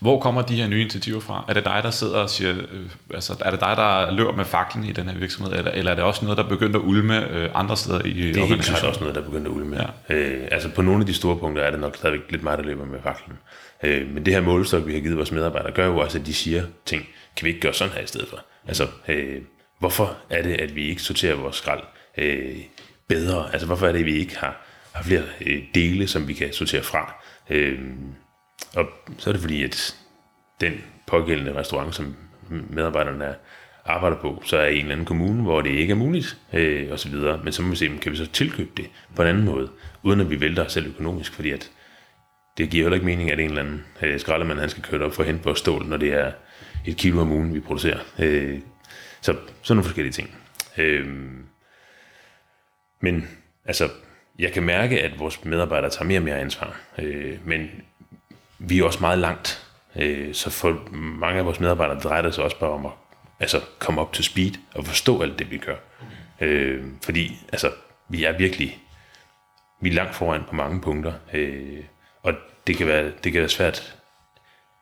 hvor 0.01 0.20
kommer 0.20 0.42
de 0.42 0.57
her 0.57 0.68
nye 0.68 0.81
initiativer 0.81 1.20
fra? 1.20 1.44
Er 1.48 1.55
det 1.55 1.64
dig, 1.64 1.81
der 1.83 1.90
sidder 1.90 2.16
og 2.16 2.31
siger, 2.31 2.55
øh, 2.72 2.87
altså 3.14 3.37
er 3.40 3.51
det 3.51 3.61
dig, 3.61 3.74
der 3.77 4.11
løber 4.11 4.33
med 4.33 4.44
faklen 4.44 4.85
i 4.85 4.92
den 4.92 5.09
her 5.09 5.18
virksomhed, 5.18 5.53
eller, 5.53 5.70
eller 5.70 5.90
er 5.90 5.94
det 5.94 6.05
også 6.05 6.24
noget, 6.24 6.38
der 6.38 6.48
begynder 6.48 6.79
at 6.79 6.85
ulme 6.85 7.31
øh, 7.31 7.51
andre 7.55 7.77
steder 7.77 8.01
i 8.05 8.12
Det 8.12 8.37
er 8.37 8.46
helt 8.46 8.62
klart 8.62 8.85
også 8.85 9.01
noget, 9.01 9.14
der 9.14 9.22
begynder 9.22 9.51
at 9.51 9.55
ulme. 9.55 9.77
Ja. 10.09 10.14
Øh, 10.14 10.48
altså 10.51 10.68
på 10.68 10.83
nogle 10.83 11.01
af 11.01 11.07
de 11.07 11.14
store 11.14 11.37
punkter 11.37 11.62
er 11.62 11.70
det 11.70 11.81
nok 11.81 11.96
stadigvæk 11.96 12.31
lidt 12.31 12.42
meget, 12.42 12.59
der 12.59 12.64
løber 12.64 12.85
med 12.85 12.98
faklen. 13.03 13.38
Øh, 13.83 14.09
men 14.09 14.27
det 14.27 14.35
her 14.35 14.40
målestok, 14.40 14.87
vi 14.87 14.92
har 14.92 15.01
givet 15.01 15.16
vores 15.16 15.33
medarbejdere, 15.33 15.72
gør 15.72 15.87
jo 15.87 15.98
også, 15.98 16.18
at 16.18 16.27
de 16.27 16.35
siger 16.35 16.64
ting, 16.87 17.09
kan 17.37 17.44
vi 17.44 17.48
ikke 17.48 17.61
gøre 17.61 17.74
sådan 17.74 17.94
her 17.94 18.03
i 18.03 18.07
stedet 18.07 18.29
for? 18.29 18.40
Altså, 18.68 18.87
øh, 19.09 19.37
hvorfor 19.79 20.16
er 20.31 20.42
det, 20.42 20.55
at 20.55 20.74
vi 20.74 20.88
ikke 20.88 21.03
sorterer 21.03 21.35
vores 21.35 21.57
skrald 21.57 21.81
øh, 22.18 22.57
bedre? 23.09 23.52
Altså, 23.52 23.66
hvorfor 23.66 23.87
er 23.87 23.92
det, 23.92 23.98
at 23.98 24.07
vi 24.07 24.16
ikke 24.16 24.38
har, 24.38 24.66
har 24.92 25.04
flere 25.04 25.22
øh, 25.46 25.62
dele, 25.74 26.07
som 26.07 26.28
vi 26.28 26.33
kan 26.33 26.52
sortere 26.52 26.83
fra? 26.83 27.14
Øh, 27.50 27.78
og 28.76 28.87
så 29.18 29.31
er 29.31 29.33
det 29.33 29.40
fordi, 29.40 29.64
at 29.64 29.96
den 30.61 30.72
pågældende 31.07 31.54
restaurant, 31.54 31.94
som 31.94 32.16
medarbejderne 32.48 33.24
er, 33.24 33.35
arbejder 33.85 34.16
på, 34.16 34.42
så 34.46 34.57
er 34.57 34.66
i 34.66 34.74
en 34.74 34.78
eller 34.78 34.92
anden 34.92 35.07
kommune, 35.07 35.42
hvor 35.42 35.61
det 35.61 35.70
ikke 35.70 35.90
er 35.90 35.96
muligt, 35.96 36.37
øh, 36.52 36.88
og 36.90 36.98
så 36.98 37.09
videre. 37.09 37.40
Men 37.44 37.52
så 37.52 37.62
må 37.62 37.70
vi 37.70 37.76
se, 37.76 37.90
kan 38.02 38.12
vi 38.12 38.16
så 38.16 38.26
tilkøbe 38.26 38.70
det 38.76 38.87
på 39.16 39.22
en 39.22 39.28
anden 39.28 39.44
måde, 39.44 39.70
uden 40.02 40.20
at 40.20 40.31
vi 40.31 40.40
vælter 40.40 40.64
os 40.64 40.72
selv 40.72 40.87
økonomisk, 40.87 41.33
fordi 41.33 41.50
at 41.50 41.70
det 42.59 42.70
giver 42.70 42.85
heller 42.85 42.94
ikke 42.94 43.07
mening, 43.07 43.31
at 43.31 43.40
en 43.40 43.48
eller 43.48 43.62
anden 43.62 43.85
øh, 44.02 44.20
skraldemand, 44.20 44.59
han 44.59 44.68
skal 44.68 44.83
køre 44.83 45.04
op 45.04 45.12
for 45.12 45.22
at 45.22 45.26
hente 45.26 45.44
vores 45.44 45.59
stål, 45.59 45.87
når 45.87 45.96
det 45.96 46.12
er 46.12 46.33
et 46.87 46.96
kilo 46.96 47.20
om 47.20 47.33
ugen, 47.33 47.54
vi 47.54 47.61
producerer. 47.61 47.98
Øh, 48.18 48.59
så 49.20 49.33
sådan 49.62 49.76
nogle 49.76 49.85
forskellige 49.85 50.12
ting. 50.12 50.31
Øh, 50.78 51.07
men 53.00 53.28
altså, 53.64 53.88
jeg 54.38 54.52
kan 54.52 54.62
mærke, 54.62 55.02
at 55.02 55.18
vores 55.18 55.44
medarbejdere 55.44 55.90
tager 55.90 56.04
mere 56.04 56.18
og 56.18 56.24
mere 56.24 56.38
ansvar. 56.38 56.76
Øh, 56.98 57.38
men 57.44 57.70
vi 58.58 58.78
er 58.78 58.84
også 58.84 59.00
meget 59.00 59.18
langt. 59.18 59.66
Øh, 59.96 60.34
så 60.34 60.50
for 60.50 60.88
mange 60.92 61.38
af 61.38 61.44
vores 61.44 61.61
medarbejdere 61.61 62.00
drejer 62.00 62.22
det 62.22 62.34
sig 62.34 62.44
også 62.44 62.58
bare 62.58 62.70
om 62.70 62.87
at 62.87 62.92
altså, 63.40 63.61
komme 63.78 64.00
op 64.00 64.12
til 64.12 64.24
speed 64.24 64.52
og 64.74 64.84
forstå 64.84 65.22
alt 65.22 65.38
det, 65.38 65.50
vi 65.50 65.58
gør. 65.58 65.76
Øh, 66.40 66.84
fordi 67.02 67.37
altså, 67.52 67.70
vi 68.08 68.24
er 68.24 68.38
virkelig 68.38 68.80
vi 69.80 69.88
er 69.88 69.92
langt 69.92 70.14
foran 70.14 70.44
på 70.48 70.54
mange 70.54 70.80
punkter. 70.80 71.12
Øh, 71.32 71.84
og 72.22 72.34
det 72.66 72.76
kan, 72.76 72.87
være, 72.87 73.12
det 73.24 73.32
kan 73.32 73.40
være 73.40 73.48
svært 73.48 73.96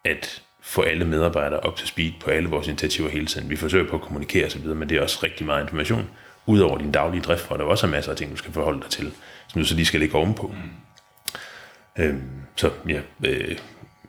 at 0.05 0.43
få 0.61 0.83
alle 0.83 1.05
medarbejdere 1.05 1.61
op 1.61 1.77
til 1.77 1.89
speed 1.89 2.13
på 2.21 2.31
alle 2.31 2.49
vores 2.49 2.67
initiativer 2.69 3.09
hele 3.09 3.27
tiden. 3.27 3.51
Vi 3.51 3.57
forsøger 3.57 3.89
på 3.89 3.97
at 3.97 4.03
kommunikere 4.03 4.47
osv., 4.47 4.67
men 4.67 4.89
det 4.89 4.99
er 4.99 5.03
også 5.03 5.19
rigtig 5.23 5.47
meget 5.47 5.63
information, 5.63 6.11
udover 6.47 6.79
din 6.79 6.93
daglige 6.93 7.23
drift, 7.23 7.47
hvor 7.47 7.57
der 7.57 7.65
også 7.65 7.87
er 7.87 7.91
masser 7.91 8.11
af 8.11 8.17
ting, 8.17 8.31
du 8.31 8.37
skal 8.37 8.53
forholde 8.53 8.81
dig 8.81 8.91
til, 8.91 9.13
som 9.49 9.63
du 9.63 9.67
så 9.67 9.75
lige 9.75 9.87
skal 9.87 10.01
lægge 10.01 10.15
ovenpå. 10.15 10.55
Mm. 10.55 12.05
Øhm, 12.05 12.31
så 12.57 12.71
ja, 12.89 13.01
øh, 13.25 13.59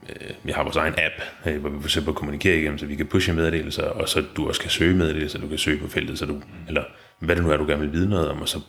øh, 0.08 0.30
vi 0.42 0.52
har 0.52 0.62
vores 0.62 0.76
egen 0.76 0.94
app, 0.98 1.14
øh, 1.46 1.60
hvor 1.60 1.70
vi 1.70 1.82
forsøger 1.82 2.08
at 2.08 2.14
kommunikere 2.14 2.56
igennem, 2.56 2.78
så 2.78 2.86
vi 2.86 2.96
kan 2.96 3.06
pushe 3.06 3.32
meddelelser, 3.32 3.84
og 3.84 4.08
så 4.08 4.24
du 4.36 4.48
også 4.48 4.60
kan 4.60 4.70
søge 4.70 4.96
meddelelser, 4.96 5.38
du 5.38 5.48
kan 5.48 5.58
søge 5.58 5.80
på 5.80 5.88
feltet, 5.88 6.18
så 6.18 6.26
du, 6.26 6.32
mm. 6.32 6.42
eller 6.68 6.84
hvad 7.18 7.36
det 7.36 7.44
nu 7.44 7.50
er, 7.50 7.56
du 7.56 7.66
gerne 7.66 7.80
vil 7.80 7.92
vide 7.92 8.08
noget 8.08 8.28
om, 8.30 8.42
og 8.42 8.48
så 8.48 8.60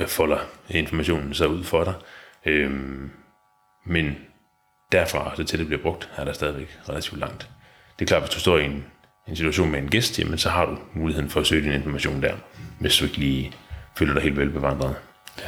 øh, 0.00 0.06
folder 0.06 0.38
informationen 0.68 1.34
så 1.34 1.46
ud 1.46 1.64
for 1.64 1.84
dig. 1.84 1.94
Øhm, 2.46 3.10
men 3.84 4.16
derfra 4.92 5.36
så 5.36 5.44
til 5.44 5.58
det 5.58 5.66
bliver 5.66 5.82
brugt, 5.82 6.10
er 6.16 6.24
der 6.24 6.32
stadigvæk 6.32 6.78
relativt 6.88 7.20
langt. 7.20 7.48
Det 7.98 8.04
er 8.04 8.06
klart, 8.06 8.22
hvis 8.22 8.34
du 8.34 8.40
står 8.40 8.58
i 8.58 8.64
en, 8.64 8.84
en 9.28 9.36
situation 9.36 9.70
med 9.70 9.78
en 9.78 9.88
gæst, 9.88 10.18
jamen, 10.18 10.38
så 10.38 10.48
har 10.48 10.66
du 10.66 10.78
muligheden 10.94 11.30
for 11.30 11.40
at 11.40 11.46
søge 11.46 11.62
din 11.62 11.72
information 11.72 12.22
der, 12.22 12.34
hvis 12.78 12.96
du 12.96 13.04
ikke 13.04 13.16
lige 13.16 13.52
føler 13.98 14.14
dig 14.14 14.22
helt 14.22 14.36
velbevandret. 14.36 14.94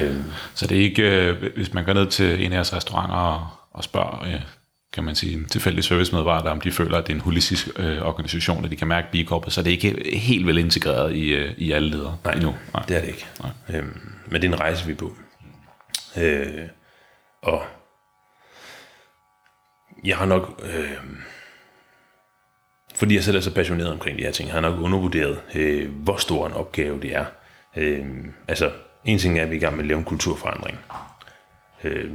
Øhm. 0.00 0.24
Så 0.54 0.66
det 0.66 0.78
er 0.78 0.82
ikke, 0.82 1.02
øh, 1.02 1.54
hvis 1.56 1.74
man 1.74 1.84
går 1.84 1.92
ned 1.92 2.06
til 2.06 2.44
en 2.44 2.52
af 2.52 2.56
jeres 2.56 2.74
restauranter 2.74 3.16
og, 3.16 3.46
og 3.72 3.84
spørger, 3.84 4.24
øh, 4.24 4.40
kan 4.92 5.04
man 5.04 5.14
sige, 5.14 5.34
en 5.34 5.44
tilfældig 5.44 5.84
servicemedarbejder, 5.84 6.50
om 6.50 6.60
de 6.60 6.72
føler, 6.72 6.98
at 6.98 7.06
det 7.06 7.12
er 7.12 7.16
en 7.16 7.20
holistisk 7.20 7.68
øh, 7.76 8.02
organisation, 8.02 8.64
og 8.64 8.70
de 8.70 8.76
kan 8.76 8.88
mærke 8.88 9.08
B-korpet, 9.12 9.52
så 9.52 9.62
det 9.62 9.68
er 9.68 9.72
ikke 9.72 10.18
helt 10.18 10.46
vel 10.46 10.58
integreret 10.58 11.16
i, 11.16 11.34
øh, 11.34 11.54
i 11.58 11.72
alle 11.72 11.90
ledere 11.90 12.16
Nej, 12.24 12.34
endnu. 12.34 12.54
Nej, 12.74 12.84
det 12.88 12.96
er 12.96 13.00
det 13.00 13.08
ikke. 13.08 13.26
Nej. 13.40 13.78
Øhm, 13.78 14.00
men 14.26 14.42
det 14.42 14.48
er 14.48 14.52
en 14.52 14.60
rejse, 14.60 14.86
vi 14.86 14.92
er 14.92 14.96
på. 14.96 15.12
Øh, 16.16 16.68
og 17.42 17.62
jeg 20.04 20.16
har 20.16 20.26
nok, 20.26 20.62
øh, 20.64 20.90
fordi 22.94 23.14
jeg 23.14 23.24
selv 23.24 23.36
er 23.36 23.40
så 23.40 23.54
passioneret 23.54 23.92
omkring 23.92 24.18
de 24.18 24.22
her 24.22 24.30
ting, 24.30 24.52
har 24.52 24.60
nok 24.60 24.80
undervurderet, 24.80 25.40
øh, 25.54 25.90
hvor 25.90 26.16
stor 26.16 26.46
en 26.46 26.52
opgave 26.52 27.00
det 27.00 27.14
er. 27.14 27.24
Øh, 27.76 28.06
altså, 28.48 28.70
en 29.04 29.18
ting 29.18 29.38
er, 29.38 29.42
at 29.42 29.50
vi 29.50 29.54
er 29.54 29.58
i 29.58 29.60
gang 29.60 29.76
med 29.76 29.84
at 29.84 29.88
lave 29.88 29.98
en 29.98 30.04
kulturforandring. 30.04 30.78
Øh, 31.84 32.10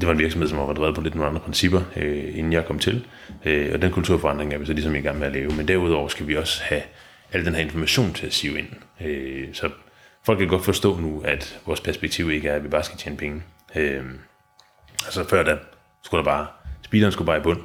det 0.00 0.06
var 0.06 0.12
en 0.12 0.18
virksomhed, 0.18 0.48
som 0.48 0.58
var 0.58 0.72
drevet 0.72 0.94
på 0.94 1.00
lidt 1.00 1.14
nogle 1.14 1.28
andre 1.28 1.40
principper, 1.40 1.80
øh, 1.96 2.38
inden 2.38 2.52
jeg 2.52 2.66
kom 2.66 2.78
til. 2.78 3.06
Øh, 3.44 3.70
og 3.74 3.82
den 3.82 3.92
kulturforandring 3.92 4.54
er 4.54 4.58
vi 4.58 4.66
så 4.66 4.72
ligesom 4.72 4.94
i 4.94 5.00
gang 5.00 5.18
med 5.18 5.26
at 5.26 5.32
lave. 5.32 5.54
Men 5.54 5.68
derudover 5.68 6.08
skal 6.08 6.26
vi 6.26 6.36
også 6.36 6.62
have 6.62 6.82
al 7.32 7.44
den 7.44 7.54
her 7.54 7.62
information 7.62 8.12
til 8.12 8.26
at 8.26 8.32
sive 8.32 8.58
ind. 8.58 8.68
Øh, 9.00 9.48
så 9.52 9.70
folk 10.26 10.38
kan 10.38 10.48
godt 10.48 10.64
forstå 10.64 10.98
nu, 10.98 11.22
at 11.24 11.60
vores 11.66 11.80
perspektiv 11.80 12.30
ikke 12.30 12.48
er, 12.48 12.54
at 12.54 12.64
vi 12.64 12.68
bare 12.68 12.84
skal 12.84 12.98
tjene 12.98 13.16
penge. 13.16 13.42
Øh, 13.76 14.04
altså 15.04 15.28
før 15.28 15.42
da 15.42 15.56
skulle 16.02 16.24
der 16.24 16.30
bare 16.30 16.46
speederen 16.82 17.12
skulle 17.12 17.26
bare 17.26 17.38
i 17.38 17.42
bund. 17.42 17.60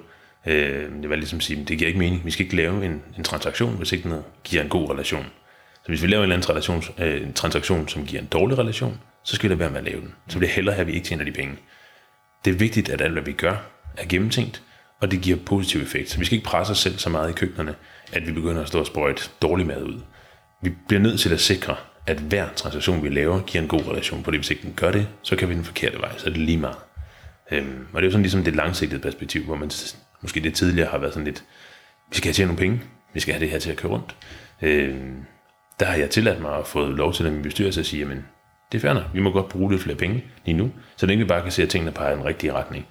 Øh, 0.48 1.02
det 1.02 1.10
var 1.10 1.16
ligesom 1.16 1.38
at 1.38 1.44
sige, 1.44 1.66
det 1.66 1.78
giver 1.78 1.88
ikke 1.88 2.00
mening. 2.00 2.26
Vi 2.26 2.32
skal 2.32 2.46
ikke 2.46 2.56
lave 2.56 2.86
en, 2.86 3.04
en 3.18 3.24
transaktion, 3.24 3.78
hvis 3.78 3.92
ikke 3.92 4.10
den 4.10 4.22
giver 4.44 4.64
en 4.64 4.70
god 4.70 4.90
relation. 4.90 5.26
Så 5.74 5.88
hvis 5.88 6.02
vi 6.02 6.08
laver 6.08 6.24
en 6.24 6.24
eller 6.24 6.36
anden 6.36 6.50
relation, 6.50 6.84
øh, 7.00 7.22
en 7.22 7.34
transaktion, 7.34 7.88
som 7.88 8.06
giver 8.06 8.22
en 8.22 8.28
dårlig 8.28 8.58
relation, 8.58 9.00
så 9.24 9.36
skal 9.36 9.50
det 9.50 9.60
være 9.60 9.70
med 9.70 9.78
at 9.78 9.84
lave 9.84 10.02
den. 10.02 10.14
Så 10.28 10.40
det 10.40 10.48
hellere 10.48 10.76
have, 10.76 10.82
at 10.82 10.88
vi 10.88 10.94
ikke 10.94 11.08
tjener 11.08 11.24
de 11.24 11.32
penge. 11.32 11.56
Det 12.46 12.54
er 12.54 12.58
vigtigt, 12.58 12.90
at 12.90 13.02
alt, 13.02 13.14
hvad 13.14 13.24
vi 13.24 13.32
gør, 13.32 13.56
er 13.98 14.06
gennemtænkt, 14.10 14.62
og 15.02 15.12
det 15.12 15.22
giver 15.22 15.38
positiv 15.46 15.82
effekt. 15.82 16.10
Så 16.10 16.20
vi 16.20 16.26
skal 16.26 16.36
ikke 16.36 16.48
presse 16.48 16.72
os 16.72 16.80
selv 16.80 16.98
så 16.98 17.10
meget 17.10 17.30
i 17.30 17.34
køkkenerne, 17.34 17.76
at 18.14 18.28
vi 18.28 18.32
begynder 18.32 18.62
at 18.62 18.68
stå 18.68 18.80
og 18.80 18.88
sprøjte 18.88 19.30
dårlig 19.42 19.68
mad 19.68 19.84
ud. 19.84 20.00
Vi 20.64 20.74
bliver 20.88 21.02
nødt 21.02 21.20
til 21.20 21.34
at 21.34 21.40
sikre, 21.40 21.76
at 22.08 22.20
hver 22.20 22.48
transaktion, 22.56 23.04
vi 23.04 23.10
laver, 23.10 23.42
giver 23.42 23.62
en 23.62 23.68
god 23.68 23.88
relation 23.88 24.24
på 24.24 24.32
det. 24.32 24.40
Hvis 24.40 24.50
ikke 24.50 24.64
den 24.64 24.74
gør 24.76 24.92
det, 24.92 25.08
så 25.22 25.36
kan 25.36 25.50
vi 25.50 25.54
den 25.54 25.64
forkerte 25.64 26.00
vej, 26.00 26.18
så 26.18 26.26
er 26.26 26.30
det 26.30 26.42
lige 26.42 26.58
meget. 26.58 26.78
Øhm, 27.52 27.88
og 27.94 28.02
det 28.02 28.06
er 28.06 28.08
jo 28.08 28.12
sådan 28.12 28.24
ligesom 28.24 28.44
det 28.44 28.56
langsigtede 28.56 29.02
perspektiv, 29.02 29.44
hvor 29.44 29.56
man 29.56 29.70
måske 30.22 30.40
det 30.40 30.54
tidligere 30.54 30.90
har 30.90 30.98
været 30.98 31.14
sådan 31.14 31.26
lidt, 31.26 31.44
vi 32.10 32.18
skal 32.18 32.28
have 32.28 32.34
tjene 32.34 32.48
nogle 32.48 32.60
penge, 32.60 32.82
vi 33.14 33.20
skal 33.20 33.34
have 33.34 33.42
det 33.42 33.50
her 33.50 33.60
til 33.60 33.72
at 33.72 33.78
køre 33.78 33.92
rundt. 33.92 34.16
Øh, 34.62 34.96
der 35.80 35.86
har 35.86 35.96
jeg 35.96 36.10
tilladt 36.10 36.42
mig 36.42 36.58
at 36.58 36.68
få 36.68 36.86
lov 36.86 37.14
til 37.14 37.28
at 37.28 37.34
min 37.34 37.42
bestyrelse 37.42 37.80
at 37.80 37.86
sige, 37.86 38.00
jamen, 38.00 38.26
det 38.72 38.84
er 38.84 39.04
vi 39.14 39.20
må 39.20 39.32
godt 39.32 39.50
bruge 39.50 39.72
lidt 39.72 39.84
flere 39.84 39.98
penge 39.98 40.24
lige 40.46 40.58
nu, 40.58 40.72
så 40.96 41.06
længe 41.06 41.24
vi 41.24 41.28
bare 41.28 41.42
kan 41.42 41.52
se, 41.52 41.64
at 41.64 41.70
tingene 41.70 41.92
peger 41.92 42.12
i 42.12 42.16
den 42.16 42.26
rigtige 42.26 42.54
retning. 42.54 42.88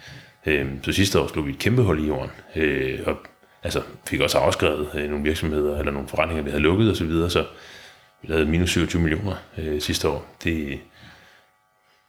Øh, 0.47 0.67
så 0.83 0.93
sidste 0.93 1.21
år 1.21 1.27
slog 1.27 1.47
vi 1.47 1.51
et 1.51 1.59
kæmpe 1.59 1.83
hul 1.83 2.05
i 2.05 2.07
jorden, 2.07 2.31
øh, 2.57 3.01
og 3.07 3.17
altså, 3.63 3.83
fik 4.07 4.21
også 4.21 4.39
afskrevet 4.39 4.91
øh, 4.95 5.11
nogle 5.11 5.25
virksomheder 5.25 5.79
eller 5.79 5.93
nogle 5.93 6.09
forretninger, 6.09 6.43
vi 6.43 6.51
havde 6.51 6.63
lukket 6.63 6.91
osv., 6.91 6.97
så, 6.97 7.05
videre, 7.05 7.31
så 7.31 7.47
vi 8.23 8.33
havde 8.33 8.47
minus 8.47 8.71
27 8.71 9.03
millioner 9.03 9.35
øh, 9.59 9.81
sidste 9.81 10.09
år. 10.09 10.27
Det, 10.45 10.81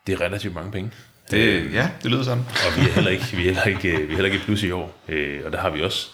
det 0.07 0.13
er 0.13 0.21
relativt 0.21 0.53
mange 0.53 0.71
penge. 0.71 0.91
Det, 1.31 1.73
ja, 1.73 1.89
det 2.03 2.11
lyder 2.11 2.23
sådan. 2.23 2.43
og 2.67 2.81
vi 2.81 2.89
er 2.89 2.93
heller 2.93 3.11
ikke, 3.11 3.25
vi 3.31 3.49
er 3.49 3.53
heller 3.53 3.63
ikke, 3.63 4.07
vi 4.07 4.13
er 4.13 4.15
heller 4.15 4.25
ikke 4.31 4.45
plus 4.45 4.63
i 4.63 4.71
år. 4.71 4.99
Øh, 5.07 5.41
og 5.45 5.51
der 5.51 5.57
har 5.59 5.69
vi 5.69 5.81
også 5.81 6.07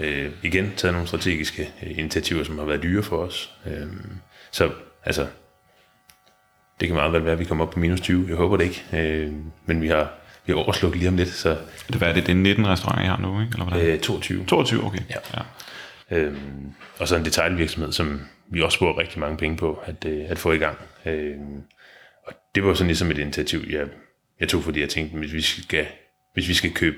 øh, 0.00 0.30
igen 0.42 0.72
taget 0.76 0.92
nogle 0.94 1.08
strategiske 1.08 1.70
øh, 1.82 1.98
initiativer, 1.98 2.44
som 2.44 2.58
har 2.58 2.64
været 2.64 2.82
dyre 2.82 3.02
for 3.02 3.16
os. 3.16 3.50
Øh, 3.66 3.86
så 4.50 4.70
altså, 5.04 5.26
det 6.80 6.88
kan 6.88 6.94
meget 6.94 7.12
vel 7.12 7.24
være, 7.24 7.32
at 7.32 7.38
vi 7.38 7.44
kommer 7.44 7.66
op 7.66 7.70
på 7.70 7.78
minus 7.78 8.00
20. 8.00 8.26
Jeg 8.28 8.36
håber 8.36 8.56
det 8.56 8.64
ikke. 8.64 8.84
Øh, 8.92 9.32
men 9.66 9.82
vi 9.82 9.88
har, 9.88 10.12
vi 10.46 10.52
har 10.52 10.60
overslukket 10.60 10.98
lige 10.98 11.08
om 11.08 11.16
lidt, 11.16 11.28
så 11.28 11.58
Det, 11.88 11.96
hvad 11.96 12.08
er 12.08 12.12
det? 12.12 12.26
Det 12.26 12.32
er 12.32 12.36
19 12.36 12.66
restauranter, 12.66 13.04
I 13.04 13.06
har 13.06 13.16
nu, 13.16 13.40
ikke? 13.40 13.52
Eller 13.52 13.64
hvordan? 13.64 13.86
øh, 13.86 14.00
22. 14.00 14.44
22, 14.44 14.84
okay. 14.84 14.98
Ja. 15.10 15.14
ja. 15.34 15.42
Øhm, 16.10 16.74
og 16.98 17.08
så 17.08 17.16
en 17.16 17.24
detailvirksomhed, 17.24 17.92
som 17.92 18.20
vi 18.50 18.62
også 18.62 18.78
bruger 18.78 18.98
rigtig 18.98 19.20
mange 19.20 19.36
penge 19.36 19.56
på 19.56 19.82
at, 19.84 20.04
øh, 20.06 20.24
at 20.28 20.38
få 20.38 20.52
i 20.52 20.58
gang. 20.58 20.78
Øhm, 21.06 21.62
og 22.26 22.32
det 22.54 22.64
var 22.64 22.74
sådan 22.74 22.86
ligesom 22.86 23.10
et 23.10 23.18
initiativ, 23.18 23.60
jeg, 23.70 23.86
jeg 24.40 24.48
tog, 24.48 24.62
fordi 24.62 24.80
jeg 24.80 24.88
tænkte, 24.88 25.18
hvis 25.18 25.32
vi 25.32 25.40
skal, 25.40 25.86
hvis 26.34 26.48
vi 26.48 26.54
skal 26.54 26.72
købe 26.72 26.96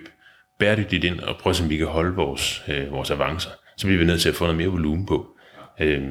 bæredygtigt 0.59 1.05
ind 1.05 1.21
og 1.21 1.37
prøve, 1.39 1.57
om 1.63 1.71
vi 1.71 1.77
kan 1.77 1.87
holde 1.87 2.15
vores, 2.15 2.63
øh, 2.69 2.93
vores 2.93 3.11
avancer, 3.11 3.51
så 3.77 3.87
bliver 3.87 3.99
vi 3.99 4.05
nødt 4.05 4.21
til 4.21 4.29
at 4.29 4.35
få 4.35 4.45
noget 4.45 4.57
mere 4.57 4.69
volumen 4.69 5.07
på. 5.07 5.27
Øh, 5.81 6.03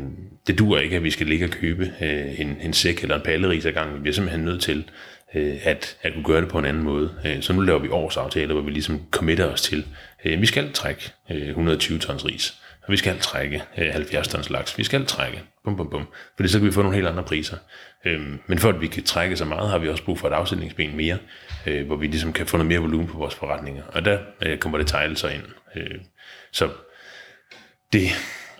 det 0.47 0.59
duer 0.59 0.79
ikke, 0.79 0.95
at 0.95 1.03
vi 1.03 1.11
skal 1.11 1.27
ligge 1.27 1.45
og 1.45 1.49
købe 1.49 1.91
øh, 2.01 2.39
en, 2.39 2.57
en 2.61 2.73
sæk 2.73 3.01
eller 3.01 3.15
en 3.15 3.21
palleris 3.21 3.65
ad 3.65 3.71
gangen. 3.71 3.95
Vi 3.95 4.01
bliver 4.01 4.13
simpelthen 4.13 4.45
nødt 4.45 4.61
til 4.61 4.89
øh, 5.35 5.55
at, 5.63 5.97
at 6.01 6.13
kunne 6.13 6.23
gøre 6.23 6.41
det 6.41 6.49
på 6.49 6.59
en 6.59 6.65
anden 6.65 6.83
måde. 6.83 7.13
Øh, 7.25 7.41
så 7.41 7.53
nu 7.53 7.61
laver 7.61 7.79
vi 7.79 7.89
årsaftaler, 7.89 8.53
hvor 8.53 8.63
vi 8.63 8.71
ligesom 8.71 9.01
committer 9.11 9.45
os 9.45 9.61
til, 9.61 9.85
øh, 10.25 10.41
vi 10.41 10.45
skal 10.45 10.71
trække 10.71 11.11
øh, 11.31 11.47
120 11.47 11.99
tons 11.99 12.25
ris, 12.25 12.53
og 12.87 12.91
vi 12.91 12.97
skal 12.97 13.19
trække 13.19 13.63
øh, 13.77 13.93
70 13.93 14.27
tons 14.27 14.49
laks, 14.49 14.77
vi 14.77 14.83
skal 14.83 15.05
trække, 15.05 15.43
bum 15.63 15.77
bum 15.77 15.89
bum, 15.89 16.07
fordi 16.35 16.49
så 16.49 16.59
kan 16.59 16.67
vi 16.67 16.71
få 16.71 16.81
nogle 16.81 16.95
helt 16.95 17.07
andre 17.07 17.23
priser. 17.23 17.57
Øhm, 18.05 18.39
men 18.47 18.59
for 18.59 18.69
at 18.69 18.81
vi 18.81 18.87
kan 18.87 19.03
trække 19.03 19.37
så 19.37 19.45
meget, 19.45 19.69
har 19.69 19.77
vi 19.77 19.89
også 19.89 20.03
brug 20.03 20.19
for 20.19 20.27
et 20.27 20.33
afsætningsben 20.33 20.97
mere, 20.97 21.17
øh, 21.65 21.85
hvor 21.85 21.95
vi 21.95 22.07
ligesom 22.07 22.33
kan 22.33 22.47
få 22.47 22.57
noget 22.57 22.67
mere 22.67 22.79
volumen 22.79 23.07
på 23.07 23.17
vores 23.17 23.35
forretninger. 23.35 23.83
Og 23.87 24.05
der 24.05 24.19
øh, 24.41 24.57
kommer 24.57 24.77
det 24.77 24.87
tegl 24.87 25.17
så 25.17 25.27
ind. 25.27 25.43
Øh, 25.75 25.99
så 26.51 26.69
det, 27.93 28.07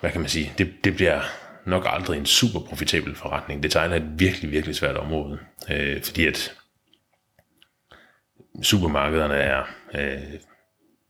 hvad 0.02 0.12
kan 0.12 0.22
man 0.22 0.30
sige, 0.30 0.54
det, 0.58 0.74
det 0.84 0.96
bliver 0.96 1.22
nok 1.66 1.86
aldrig 1.88 2.20
en 2.20 2.26
super 2.26 2.60
profitabel 2.60 3.16
forretning. 3.16 3.64
Det 3.64 3.72
tegner 3.72 3.96
et 3.96 4.20
virkelig, 4.20 4.52
virkelig 4.52 4.76
svært 4.76 4.98
område, 4.98 5.40
øh, 5.72 6.02
fordi 6.04 6.28
at 6.28 6.56
supermarkederne 8.62 9.36
er, 9.36 9.64
øh, 9.96 10.40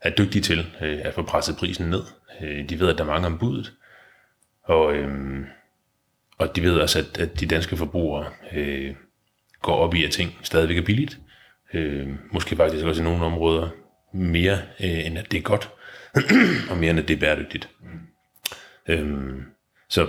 er 0.02 0.10
dygtige 0.10 0.42
til 0.42 0.60
øh, 0.82 1.00
at 1.04 1.14
få 1.14 1.22
presset 1.22 1.58
prisen 1.58 1.90
ned. 1.90 2.04
Øh, 2.42 2.70
de 2.70 2.80
ved, 2.80 2.90
at 2.90 2.98
der 2.98 3.04
er 3.04 3.08
mange 3.08 3.28
om 3.28 3.38
budet, 3.38 3.74
og, 4.64 4.96
øh, 4.96 5.46
og 6.38 6.56
de 6.56 6.62
ved 6.62 6.80
også, 6.80 7.00
at, 7.00 7.18
at 7.18 7.40
de 7.40 7.46
danske 7.46 7.78
forbrugere 7.78 8.26
øh, 8.54 8.96
går 9.62 9.76
op 9.76 9.94
i, 9.94 10.04
at 10.04 10.12
ting 10.12 10.32
stadigvæk 10.44 10.78
er 10.78 10.86
billigt. 10.86 11.20
Øh, 11.74 12.10
måske 12.32 12.56
faktisk 12.56 12.86
også 12.86 13.02
i 13.02 13.04
nogle 13.04 13.26
områder 13.26 13.70
mere, 14.14 14.58
øh, 14.80 15.06
end 15.06 15.18
at 15.18 15.32
det 15.32 15.38
er 15.38 15.42
godt, 15.42 15.72
og 16.70 16.78
mere 16.78 16.90
end 16.90 17.00
at 17.00 17.08
det 17.08 17.14
er 17.14 17.20
bæredygtigt. 17.20 17.70
Øh, 18.88 19.34
så 19.90 20.08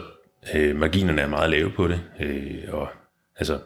øh, 0.55 0.77
marginerne 0.77 1.23
er 1.23 1.29
meget 1.29 1.51
lave 1.51 1.71
på 1.71 1.89
det, 1.89 2.03
øh, 2.21 2.65
og 2.69 2.89
altså, 3.37 3.61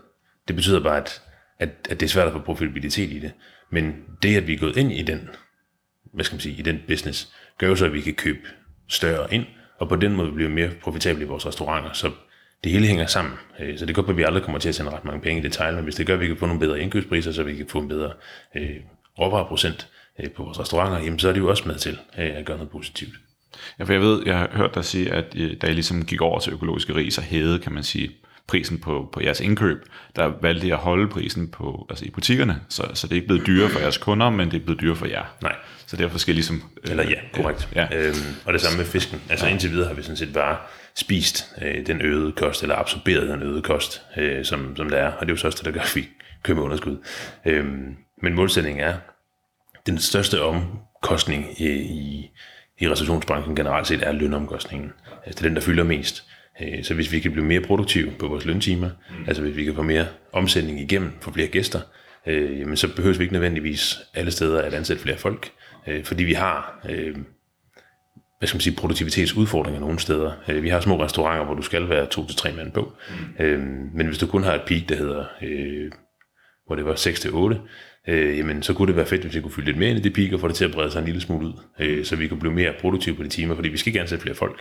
det 0.48 0.56
betyder 0.56 0.82
bare, 0.82 0.96
at, 0.96 1.22
at, 1.58 1.68
at 1.90 2.00
det 2.00 2.06
er 2.06 2.10
svært 2.10 2.26
at 2.26 2.32
få 2.32 2.40
profitabilitet 2.40 3.10
i 3.10 3.18
det. 3.18 3.32
Men 3.70 4.04
det, 4.22 4.36
at 4.36 4.46
vi 4.46 4.54
er 4.54 4.58
gået 4.58 4.76
ind 4.76 4.92
i 4.92 5.02
den, 5.02 5.28
hvad 6.12 6.24
skal 6.24 6.34
man 6.34 6.40
sige, 6.40 6.54
i 6.58 6.62
den 6.62 6.80
business, 6.88 7.32
gør 7.58 7.68
jo 7.68 7.76
så, 7.76 7.86
at 7.86 7.92
vi 7.92 8.00
kan 8.00 8.14
købe 8.14 8.48
større 8.88 9.34
ind, 9.34 9.44
og 9.78 9.88
på 9.88 9.96
den 9.96 10.12
måde 10.12 10.32
bliver 10.32 10.48
vi 10.48 10.54
mere 10.54 10.70
profitable 10.82 11.24
i 11.24 11.26
vores 11.26 11.46
restauranter. 11.46 11.92
Så 11.92 12.10
det 12.64 12.72
hele 12.72 12.86
hænger 12.86 13.06
sammen. 13.06 13.34
Øh, 13.60 13.78
så 13.78 13.86
det 13.86 13.94
gør, 13.94 14.02
at 14.02 14.16
vi 14.16 14.22
aldrig 14.22 14.42
kommer 14.42 14.58
til 14.58 14.68
at 14.68 14.74
tjene 14.74 14.90
ret 14.90 15.04
mange 15.04 15.20
penge 15.20 15.40
i 15.40 15.44
detail, 15.44 15.74
men 15.74 15.84
hvis 15.84 15.94
det 15.94 16.06
gør, 16.06 16.14
at 16.14 16.20
vi 16.20 16.26
kan 16.26 16.36
få 16.36 16.46
nogle 16.46 16.60
bedre 16.60 16.80
indkøbspriser, 16.80 17.32
så 17.32 17.42
vi 17.42 17.56
kan 17.56 17.68
få 17.68 17.78
en 17.78 17.88
bedre 17.88 18.12
øh, 18.56 18.76
råvareprocent 19.18 19.88
øh, 20.20 20.30
på 20.30 20.44
vores 20.44 20.60
restauranter, 20.60 20.98
jamen 20.98 21.18
så 21.18 21.28
er 21.28 21.32
det 21.32 21.40
jo 21.40 21.48
også 21.48 21.68
med 21.68 21.74
til 21.74 21.98
øh, 22.18 22.36
at 22.36 22.44
gøre 22.44 22.56
noget 22.56 22.70
positivt. 22.70 23.14
Ja, 23.78 23.84
for 23.84 23.92
jeg 23.92 24.02
ved, 24.02 24.22
jeg 24.26 24.38
har 24.38 24.50
hørt 24.52 24.74
dig 24.74 24.84
sige, 24.84 25.12
at 25.12 25.24
øh, 25.36 25.56
da 25.62 25.66
I 25.66 25.72
ligesom 25.72 26.04
gik 26.04 26.20
over 26.20 26.38
til 26.38 26.52
økologiske 26.52 26.94
ris 26.94 27.18
og 27.18 27.24
hævede, 27.24 27.58
kan 27.58 27.72
man 27.72 27.82
sige, 27.82 28.10
prisen 28.50 28.78
på, 28.78 29.08
på 29.12 29.20
jeres 29.22 29.40
indkøb, 29.40 29.78
der 30.16 30.32
valgte 30.42 30.72
at 30.72 30.76
holde 30.76 31.08
prisen 31.08 31.48
på, 31.48 31.86
altså 31.90 32.04
i 32.04 32.10
butikkerne, 32.10 32.60
så, 32.68 32.82
så 32.94 33.06
det 33.06 33.12
er 33.12 33.16
ikke 33.16 33.26
blevet 33.26 33.46
dyrere 33.46 33.70
for 33.70 33.80
jeres 33.80 33.98
kunder, 33.98 34.30
men 34.30 34.50
det 34.50 34.60
er 34.60 34.64
blevet 34.64 34.80
dyrere 34.80 34.96
for 34.96 35.06
jer. 35.06 35.24
Nej. 35.42 35.56
Så 35.86 35.96
derfor 35.96 36.18
skal 36.18 36.32
I 36.32 36.34
ligesom... 36.34 36.62
øh, 36.84 36.90
Eller 36.90 37.04
ja, 37.04 37.16
korrekt. 37.32 37.68
Ja. 37.74 37.86
Øhm, 37.92 38.16
og 38.44 38.52
det 38.52 38.60
samme 38.60 38.78
med 38.78 38.86
fisken. 38.86 39.22
Altså 39.30 39.46
ja. 39.46 39.52
indtil 39.52 39.70
videre 39.70 39.88
har 39.88 39.94
vi 39.94 40.02
sådan 40.02 40.16
set 40.16 40.32
bare 40.32 40.56
spist 40.94 41.52
øh, 41.62 41.86
den 41.86 42.00
øgede 42.00 42.32
kost, 42.32 42.62
eller 42.62 42.76
absorberet 42.76 43.28
den 43.28 43.42
øgede 43.42 43.62
kost, 43.62 44.02
øh, 44.16 44.44
som, 44.44 44.76
som 44.76 44.90
der 44.90 44.96
er. 44.96 45.12
Og 45.12 45.20
det 45.20 45.26
er 45.26 45.32
jo 45.32 45.36
så 45.36 45.46
også 45.46 45.56
det, 45.56 45.64
der 45.64 45.72
gør, 45.72 45.80
at 45.80 45.96
vi 45.96 46.08
køber 46.42 46.62
underskud. 46.62 46.96
Øhm, 47.46 47.96
men 48.22 48.34
målsætningen 48.34 48.84
er, 48.84 48.94
den 49.86 49.98
største 49.98 50.42
omkostning 50.42 51.60
i, 51.60 51.68
i, 51.68 52.30
i 52.80 52.88
restaurationsbranchen 52.88 53.56
generelt 53.56 53.86
set 53.86 54.02
er 54.02 54.12
lønomkostningen. 54.12 54.92
Altså, 55.26 55.38
det 55.38 55.40
er 55.40 55.48
den, 55.48 55.56
der 55.56 55.62
fylder 55.62 55.84
mest. 55.84 56.24
Øh, 56.62 56.84
Så 56.84 56.94
hvis 56.94 57.12
vi 57.12 57.20
kan 57.20 57.32
blive 57.32 57.44
mere 57.44 57.60
produktive 57.60 58.12
på 58.18 58.28
vores 58.28 58.44
løntimer, 58.44 58.90
mm. 59.10 59.24
altså 59.26 59.42
hvis 59.42 59.56
vi 59.56 59.64
kan 59.64 59.74
få 59.74 59.82
mere 59.82 60.06
omsætning 60.32 60.80
igennem, 60.80 61.12
få 61.20 61.32
flere 61.32 61.46
gæster, 61.48 61.80
øh, 62.26 62.60
jamen 62.60 62.76
så 62.76 62.94
behøver 62.96 63.16
vi 63.16 63.24
ikke 63.24 63.32
nødvendigvis 63.32 63.98
alle 64.14 64.30
steder 64.30 64.62
at 64.62 64.74
ansætte 64.74 65.02
flere 65.02 65.16
folk, 65.18 65.50
øh, 65.86 66.04
fordi 66.04 66.24
vi 66.24 66.32
har 66.32 66.80
øh, 66.90 67.16
hvad 68.38 68.46
skal 68.46 68.56
man 68.56 68.60
sige, 68.60 68.76
produktivitetsudfordringer 68.76 69.80
nogle 69.80 69.98
steder. 69.98 70.32
Øh, 70.48 70.62
Vi 70.62 70.68
har 70.68 70.80
små 70.80 71.02
restauranter, 71.04 71.44
hvor 71.44 71.54
du 71.54 71.62
skal 71.62 71.88
være 71.88 72.06
to 72.06 72.26
til 72.26 72.36
tre 72.36 72.52
mand 72.52 72.72
på. 72.72 72.92
Mm. 73.38 73.44
Øh, 73.44 73.60
men 73.94 74.06
hvis 74.06 74.18
du 74.18 74.26
kun 74.26 74.42
har 74.42 74.54
et 74.54 74.62
peak, 74.66 74.88
der 74.88 74.96
hedder, 74.96 75.24
øh, 75.42 75.90
hvor 76.66 76.76
det 76.76 76.84
var 76.84 76.94
6 76.94 77.20
til 77.20 77.30
8, 77.32 77.60
øh, 78.08 78.38
jamen 78.38 78.62
så 78.62 78.74
kunne 78.74 78.86
det 78.88 78.96
være 78.96 79.06
fedt, 79.06 79.22
hvis 79.22 79.34
vi 79.34 79.40
kunne 79.40 79.52
fylde 79.52 79.66
lidt 79.66 79.78
mere 79.78 79.90
ind 79.90 79.98
i 79.98 80.02
det 80.02 80.12
peak 80.14 80.32
og 80.32 80.40
få 80.40 80.48
det 80.48 80.56
til 80.56 80.64
at 80.64 80.72
brede 80.72 80.90
sig 80.90 80.98
en 80.98 81.04
lille 81.04 81.20
smule 81.20 81.46
ud, 81.46 81.52
øh, 81.80 82.04
så 82.04 82.16
vi 82.16 82.28
kunne 82.28 82.40
blive 82.40 82.54
mere 82.54 82.72
produktive 82.80 83.16
på 83.16 83.22
de 83.22 83.28
timer, 83.28 83.54
fordi 83.54 83.68
vi 83.68 83.76
skal 83.76 83.90
ikke 83.90 84.00
ansætte 84.00 84.22
flere 84.22 84.36
folk. 84.36 84.60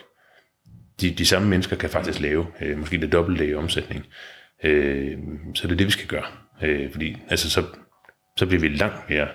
De, 1.02 1.12
de 1.12 1.26
samme 1.26 1.48
mennesker 1.48 1.76
kan 1.76 1.90
faktisk 1.90 2.20
lave 2.20 2.48
øh, 2.62 2.78
måske 2.78 3.02
det 3.02 3.12
dobbelte 3.12 3.48
i 3.48 3.54
omsætning. 3.54 4.06
Øh, 4.64 5.18
så 5.56 5.68
det 5.68 5.74
er 5.74 5.78
det, 5.78 5.88
vi 5.88 5.92
skal 5.92 6.08
gøre. 6.08 6.26
Øh, 6.62 6.92
fordi 6.92 7.18
altså, 7.30 7.50
så, 7.50 7.64
så 8.38 8.46
bliver 8.46 8.62
vi 8.62 8.68
langt 8.68 9.10
mere 9.10 9.28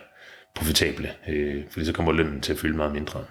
profitable, 0.57 1.11
øh, 1.29 1.65
fordi 1.71 1.87
så 1.87 1.93
kommer 1.93 2.13
lønnen 2.13 2.41
til 2.41 2.53
at 2.53 2.59
fylde 2.59 2.77
meget 2.77 2.93
mindre. 2.93 3.25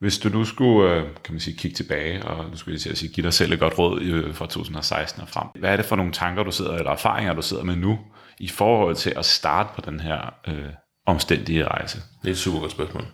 Hvis 0.00 0.18
du 0.18 0.28
nu 0.28 0.44
skulle, 0.44 0.94
øh, 0.94 1.02
kan 1.24 1.34
man 1.34 1.40
sige, 1.40 1.56
kigge 1.56 1.74
tilbage, 1.74 2.24
og 2.24 2.50
nu 2.50 2.56
skulle 2.56 2.74
jeg 2.74 2.80
til 2.80 2.90
at 2.90 2.98
sige, 2.98 3.12
give 3.12 3.24
dig 3.24 3.32
selv 3.32 3.52
et 3.52 3.60
godt 3.60 3.78
råd 3.78 4.02
øh, 4.02 4.34
fra 4.34 4.46
2016 4.46 5.22
og 5.22 5.28
frem. 5.28 5.46
Hvad 5.54 5.72
er 5.72 5.76
det 5.76 5.84
for 5.84 5.96
nogle 5.96 6.12
tanker, 6.12 6.42
du 6.42 6.50
sidder, 6.50 6.74
eller 6.74 6.90
erfaringer, 6.90 7.34
du 7.34 7.42
sidder 7.42 7.64
med 7.64 7.76
nu, 7.76 7.98
i 8.40 8.48
forhold 8.48 8.96
til 8.96 9.12
at 9.16 9.24
starte 9.24 9.68
på 9.74 9.90
den 9.90 10.00
her 10.00 10.34
øh, 10.48 10.72
omstændige 11.06 11.64
rejse? 11.64 11.98
Det 12.22 12.28
er 12.28 12.32
et 12.32 12.38
super 12.38 12.60
godt 12.60 12.70
spørgsmål. 12.70 13.04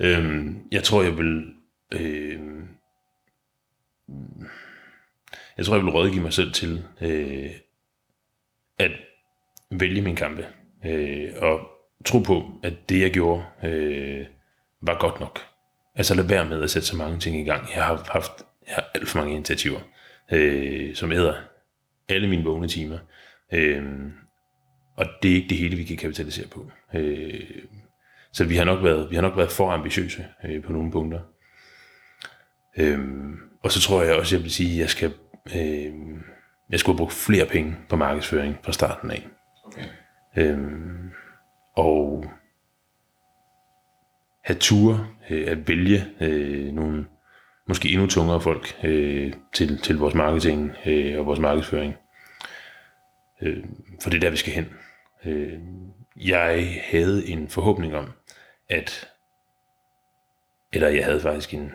Øhm, 0.00 0.58
jeg 0.72 0.82
tror, 0.82 1.02
jeg 1.02 1.18
vil... 1.18 1.44
øhm, 1.92 2.68
jeg 5.56 5.66
tror, 5.66 5.74
jeg 5.74 5.84
vil 5.84 5.92
rådgive 5.92 6.22
mig 6.22 6.32
selv 6.32 6.52
til 6.52 6.84
øh, 7.00 7.50
at 8.78 8.90
vælge 9.70 10.02
min 10.02 10.16
kampe. 10.16 10.46
Øh, 10.84 11.32
og 11.36 11.60
tro 12.04 12.18
på, 12.18 12.50
at 12.62 12.74
det, 12.88 13.00
jeg 13.00 13.10
gjorde, 13.10 13.44
øh, 13.64 14.26
var 14.80 14.98
godt 14.98 15.20
nok. 15.20 15.40
Altså 15.94 16.14
lad 16.14 16.24
være 16.24 16.48
med 16.48 16.62
at 16.62 16.70
sætte 16.70 16.88
så 16.88 16.96
mange 16.96 17.18
ting 17.18 17.36
i 17.36 17.44
gang. 17.44 17.68
Jeg 17.74 17.84
har 17.84 18.08
haft 18.12 18.32
jeg 18.66 18.74
har 18.74 18.90
alt 18.94 19.08
for 19.08 19.18
mange 19.18 19.34
initiativer, 19.34 19.80
øh, 20.32 20.94
som 20.94 21.12
æder 21.12 21.34
alle 22.08 22.28
mine 22.28 22.44
vågne 22.44 22.68
timer. 22.68 22.98
Øh, 23.52 23.84
og 24.96 25.06
det 25.22 25.30
er 25.30 25.34
ikke 25.34 25.48
det 25.48 25.58
hele, 25.58 25.76
vi 25.76 25.84
kan 25.84 25.96
kapitalisere 25.96 26.48
på. 26.48 26.70
Øh, 26.94 27.62
så 28.32 28.44
vi 28.44 28.56
har 28.56 28.64
nok 28.64 28.84
været, 28.84 29.10
vi 29.10 29.14
har 29.14 29.22
nok 29.22 29.36
været 29.36 29.52
for 29.52 29.70
ambitiøse 29.70 30.26
øh, 30.44 30.62
på 30.62 30.72
nogle 30.72 30.92
punkter. 30.92 31.20
Øhm, 32.76 33.36
og 33.66 33.72
så 33.72 33.80
tror 33.80 34.02
jeg 34.02 34.14
også, 34.14 34.36
jeg 34.36 34.42
vil 34.42 34.50
sige, 34.50 34.72
at 34.72 34.78
jeg 34.78 34.90
skal, 34.90 35.14
øh, 35.56 35.94
jeg 36.70 36.80
skulle 36.80 36.94
have 36.94 36.98
brugt 36.98 37.12
flere 37.12 37.46
penge 37.46 37.76
på 37.88 37.96
markedsføring 37.96 38.58
fra 38.62 38.72
starten 38.72 39.10
af. 39.10 39.26
Okay. 39.64 39.84
Øhm, 40.36 41.10
og 41.76 42.24
have 44.44 44.58
ture 44.58 45.06
øh, 45.30 45.50
at 45.50 45.68
vælge 45.68 46.04
øh, 46.20 46.72
nogle 46.72 47.06
måske 47.68 47.88
endnu 47.88 48.06
tungere 48.06 48.40
folk 48.40 48.80
øh, 48.84 49.32
til, 49.52 49.78
til 49.78 49.98
vores 49.98 50.14
marketing 50.14 50.72
øh, 50.86 51.18
og 51.18 51.26
vores 51.26 51.40
markedsføring. 51.40 51.94
Øh, 53.42 53.64
for 54.02 54.10
det 54.10 54.16
er 54.16 54.20
der, 54.20 54.30
vi 54.30 54.36
skal 54.36 54.52
hen. 54.52 54.66
Øh, 55.24 55.58
jeg 56.16 56.82
havde 56.84 57.28
en 57.28 57.48
forhåbning 57.48 57.96
om, 57.96 58.12
at, 58.68 59.08
eller 60.72 60.88
jeg 60.88 61.04
havde 61.04 61.20
faktisk 61.20 61.54
en, 61.54 61.72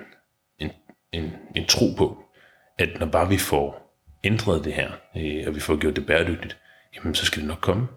en, 1.14 1.34
en, 1.56 1.66
tro 1.66 1.86
på, 1.98 2.24
at 2.78 3.00
når 3.00 3.06
bare 3.06 3.30
vi 3.30 3.38
får 3.38 3.98
ændret 4.24 4.66
det 4.66 4.74
her, 4.74 4.92
øh, 5.18 5.44
og 5.48 5.56
vi 5.56 5.60
får 5.60 5.78
gjort 5.78 5.96
det 5.96 6.06
bæredygtigt, 6.06 6.58
jamen 6.96 7.16
så 7.16 7.26
skal 7.26 7.40
det 7.40 7.48
nok 7.48 7.62
komme. 7.62 7.88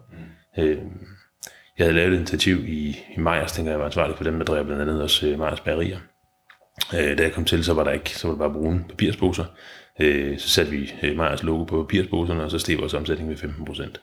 Mm. 0.57 0.63
Øh, 0.63 0.77
jeg 1.77 1.85
havde 1.85 1.93
lavet 1.95 2.13
et 2.13 2.17
initiativ 2.17 2.65
i, 2.67 2.97
i 3.15 3.19
Majers, 3.19 3.51
tænker 3.51 3.71
jeg 3.71 3.79
var 3.79 3.85
ansvarlig 3.85 4.17
for 4.17 4.23
dem, 4.23 4.37
der 4.37 4.45
drev 4.45 4.65
blandt 4.65 4.81
andet 4.81 5.01
også 5.01 5.27
øh, 5.27 5.39
Majers 5.39 5.59
Bagerier. 5.59 5.99
Øh, 6.95 7.17
da 7.17 7.23
jeg 7.23 7.33
kom 7.33 7.45
til, 7.45 7.63
så 7.63 7.73
var 7.73 7.83
der 7.83 7.91
ikke, 7.91 8.09
så 8.09 8.27
var 8.27 8.33
det 8.33 8.39
bare 8.39 8.53
brune 8.53 8.85
papirsposer. 8.89 9.45
Øh, 9.99 10.39
så 10.39 10.49
satte 10.49 10.71
vi 10.71 10.93
øh, 11.03 11.17
Majers 11.17 11.43
logo 11.43 11.63
på 11.63 11.83
papirsposerne, 11.83 12.43
og 12.43 12.51
så 12.51 12.59
steg 12.59 12.79
vores 12.79 12.93
omsætning 12.93 13.29
med 13.29 13.37
15 13.37 13.65
procent. 13.65 14.01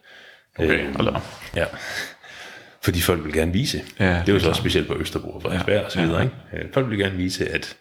Okay, 0.58 0.94
hold 0.94 1.12
da. 1.12 1.20
Ja. 1.56 1.66
Fordi 2.82 3.00
folk 3.00 3.24
vil 3.24 3.32
gerne 3.32 3.52
vise. 3.52 3.82
Ja, 3.98 4.04
det 4.04 4.12
er 4.12 4.24
det 4.24 4.34
er 4.34 4.38
så 4.38 4.48
også 4.48 4.60
specielt 4.60 4.88
på 4.88 4.94
Østerbro 4.94 5.30
og 5.30 5.42
Frederiksberg 5.42 5.74
ja, 5.74 5.84
og 5.84 5.92
så 5.92 6.00
videre. 6.00 6.18
ja. 6.18 6.22
Ikke? 6.24 6.36
Øh, 6.52 6.72
Folk 6.72 6.90
vil 6.90 6.98
gerne 6.98 7.16
vise, 7.16 7.48
at 7.48 7.76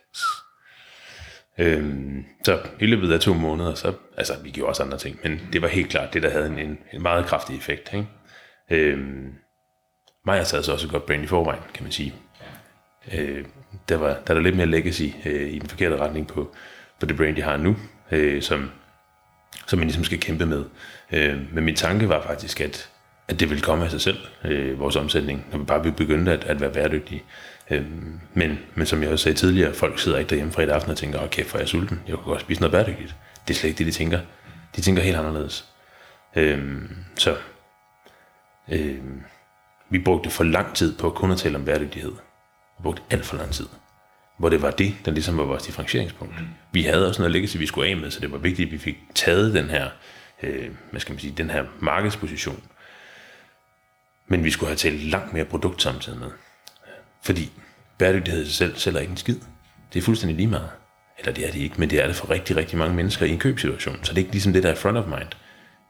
Øhm, 1.57 2.25
så 2.45 2.59
i 2.79 2.85
løbet 2.85 3.11
af 3.11 3.19
to 3.19 3.33
måneder, 3.33 3.73
så, 3.73 3.93
altså 4.17 4.33
vi 4.43 4.49
gjorde 4.51 4.69
også 4.69 4.83
andre 4.83 4.97
ting, 4.97 5.19
men 5.23 5.41
det 5.53 5.61
var 5.61 5.67
helt 5.67 5.89
klart 5.89 6.13
det, 6.13 6.23
der 6.23 6.29
havde 6.29 6.47
en, 6.47 6.59
en, 6.59 6.77
en 6.93 7.01
meget 7.01 7.25
kraftig 7.25 7.57
effekt. 7.57 7.93
Ikke? 7.93 8.07
Øhm, 8.69 9.33
Maja 10.25 10.43
sad 10.43 10.63
så 10.63 10.73
også 10.73 10.87
et 10.87 10.91
godt 10.91 11.05
brand 11.05 11.23
i 11.23 11.27
forvejen, 11.27 11.61
kan 11.73 11.83
man 11.83 11.91
sige. 11.91 12.13
Øh, 13.13 13.45
der, 13.89 13.97
var, 13.97 14.07
der 14.07 14.13
er 14.27 14.33
der 14.33 14.41
lidt 14.41 14.55
mere 14.55 14.65
legacy 14.65 15.03
øh, 15.25 15.49
i 15.49 15.59
den 15.59 15.69
forkerte 15.69 15.97
retning 15.97 16.27
på, 16.27 16.55
på 16.99 17.05
det 17.05 17.17
brand, 17.17 17.35
de 17.35 17.41
har 17.41 17.57
nu, 17.57 17.75
øh, 18.11 18.41
som, 18.41 18.71
som 19.67 19.79
man 19.79 19.87
ligesom 19.87 20.03
skal 20.03 20.19
kæmpe 20.19 20.45
med. 20.45 20.65
Øh, 21.11 21.53
men 21.53 21.63
min 21.63 21.75
tanke 21.75 22.09
var 22.09 22.21
faktisk, 22.21 22.61
at, 22.61 22.89
at 23.27 23.39
det 23.39 23.49
ville 23.49 23.63
komme 23.63 23.83
af 23.83 23.91
sig 23.91 24.01
selv, 24.01 24.17
øh, 24.45 24.79
vores 24.79 24.95
omsætning, 24.95 25.45
når 25.51 25.59
vi 25.59 25.65
bare 25.65 25.91
begyndte 25.91 26.31
at, 26.31 26.43
at 26.43 26.61
være 26.61 26.73
bæredygtige. 26.73 27.23
Øh, 27.72 27.86
men, 28.34 28.59
men 28.76 28.86
som 28.86 29.03
jeg 29.03 29.11
også 29.11 29.24
sagde 29.24 29.38
tidligere, 29.38 29.74
folk 29.74 29.99
sidder 29.99 30.17
ikke 30.17 30.30
derhjemme 30.30 30.53
fredag 30.53 30.76
aften 30.76 30.91
og 30.91 30.97
tænker, 30.97 31.24
åh 31.24 31.30
kæft, 31.30 31.49
hvor 31.49 31.57
er 31.57 31.61
jeg 31.61 31.69
sulten, 31.69 32.01
jeg 32.07 32.15
kunne 32.15 32.32
godt 32.32 32.41
spise 32.41 32.61
noget 32.61 32.72
bæredygtigt. 32.72 33.15
Det 33.47 33.53
er 33.53 33.57
slet 33.57 33.69
ikke 33.69 33.78
det, 33.78 33.86
de 33.86 33.91
tænker. 33.91 34.19
De 34.76 34.82
tænker 34.82 35.01
helt 35.01 35.17
anderledes. 35.17 35.65
Øh, 36.36 36.82
så 37.17 37.38
øhm, 38.72 39.22
vi 39.89 39.99
brugte 39.99 40.30
for 40.30 40.43
lang 40.43 40.76
tid 40.76 40.97
på 40.97 41.09
kun 41.09 41.32
at 41.32 41.38
tale 41.38 41.55
om 41.55 41.65
bæredygtighed. 41.65 42.11
Vi 42.78 42.84
brugte 42.84 43.01
alt 43.09 43.26
for 43.26 43.38
lang 43.38 43.51
tid. 43.51 43.67
Hvor 44.38 44.49
det 44.49 44.61
var 44.61 44.72
det, 44.72 44.95
der 45.05 45.11
ligesom 45.11 45.38
var 45.38 45.43
vores 45.43 45.63
differentieringspunkt. 45.63 46.39
Mm. 46.39 46.47
Vi 46.72 46.84
havde 46.84 47.07
også 47.07 47.22
noget 47.22 47.32
legacy, 47.32 47.57
vi 47.57 47.65
skulle 47.65 47.89
af 47.89 47.97
med, 47.97 48.11
så 48.11 48.19
det 48.19 48.32
var 48.32 48.38
vigtigt, 48.38 48.67
at 48.67 48.74
vi 48.74 48.78
fik 48.78 48.97
taget 49.15 49.53
den 49.53 49.69
her, 49.69 49.89
øh, 50.43 50.69
hvad 50.91 51.01
skal 51.01 51.13
man 51.13 51.19
sige, 51.19 51.34
den 51.38 51.49
her 51.49 51.65
markedsposition. 51.80 52.63
Men 54.28 54.43
vi 54.43 54.51
skulle 54.51 54.67
have 54.67 54.78
talt 54.78 55.03
langt 55.03 55.34
mere 55.34 55.45
produkt 55.45 55.82
samtidig 55.82 56.19
med. 56.19 56.30
Fordi 57.24 57.51
bæredygtighed 57.97 58.43
i 58.43 58.45
sig 58.45 58.55
selv 58.55 58.78
sælger 58.78 58.99
ikke 58.99 59.11
en 59.11 59.17
skid. 59.17 59.39
Det 59.93 59.99
er 59.99 60.03
fuldstændig 60.03 60.38
lige 60.38 60.47
meget. 60.47 60.69
Eller 61.19 61.34
det 61.34 61.47
er 61.47 61.51
det 61.51 61.59
ikke, 61.59 61.76
men 61.78 61.89
det 61.89 62.03
er 62.03 62.07
det 62.07 62.15
for 62.15 62.30
rigtig, 62.30 62.55
rigtig 62.55 62.78
mange 62.78 62.95
mennesker 62.95 63.26
i 63.26 63.30
en 63.30 63.39
købsituation. 63.39 64.03
Så 64.03 64.11
det 64.11 64.17
er 64.17 64.22
ikke 64.22 64.32
ligesom 64.32 64.53
det, 64.53 64.63
der 64.63 64.69
er 64.69 64.76
front 64.76 64.97
of 64.97 65.05
mind. 65.05 65.28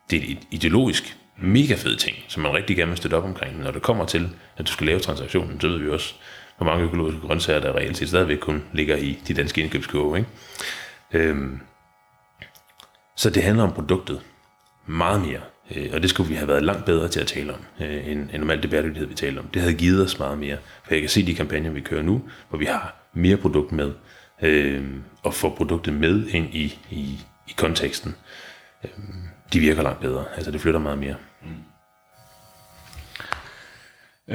Det 0.10 0.20
er 0.20 0.32
et 0.32 0.48
ideologisk 0.52 1.18
mega 1.38 1.76
fed 1.76 1.96
ting, 1.96 2.16
som 2.28 2.44
man 2.44 2.54
rigtig 2.54 2.78
gerne 2.78 2.90
vil 2.90 2.98
støtte 2.98 3.16
op 3.16 3.24
omkring. 3.24 3.56
Men 3.56 3.64
når 3.64 3.72
det 3.72 3.82
kommer 3.82 4.06
til, 4.06 4.30
at 4.58 4.68
du 4.68 4.72
skal 4.72 4.88
lave 4.88 5.00
transaktionen, 5.00 5.62
så 5.62 5.68
ved 5.68 5.78
vi 5.78 5.90
også, 5.90 6.14
hvor 6.58 6.66
mange 6.66 6.84
økologiske 6.84 7.22
grøntsager, 7.22 7.60
der 7.60 7.76
reelt 7.76 7.98
set 7.98 8.08
stadigvæk 8.08 8.38
kun 8.38 8.64
ligger 8.74 8.96
i 8.96 9.20
de 9.28 9.34
danske 9.34 9.62
indkøbskurve. 9.62 10.18
Ikke? 10.18 10.30
Øhm, 11.12 11.60
så 13.16 13.30
det 13.30 13.44
handler 13.44 13.64
om 13.64 13.74
produktet 13.74 14.22
meget 14.86 15.22
mere. 15.22 15.42
Øh, 15.76 15.90
og 15.94 16.02
det 16.02 16.10
skulle 16.10 16.30
vi 16.30 16.36
have 16.36 16.48
været 16.48 16.64
langt 16.64 16.86
bedre 16.86 17.08
til 17.08 17.20
at 17.20 17.28
tale 17.28 17.54
om, 17.54 17.60
øh, 17.82 18.08
end, 18.12 18.30
end 18.34 18.52
om 18.52 18.60
det 18.62 18.70
bæredygtighed, 18.70 19.08
vi 19.08 19.14
taler 19.16 19.42
om. 19.42 19.48
Det 19.48 19.62
havde 19.62 19.74
givet 19.76 20.04
os 20.06 20.20
meget 20.20 20.38
mere. 20.38 20.58
For 20.84 20.94
jeg 20.94 21.02
kan 21.02 21.10
se 21.10 21.26
de 21.26 21.36
kampagner, 21.36 21.70
vi 21.70 21.82
kører 21.82 22.02
nu, 22.02 22.22
hvor 22.50 22.60
vi 22.60 22.66
har 22.66 22.96
mere 23.14 23.38
produkt 23.38 23.72
med, 23.72 23.92
øh, 24.42 24.84
og 25.24 25.34
får 25.34 25.50
produktet 25.50 25.94
med 25.94 26.28
ind 26.28 26.54
i, 26.54 26.80
i, 26.90 27.20
i 27.48 27.54
konteksten. 27.58 28.16
Øh, 28.84 28.90
de 29.54 29.60
virker 29.60 29.82
langt 29.84 30.00
bedre. 30.00 30.26
Altså 30.36 30.52
det 30.52 30.62
flytter 30.62 30.80
meget 30.80 30.98
mere. 31.00 31.16
Mm. 31.42 31.48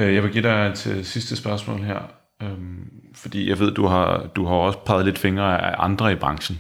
Øh, 0.01 0.15
Jeg 0.15 0.23
vil 0.23 0.33
give 0.33 0.43
dig 0.43 0.67
et 0.67 0.79
sidste 1.07 1.37
spørgsmål 1.37 1.81
her, 1.81 2.01
øhm, 2.43 2.91
fordi 3.15 3.49
jeg 3.49 3.59
ved, 3.59 3.75
du 3.75 3.87
har, 3.87 4.27
du 4.37 4.47
har 4.47 4.55
også 4.55 4.79
peget 4.79 5.05
lidt 5.05 5.19
fingre 5.19 5.63
af 5.63 5.85
andre 5.85 6.13
i 6.13 6.15
branchen. 6.15 6.59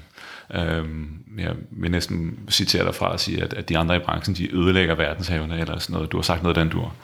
Øhm, 0.54 1.22
jeg 1.38 1.54
vil 1.70 1.90
næsten 1.90 2.38
citere 2.50 2.84
dig 2.84 2.94
fra 2.94 3.14
at 3.14 3.20
sige, 3.20 3.42
at, 3.42 3.54
at 3.54 3.68
de 3.68 3.78
andre 3.78 3.96
i 3.96 3.98
branchen, 3.98 4.36
de 4.36 4.54
ødelægger 4.54 4.94
verdenshavene, 4.94 5.60
eller 5.60 5.78
sådan 5.78 5.94
noget. 5.94 6.12
Du 6.12 6.16
har 6.16 6.22
sagt 6.22 6.42
noget 6.42 6.56
den 6.56 6.68
dur. 6.68 6.94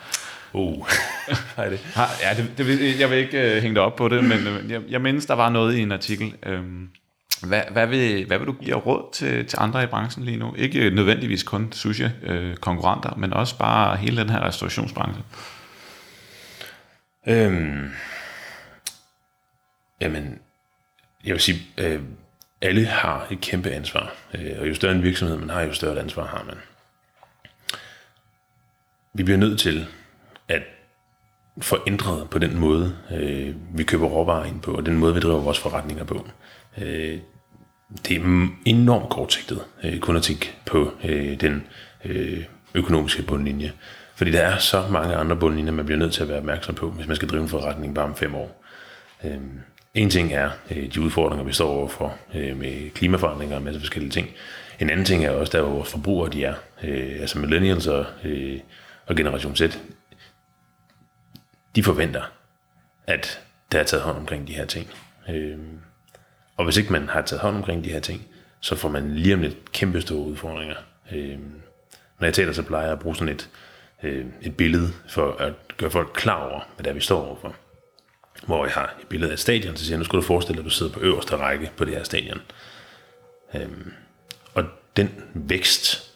Uh, 0.52 0.86
nej, 1.56 1.68
det. 1.68 1.80
Ja, 2.22 2.42
det, 2.42 2.58
det, 2.58 3.00
jeg 3.00 3.10
vil 3.10 3.18
ikke 3.18 3.56
uh, 3.56 3.62
hænge 3.62 3.74
dig 3.74 3.82
op 3.82 3.96
på 3.96 4.08
det, 4.08 4.24
men 4.24 4.38
uh, 4.38 4.70
jeg, 4.70 4.80
jeg 4.88 5.00
mindes, 5.00 5.26
der 5.26 5.34
var 5.34 5.50
noget 5.50 5.76
i 5.76 5.80
en 5.80 5.92
artikel. 5.92 6.34
Øhm, 6.46 6.88
hvad, 7.42 7.62
hvad, 7.70 7.86
vil, 7.86 8.26
hvad 8.26 8.38
vil 8.38 8.46
du 8.46 8.52
give 8.52 8.76
råd 8.76 9.14
til, 9.14 9.46
til 9.46 9.58
andre 9.60 9.82
i 9.82 9.86
branchen 9.86 10.24
lige 10.24 10.36
nu? 10.36 10.54
Ikke 10.54 10.90
nødvendigvis 10.90 11.42
kun 11.42 11.72
sushi-konkurrenter, 11.72 13.14
men 13.16 13.32
også 13.32 13.58
bare 13.58 13.96
hele 13.96 14.20
den 14.20 14.30
her 14.30 14.40
restaurationsbranche. 14.40 15.22
Øhm, 17.26 17.90
jamen, 20.00 20.38
jeg 21.24 21.32
vil 21.32 21.40
sige, 21.40 21.62
øh, 21.78 22.00
alle 22.62 22.84
har 22.84 23.26
et 23.30 23.40
kæmpe 23.40 23.70
ansvar. 23.70 24.14
Øh, 24.34 24.52
og 24.60 24.68
jo 24.68 24.74
større 24.74 24.92
en 24.92 25.02
virksomhed 25.02 25.36
man 25.36 25.50
har, 25.50 25.62
jo 25.62 25.72
større 25.72 25.92
et 25.92 25.98
ansvar 25.98 26.26
har 26.26 26.44
man. 26.46 26.56
Vi 29.14 29.22
bliver 29.22 29.38
nødt 29.38 29.60
til 29.60 29.86
at 30.48 30.62
få 31.60 31.76
ændret 31.86 32.30
på 32.30 32.38
den 32.38 32.58
måde, 32.58 32.96
øh, 33.12 33.54
vi 33.74 33.82
køber 33.82 34.06
råvarer 34.06 34.44
ind 34.44 34.60
på, 34.60 34.72
og 34.74 34.86
den 34.86 34.96
måde, 34.96 35.14
vi 35.14 35.20
driver 35.20 35.40
vores 35.40 35.58
forretninger 35.58 36.04
på. 36.04 36.28
Øh, 36.78 37.18
det 38.08 38.16
er 38.16 38.48
enormt 38.64 39.10
kortsigtet 39.10 39.64
kun 40.00 40.16
at 40.16 40.22
tænke 40.22 40.54
på 40.66 40.92
den 41.40 41.66
økonomiske 42.74 43.22
bundlinje. 43.22 43.72
Fordi 44.14 44.30
der 44.30 44.40
er 44.40 44.58
så 44.58 44.84
mange 44.90 45.14
andre 45.14 45.36
bundlinjer, 45.36 45.72
man 45.72 45.84
bliver 45.86 45.98
nødt 45.98 46.12
til 46.12 46.22
at 46.22 46.28
være 46.28 46.38
opmærksom 46.38 46.74
på, 46.74 46.90
hvis 46.90 47.06
man 47.06 47.16
skal 47.16 47.28
drive 47.28 47.42
en 47.42 47.48
forretning 47.48 47.94
bare 47.94 48.04
om 48.04 48.16
fem 48.16 48.34
år 48.34 48.64
en 49.94 50.10
ting 50.10 50.32
er 50.32 50.50
øh, 50.70 50.94
de 50.94 51.00
udfordringer, 51.00 51.44
vi 51.44 51.52
står 51.52 51.68
overfor 51.68 52.18
øh, 52.34 52.56
med 52.56 52.90
klimaforandringer 52.90 53.56
og 53.56 53.62
masse 53.62 53.80
forskellige 53.80 54.10
ting. 54.10 54.28
En 54.80 54.90
anden 54.90 55.06
ting 55.06 55.24
er 55.24 55.30
også, 55.30 55.58
der 55.58 55.62
hvor 55.62 55.72
vores 55.72 55.90
forbrugere 55.90 56.30
de 56.30 56.44
er. 56.44 56.54
Øh, 56.82 57.20
altså 57.20 57.38
millennials 57.38 57.86
og, 57.86 58.06
øh, 58.24 58.60
og 59.06 59.16
Generation 59.16 59.56
Z, 59.56 59.78
de 61.76 61.82
forventer, 61.82 62.22
at 63.06 63.40
der 63.72 63.78
er 63.78 63.84
taget 63.84 64.02
hånd 64.02 64.16
omkring 64.16 64.48
de 64.48 64.54
her 64.54 64.64
ting. 64.64 64.90
Øh, 65.28 65.58
og 66.56 66.64
hvis 66.64 66.76
ikke 66.76 66.92
man 66.92 67.08
har 67.08 67.22
taget 67.22 67.40
hånd 67.40 67.56
omkring 67.56 67.84
de 67.84 67.90
her 67.92 68.00
ting, 68.00 68.26
så 68.60 68.76
får 68.76 68.88
man 68.88 69.14
lige 69.14 69.34
om 69.34 69.40
lidt 69.40 69.72
kæmpe 69.72 70.00
store 70.00 70.26
udfordringer. 70.26 70.76
Øh, 71.12 71.38
når 72.18 72.26
jeg 72.26 72.34
taler, 72.34 72.52
så 72.52 72.62
plejer 72.62 72.84
jeg 72.84 72.92
at 72.92 72.98
bruge 72.98 73.16
sådan 73.16 73.34
et, 73.34 73.50
øh, 74.02 74.26
et 74.42 74.56
billede 74.56 74.88
for 75.08 75.32
at 75.32 75.52
gøre 75.76 75.90
folk 75.90 76.10
klar 76.14 76.48
over, 76.48 76.60
hvad 76.76 76.84
det 76.84 76.90
er, 76.90 76.94
vi 76.94 77.00
står 77.00 77.26
overfor. 77.26 77.56
Hvor 78.46 78.64
jeg 78.64 78.74
har 78.74 78.94
et 79.00 79.08
billede 79.08 79.30
af 79.30 79.34
et 79.34 79.40
stadion, 79.40 79.76
så 79.76 79.84
siger 79.84 79.94
jeg, 79.94 79.98
nu 79.98 80.04
skal 80.04 80.16
du 80.16 80.22
forestille 80.22 80.56
dig, 80.56 80.66
at 80.66 80.70
du 80.70 80.74
sidder 80.74 80.92
på 80.92 81.00
øverste 81.00 81.36
række 81.36 81.70
på 81.76 81.84
det 81.84 81.94
her 81.94 82.04
stadion. 82.04 82.40
Øhm, 83.54 83.92
og 84.54 84.64
den 84.96 85.10
vækst, 85.34 86.12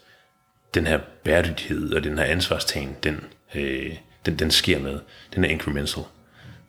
den 0.75 0.87
her 0.87 0.99
bæredygtighed 1.25 1.93
og 1.93 2.05
den 2.05 2.19
her 2.19 2.25
ansvarstagen, 2.25 2.97
den, 3.03 3.25
øh, 3.55 3.97
den, 4.27 4.39
den 4.39 4.51
sker 4.51 4.79
med, 4.79 5.01
den 5.35 5.45
er 5.45 5.49
incremental. 5.49 6.03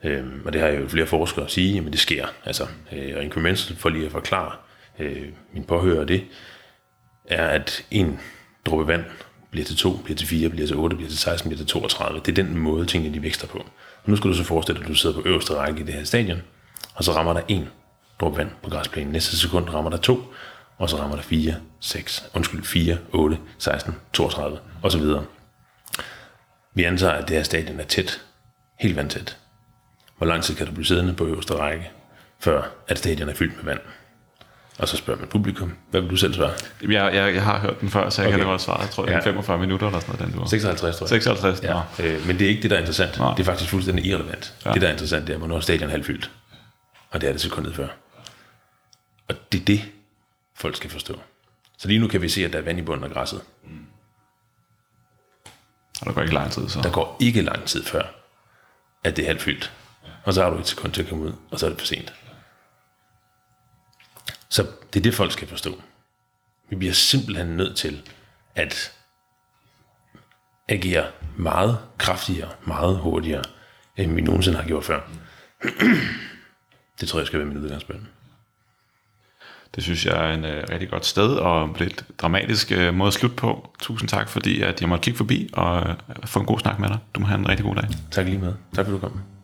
Øhm, 0.03 0.41
og 0.45 0.53
det 0.53 0.61
har 0.61 0.67
jo 0.67 0.87
flere 0.87 1.07
forskere 1.07 1.45
at 1.45 1.51
sige, 1.51 1.81
men 1.81 1.91
det 1.91 1.99
sker. 1.99 2.27
Altså, 2.45 2.67
øh, 2.91 3.17
og 3.17 3.23
incremental, 3.23 3.75
for 3.75 3.89
lige 3.89 4.05
at 4.05 4.11
forklare 4.11 4.51
øh, 4.99 5.27
min 5.53 5.63
påhører 5.63 6.05
det, 6.05 6.23
er, 7.25 7.47
at 7.47 7.85
en 7.91 8.19
dråbe 8.65 8.87
vand 8.87 9.03
bliver 9.51 9.65
til 9.65 9.77
2, 9.77 9.97
bliver 10.03 10.17
til 10.17 10.27
4, 10.27 10.49
bliver 10.49 10.67
til 10.67 10.75
8, 10.75 10.95
bliver 10.95 11.09
til 11.09 11.19
16, 11.19 11.49
bliver 11.49 11.57
til 11.57 11.67
32. 11.67 12.21
Det 12.25 12.27
er 12.39 12.43
den 12.43 12.57
måde, 12.57 12.85
tingene 12.85 13.13
de 13.13 13.23
vækster 13.23 13.47
på. 13.47 13.65
Nu 14.07 14.15
skal 14.15 14.29
du 14.29 14.35
så 14.35 14.43
forestille 14.43 14.79
dig, 14.79 14.85
at 14.85 14.89
du 14.89 14.95
sidder 14.95 15.15
på 15.15 15.27
øverste 15.27 15.53
række 15.53 15.79
i 15.79 15.83
det 15.83 15.93
her 15.93 16.03
stadion, 16.03 16.41
og 16.95 17.03
så 17.03 17.11
rammer 17.11 17.33
der 17.33 17.41
en 17.47 17.69
dråbe 18.21 18.37
vand 18.37 18.51
på 18.63 18.69
græsplænen. 18.69 19.11
Næste 19.11 19.37
sekund 19.37 19.69
rammer 19.69 19.89
der 19.89 19.97
to, 19.97 20.33
og 20.77 20.89
så 20.89 20.97
rammer 20.97 21.15
der 21.15 21.23
4, 21.23 21.55
6, 21.79 22.29
undskyld, 22.33 22.63
4, 22.63 22.97
8, 23.13 23.37
16, 23.57 23.95
32, 24.13 24.59
og 24.83 24.91
så 24.91 24.97
videre. 24.97 25.25
Vi 26.73 26.83
antager, 26.83 27.13
at 27.13 27.27
det 27.27 27.35
her 27.35 27.43
stadion 27.43 27.79
er 27.79 27.83
tæt, 27.83 28.21
helt 28.79 28.95
vandtæt. 28.95 29.37
Hvor 30.17 30.27
lang 30.27 30.43
tid 30.43 30.55
kan 30.55 30.67
du 30.67 30.71
blive 30.71 30.85
siddende 30.85 31.13
på 31.13 31.25
øverste 31.25 31.55
række, 31.55 31.91
før 32.39 32.63
at 32.87 32.97
stadion 32.97 33.29
er 33.29 33.33
fyldt 33.33 33.55
med 33.55 33.63
vand? 33.63 33.79
Og 34.77 34.87
så 34.87 34.97
spørger 34.97 35.19
man 35.19 35.29
publikum, 35.29 35.73
hvad 35.89 36.01
vil 36.01 36.09
du 36.09 36.15
selv 36.15 36.33
svare? 36.33 36.53
Jeg, 36.81 36.91
jeg, 36.91 37.33
jeg 37.35 37.43
har 37.43 37.59
hørt 37.59 37.81
den 37.81 37.89
før, 37.89 38.09
så 38.09 38.21
jeg 38.21 38.27
okay. 38.27 38.37
Kan 38.37 38.39
det 38.39 38.51
godt 38.51 38.61
svare. 38.61 38.81
Jeg 38.81 38.89
tror, 38.89 39.05
det 39.05 39.13
er 39.13 39.17
Ja. 39.17 39.25
45 39.25 39.57
minutter 39.57 39.87
eller 39.87 39.99
sådan 39.99 40.15
noget, 40.19 40.33
den 40.33 40.41
du 40.43 40.49
56, 40.49 40.97
tror 40.97 41.05
jeg. 41.05 41.09
56, 41.09 41.63
ja. 41.63 41.81
Øh, 41.99 42.27
men 42.27 42.39
det 42.39 42.45
er 42.45 42.49
ikke 42.49 42.61
det, 42.61 42.69
der 42.69 42.75
er 42.75 42.79
interessant. 42.79 43.17
Nej. 43.19 43.31
Det 43.33 43.39
er 43.39 43.43
faktisk 43.45 43.69
fuldstændig 43.69 44.05
irrelevant. 44.05 44.53
Ja. 44.65 44.73
Det, 44.73 44.81
der 44.81 44.87
er 44.87 44.91
interessant, 44.91 45.27
det 45.27 45.33
er, 45.33 45.37
hvornår 45.37 45.55
er 45.55 45.59
stadion 45.59 45.89
halvfyldt. 45.89 46.31
Og 47.11 47.21
det 47.21 47.27
er 47.29 47.31
det 47.31 47.41
sekundet 47.41 47.75
før. 47.75 47.87
Og 49.29 49.35
det 49.51 49.61
er 49.61 49.65
det, 49.65 49.81
folk 50.55 50.75
skal 50.75 50.89
forstå. 50.89 51.19
Så 51.77 51.87
lige 51.87 51.99
nu 51.99 52.07
kan 52.07 52.21
vi 52.21 52.29
se, 52.29 52.45
at 52.45 52.53
der 52.53 52.59
er 52.59 52.63
vand 52.63 52.79
i 52.79 52.81
bunden 52.81 53.03
af 53.05 53.11
græsset. 53.11 53.41
Og 56.01 56.05
der 56.05 56.11
går 56.13 56.21
ikke 56.21 56.33
lang 56.33 56.51
tid, 56.51 56.69
så. 56.69 56.81
Der 56.81 56.91
går 56.91 57.17
ikke 57.19 57.41
lang 57.41 57.65
tid 57.65 57.83
før, 57.83 58.03
at 59.03 59.15
det 59.17 59.23
er 59.23 59.27
halvfyldt. 59.27 59.71
Og 60.23 60.33
så 60.33 60.43
har 60.43 60.49
du 60.49 60.57
et 60.57 60.67
sekund 60.67 60.93
til 60.93 61.03
at 61.03 61.09
komme 61.09 61.23
ud, 61.23 61.33
og 61.51 61.59
så 61.59 61.65
er 61.65 61.69
det 61.69 61.79
for 61.79 61.85
sent. 61.85 62.13
Så 64.49 64.67
det 64.93 64.99
er 64.99 65.03
det, 65.03 65.13
folk 65.13 65.31
skal 65.31 65.47
forstå. 65.47 65.81
Vi 66.69 66.75
bliver 66.75 66.93
simpelthen 66.93 67.47
nødt 67.47 67.77
til 67.77 68.01
at 68.55 68.93
agere 70.67 71.05
meget 71.37 71.79
kraftigere, 71.97 72.49
meget 72.67 72.97
hurtigere, 72.97 73.43
end 73.97 74.13
vi 74.13 74.21
nogensinde 74.21 74.57
har 74.57 74.67
gjort 74.67 74.83
før. 74.83 75.01
Det 76.99 77.07
tror 77.09 77.19
jeg 77.19 77.27
skal 77.27 77.39
være 77.39 77.47
mit 77.47 77.57
udgangspunkt. 77.57 78.03
Det 79.75 79.83
synes 79.83 80.05
jeg 80.05 80.29
er 80.29 80.33
en 80.33 80.45
øh, 80.45 80.63
rigtig 80.69 80.89
godt 80.89 81.05
sted 81.05 81.27
og 81.27 81.75
lidt 81.79 82.05
dramatisk 82.17 82.71
øh, 82.71 82.93
måde 82.93 83.07
at 83.07 83.13
slutte 83.13 83.35
på. 83.35 83.69
Tusind 83.81 84.09
tak, 84.09 84.29
fordi 84.29 84.61
at 84.61 84.81
jeg 84.81 84.89
måtte 84.89 85.03
kigge 85.03 85.17
forbi 85.17 85.49
og 85.53 85.89
øh, 85.89 85.95
få 86.25 86.39
en 86.39 86.45
god 86.45 86.59
snak 86.59 86.79
med 86.79 86.89
dig. 86.89 86.97
Du 87.15 87.19
må 87.19 87.25
have 87.25 87.39
en 87.39 87.49
rigtig 87.49 87.65
god 87.65 87.75
dag. 87.75 87.87
Tak 88.11 88.25
lige 88.25 88.37
med. 88.37 88.53
Tak 88.75 88.85
fordi 88.85 88.91
du 88.91 88.99
kom. 88.99 89.36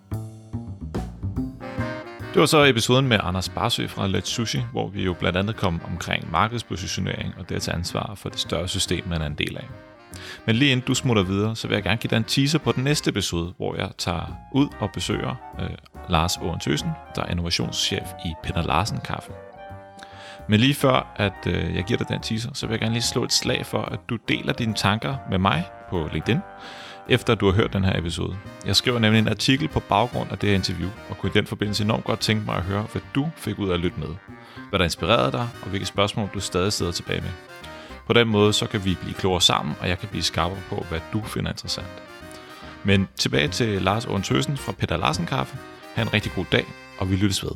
Det 2.34 2.40
var 2.40 2.46
så 2.46 2.64
episoden 2.64 3.08
med 3.08 3.20
Anders 3.24 3.50
Barsø 3.50 3.88
fra 3.88 4.08
Let's 4.08 4.26
Sushi, 4.26 4.60
hvor 4.72 4.88
vi 4.88 5.04
jo 5.04 5.14
blandt 5.14 5.38
andet 5.38 5.56
kom 5.56 5.82
omkring 5.92 6.32
markedspositionering 6.32 7.34
og 7.40 7.50
det 7.50 7.56
at 7.56 7.62
tage 7.62 7.76
ansvar 7.76 8.14
for 8.16 8.30
det 8.30 8.40
større 8.40 8.68
system, 8.68 9.08
man 9.08 9.22
er 9.22 9.26
en 9.26 9.36
del 9.36 9.58
af. 9.58 9.68
Men 10.46 10.56
lige 10.56 10.72
inden 10.72 10.86
du 10.88 10.94
smutter 10.94 11.24
videre, 11.24 11.56
så 11.56 11.68
vil 11.68 11.76
jeg 11.76 11.84
gerne 11.84 11.98
give 11.98 12.10
dig 12.10 12.18
en 12.18 12.24
teaser 12.24 12.60
på 12.60 12.72
den 12.72 12.84
næste 12.84 13.10
episode, 13.10 13.54
hvor 13.58 13.76
jeg 13.76 13.90
tager 13.98 14.36
ud 14.54 14.68
og 14.80 14.90
besøger 14.94 15.36
øh, 15.60 15.70
Lars 16.10 16.38
Åren 16.38 16.60
Tøsen, 16.60 16.90
der 17.16 17.24
er 17.24 17.32
innovationschef 17.32 18.08
i 18.26 18.34
Peter 18.44 18.64
Larsen 18.64 19.00
Kaffe. 19.06 19.32
Men 20.50 20.60
lige 20.60 20.74
før, 20.74 21.14
at 21.16 21.48
øh, 21.48 21.76
jeg 21.76 21.84
giver 21.84 21.98
dig 21.98 22.08
den 22.08 22.22
teaser, 22.22 22.50
så 22.54 22.68
vil 22.68 22.74
jeg 22.74 22.80
gerne 22.80 22.94
lige 22.94 23.04
slå 23.04 23.24
et 23.24 23.34
slag 23.34 23.66
for, 23.66 23.82
at 23.82 24.00
du 24.10 24.18
deler 24.28 24.54
dine 24.54 24.74
tanker 24.74 25.16
med 25.30 25.38
mig 25.38 25.66
på 25.90 26.10
LinkedIn, 26.14 26.40
efter 27.10 27.36
du 27.36 27.46
har 27.46 27.54
hørt 27.54 27.74
den 27.74 27.84
her 27.84 28.00
episode. 28.00 28.36
Jeg 28.66 28.76
skriver 28.76 29.00
nemlig 29.00 29.20
en 29.20 29.28
artikel 29.28 29.68
på 29.68 29.80
baggrund 29.80 30.32
af 30.32 30.38
det 30.38 30.50
her 30.50 30.56
interview, 30.56 30.90
og 31.10 31.18
kunne 31.18 31.32
i 31.36 31.38
den 31.38 31.46
forbindelse 31.46 31.84
enormt 31.84 32.04
godt 32.04 32.20
tænke 32.20 32.46
mig 32.46 32.56
at 32.56 32.64
høre, 32.64 32.86
hvad 32.92 33.02
du 33.16 33.30
fik 33.36 33.60
ud 33.60 33.70
af 33.70 33.74
at 33.74 33.80
lytte 33.80 34.00
med. 34.00 34.08
Hvad 34.70 34.80
der 34.80 34.86
inspirerede 34.86 35.32
dig, 35.32 35.48
og 35.64 35.70
hvilke 35.70 35.86
spørgsmål 35.86 36.30
du 36.34 36.40
stadig 36.40 36.74
sidder 36.74 36.92
tilbage 36.92 37.22
med. 37.22 37.30
På 38.08 38.14
den 38.14 38.28
måde 38.28 38.54
så 38.54 38.68
kan 38.68 38.86
vi 38.86 38.98
blive 39.02 39.14
klogere 39.14 39.42
sammen, 39.42 39.76
og 39.82 39.90
jeg 39.90 40.00
kan 40.00 40.10
blive 40.10 40.24
skarpere 40.24 40.60
på, 40.70 40.86
hvad 40.90 41.00
du 41.14 41.22
finder 41.22 41.52
interessant. 41.52 42.04
Men 42.84 43.08
tilbage 43.16 43.48
til 43.48 43.82
Lars 43.82 44.06
Oren 44.06 44.58
fra 44.58 44.72
Peter 44.72 44.98
Larsen 44.98 45.26
Kaffe. 45.26 45.58
Ha' 45.96 46.02
en 46.02 46.14
rigtig 46.14 46.32
god 46.36 46.46
dag, 46.52 46.66
og 47.00 47.12
vi 47.12 47.16
lyttes 47.16 47.44
ved. 47.44 47.52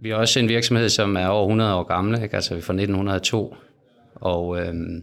Vi 0.00 0.10
er 0.10 0.16
også 0.16 0.40
en 0.40 0.48
virksomhed, 0.48 0.88
som 0.88 1.16
er 1.16 1.26
over 1.26 1.42
100 1.42 1.74
år 1.74 1.82
gammel, 1.82 2.22
ikke? 2.22 2.36
altså 2.36 2.54
vi 2.54 2.58
er 2.58 2.64
fra 2.64 2.72
1902, 2.72 3.56
og 4.14 4.60
øhm, 4.60 5.02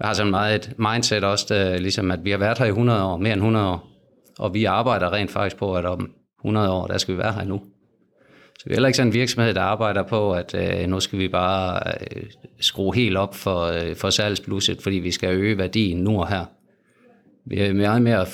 jeg 0.00 0.06
har 0.06 0.14
sådan 0.14 0.30
meget 0.30 0.54
et 0.54 0.78
mindset 0.78 1.24
også, 1.24 1.46
der, 1.48 1.78
ligesom 1.78 2.10
at 2.10 2.24
vi 2.24 2.30
har 2.30 2.38
været 2.38 2.58
her 2.58 2.64
i 2.64 2.68
100 2.68 3.04
år, 3.04 3.16
mere 3.16 3.32
end 3.32 3.40
100 3.40 3.66
år, 3.68 3.88
og 4.38 4.54
vi 4.54 4.64
arbejder 4.64 5.12
rent 5.12 5.30
faktisk 5.30 5.56
på, 5.56 5.76
at 5.76 5.84
om 5.84 6.12
100 6.40 6.70
år, 6.70 6.86
der 6.86 6.98
skal 6.98 7.14
vi 7.14 7.18
være 7.18 7.32
her 7.32 7.44
nu. 7.44 7.62
Så 8.58 8.64
vi 8.64 8.70
er 8.70 8.74
heller 8.74 8.88
ikke 8.88 8.96
sådan 8.96 9.08
en 9.08 9.14
virksomhed, 9.14 9.54
der 9.54 9.60
arbejder 9.60 10.02
på, 10.02 10.32
at 10.32 10.54
øh, 10.54 10.88
nu 10.88 11.00
skal 11.00 11.18
vi 11.18 11.28
bare 11.28 11.92
øh, 12.00 12.22
skrue 12.60 12.94
helt 12.94 13.16
op 13.16 13.34
for, 13.34 13.60
øh, 13.60 13.96
for 13.96 14.10
salgsblusset, 14.10 14.82
fordi 14.82 14.96
vi 14.96 15.10
skal 15.10 15.36
øge 15.36 15.58
værdien 15.58 15.98
nu 15.98 16.20
og 16.20 16.28
her. 16.28 16.44
Vi 17.46 17.60
er 17.60 17.72
meget 17.72 18.02
mere 18.02 18.26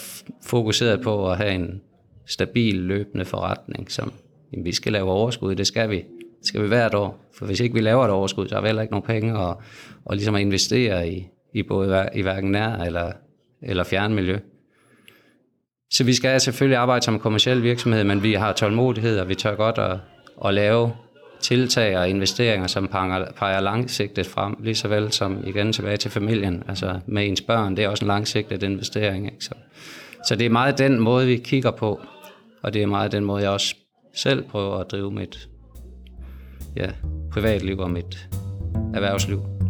fokuseret 0.43 1.01
på 1.01 1.31
at 1.31 1.37
have 1.37 1.55
en 1.55 1.81
stabil, 2.27 2.75
løbende 2.75 3.25
forretning, 3.25 3.91
som 3.91 4.13
jamen, 4.53 4.65
vi 4.65 4.73
skal 4.73 4.93
lave 4.93 5.11
overskud, 5.11 5.55
det 5.55 5.67
skal 5.67 5.91
vi. 5.91 5.97
Det 5.97 6.47
skal 6.47 6.63
vi 6.63 6.69
hvert 6.69 6.95
år, 6.95 7.25
for 7.39 7.47
hvis 7.47 7.61
ikke 7.61 7.75
vi 7.75 7.81
laver 7.81 8.05
et 8.05 8.11
overskud, 8.11 8.49
så 8.49 8.55
har 8.55 8.63
vi 8.63 8.69
heller 8.69 8.83
ikke 8.83 8.93
nogen 8.93 9.07
penge 9.07 9.41
at, 9.41 9.57
og 10.05 10.17
ligesom 10.17 10.35
at 10.35 10.41
investere 10.41 11.09
i, 11.09 11.27
i 11.55 11.63
både 11.63 12.09
i 12.15 12.23
hverken 12.23 12.51
nær 12.51 12.77
eller, 12.77 13.13
eller 13.63 13.85
fjernmiljø. 13.85 14.39
Så 15.91 16.05
vi 16.05 16.15
skal 16.15 16.41
selvfølgelig 16.41 16.79
arbejde 16.79 17.05
som 17.05 17.15
en 17.15 17.21
kommersiel 17.21 17.63
virksomhed, 17.63 18.05
men 18.05 18.23
vi 18.23 18.35
har 18.35 18.53
tålmodighed, 18.53 19.19
og 19.19 19.29
vi 19.29 19.35
tør 19.35 19.55
godt 19.55 19.79
at, 19.79 19.99
at 20.45 20.55
lave 20.55 20.93
tiltag 21.41 21.99
og 21.99 22.09
investeringer, 22.09 22.67
som 22.67 22.89
peger, 22.89 23.33
peger 23.37 23.61
langsigtet 23.61 24.27
frem, 24.27 24.57
lige 24.61 24.75
så 24.75 24.89
vel 24.89 25.13
som 25.13 25.47
igen 25.47 25.73
tilbage 25.73 25.97
til 25.97 26.11
familien, 26.11 26.63
altså 26.69 27.01
med 27.07 27.29
ens 27.29 27.41
børn, 27.41 27.77
det 27.77 27.85
er 27.85 27.89
også 27.89 28.05
en 28.05 28.09
langsigtet 28.09 28.63
investering. 28.63 29.27
Ikke? 29.27 29.45
Så, 29.45 29.55
så 30.27 30.37
det 30.37 30.47
er 30.47 30.51
meget 30.51 30.79
den 30.79 31.01
måde, 31.01 31.27
vi 31.27 31.37
kigger 31.37 31.71
på, 31.71 32.01
og 32.63 32.75
det 32.75 32.83
er 32.83 32.87
meget 32.87 33.13
den 33.13 33.25
måde, 33.25 33.43
jeg 33.43 33.51
også 33.51 33.75
selv 34.15 34.43
prøver 34.43 34.77
at 34.77 34.91
drive 34.91 35.13
mit 35.13 35.49
ja, 36.77 36.91
privatliv 37.33 37.79
og 37.79 37.91
mit 37.91 38.29
erhvervsliv. 38.95 39.70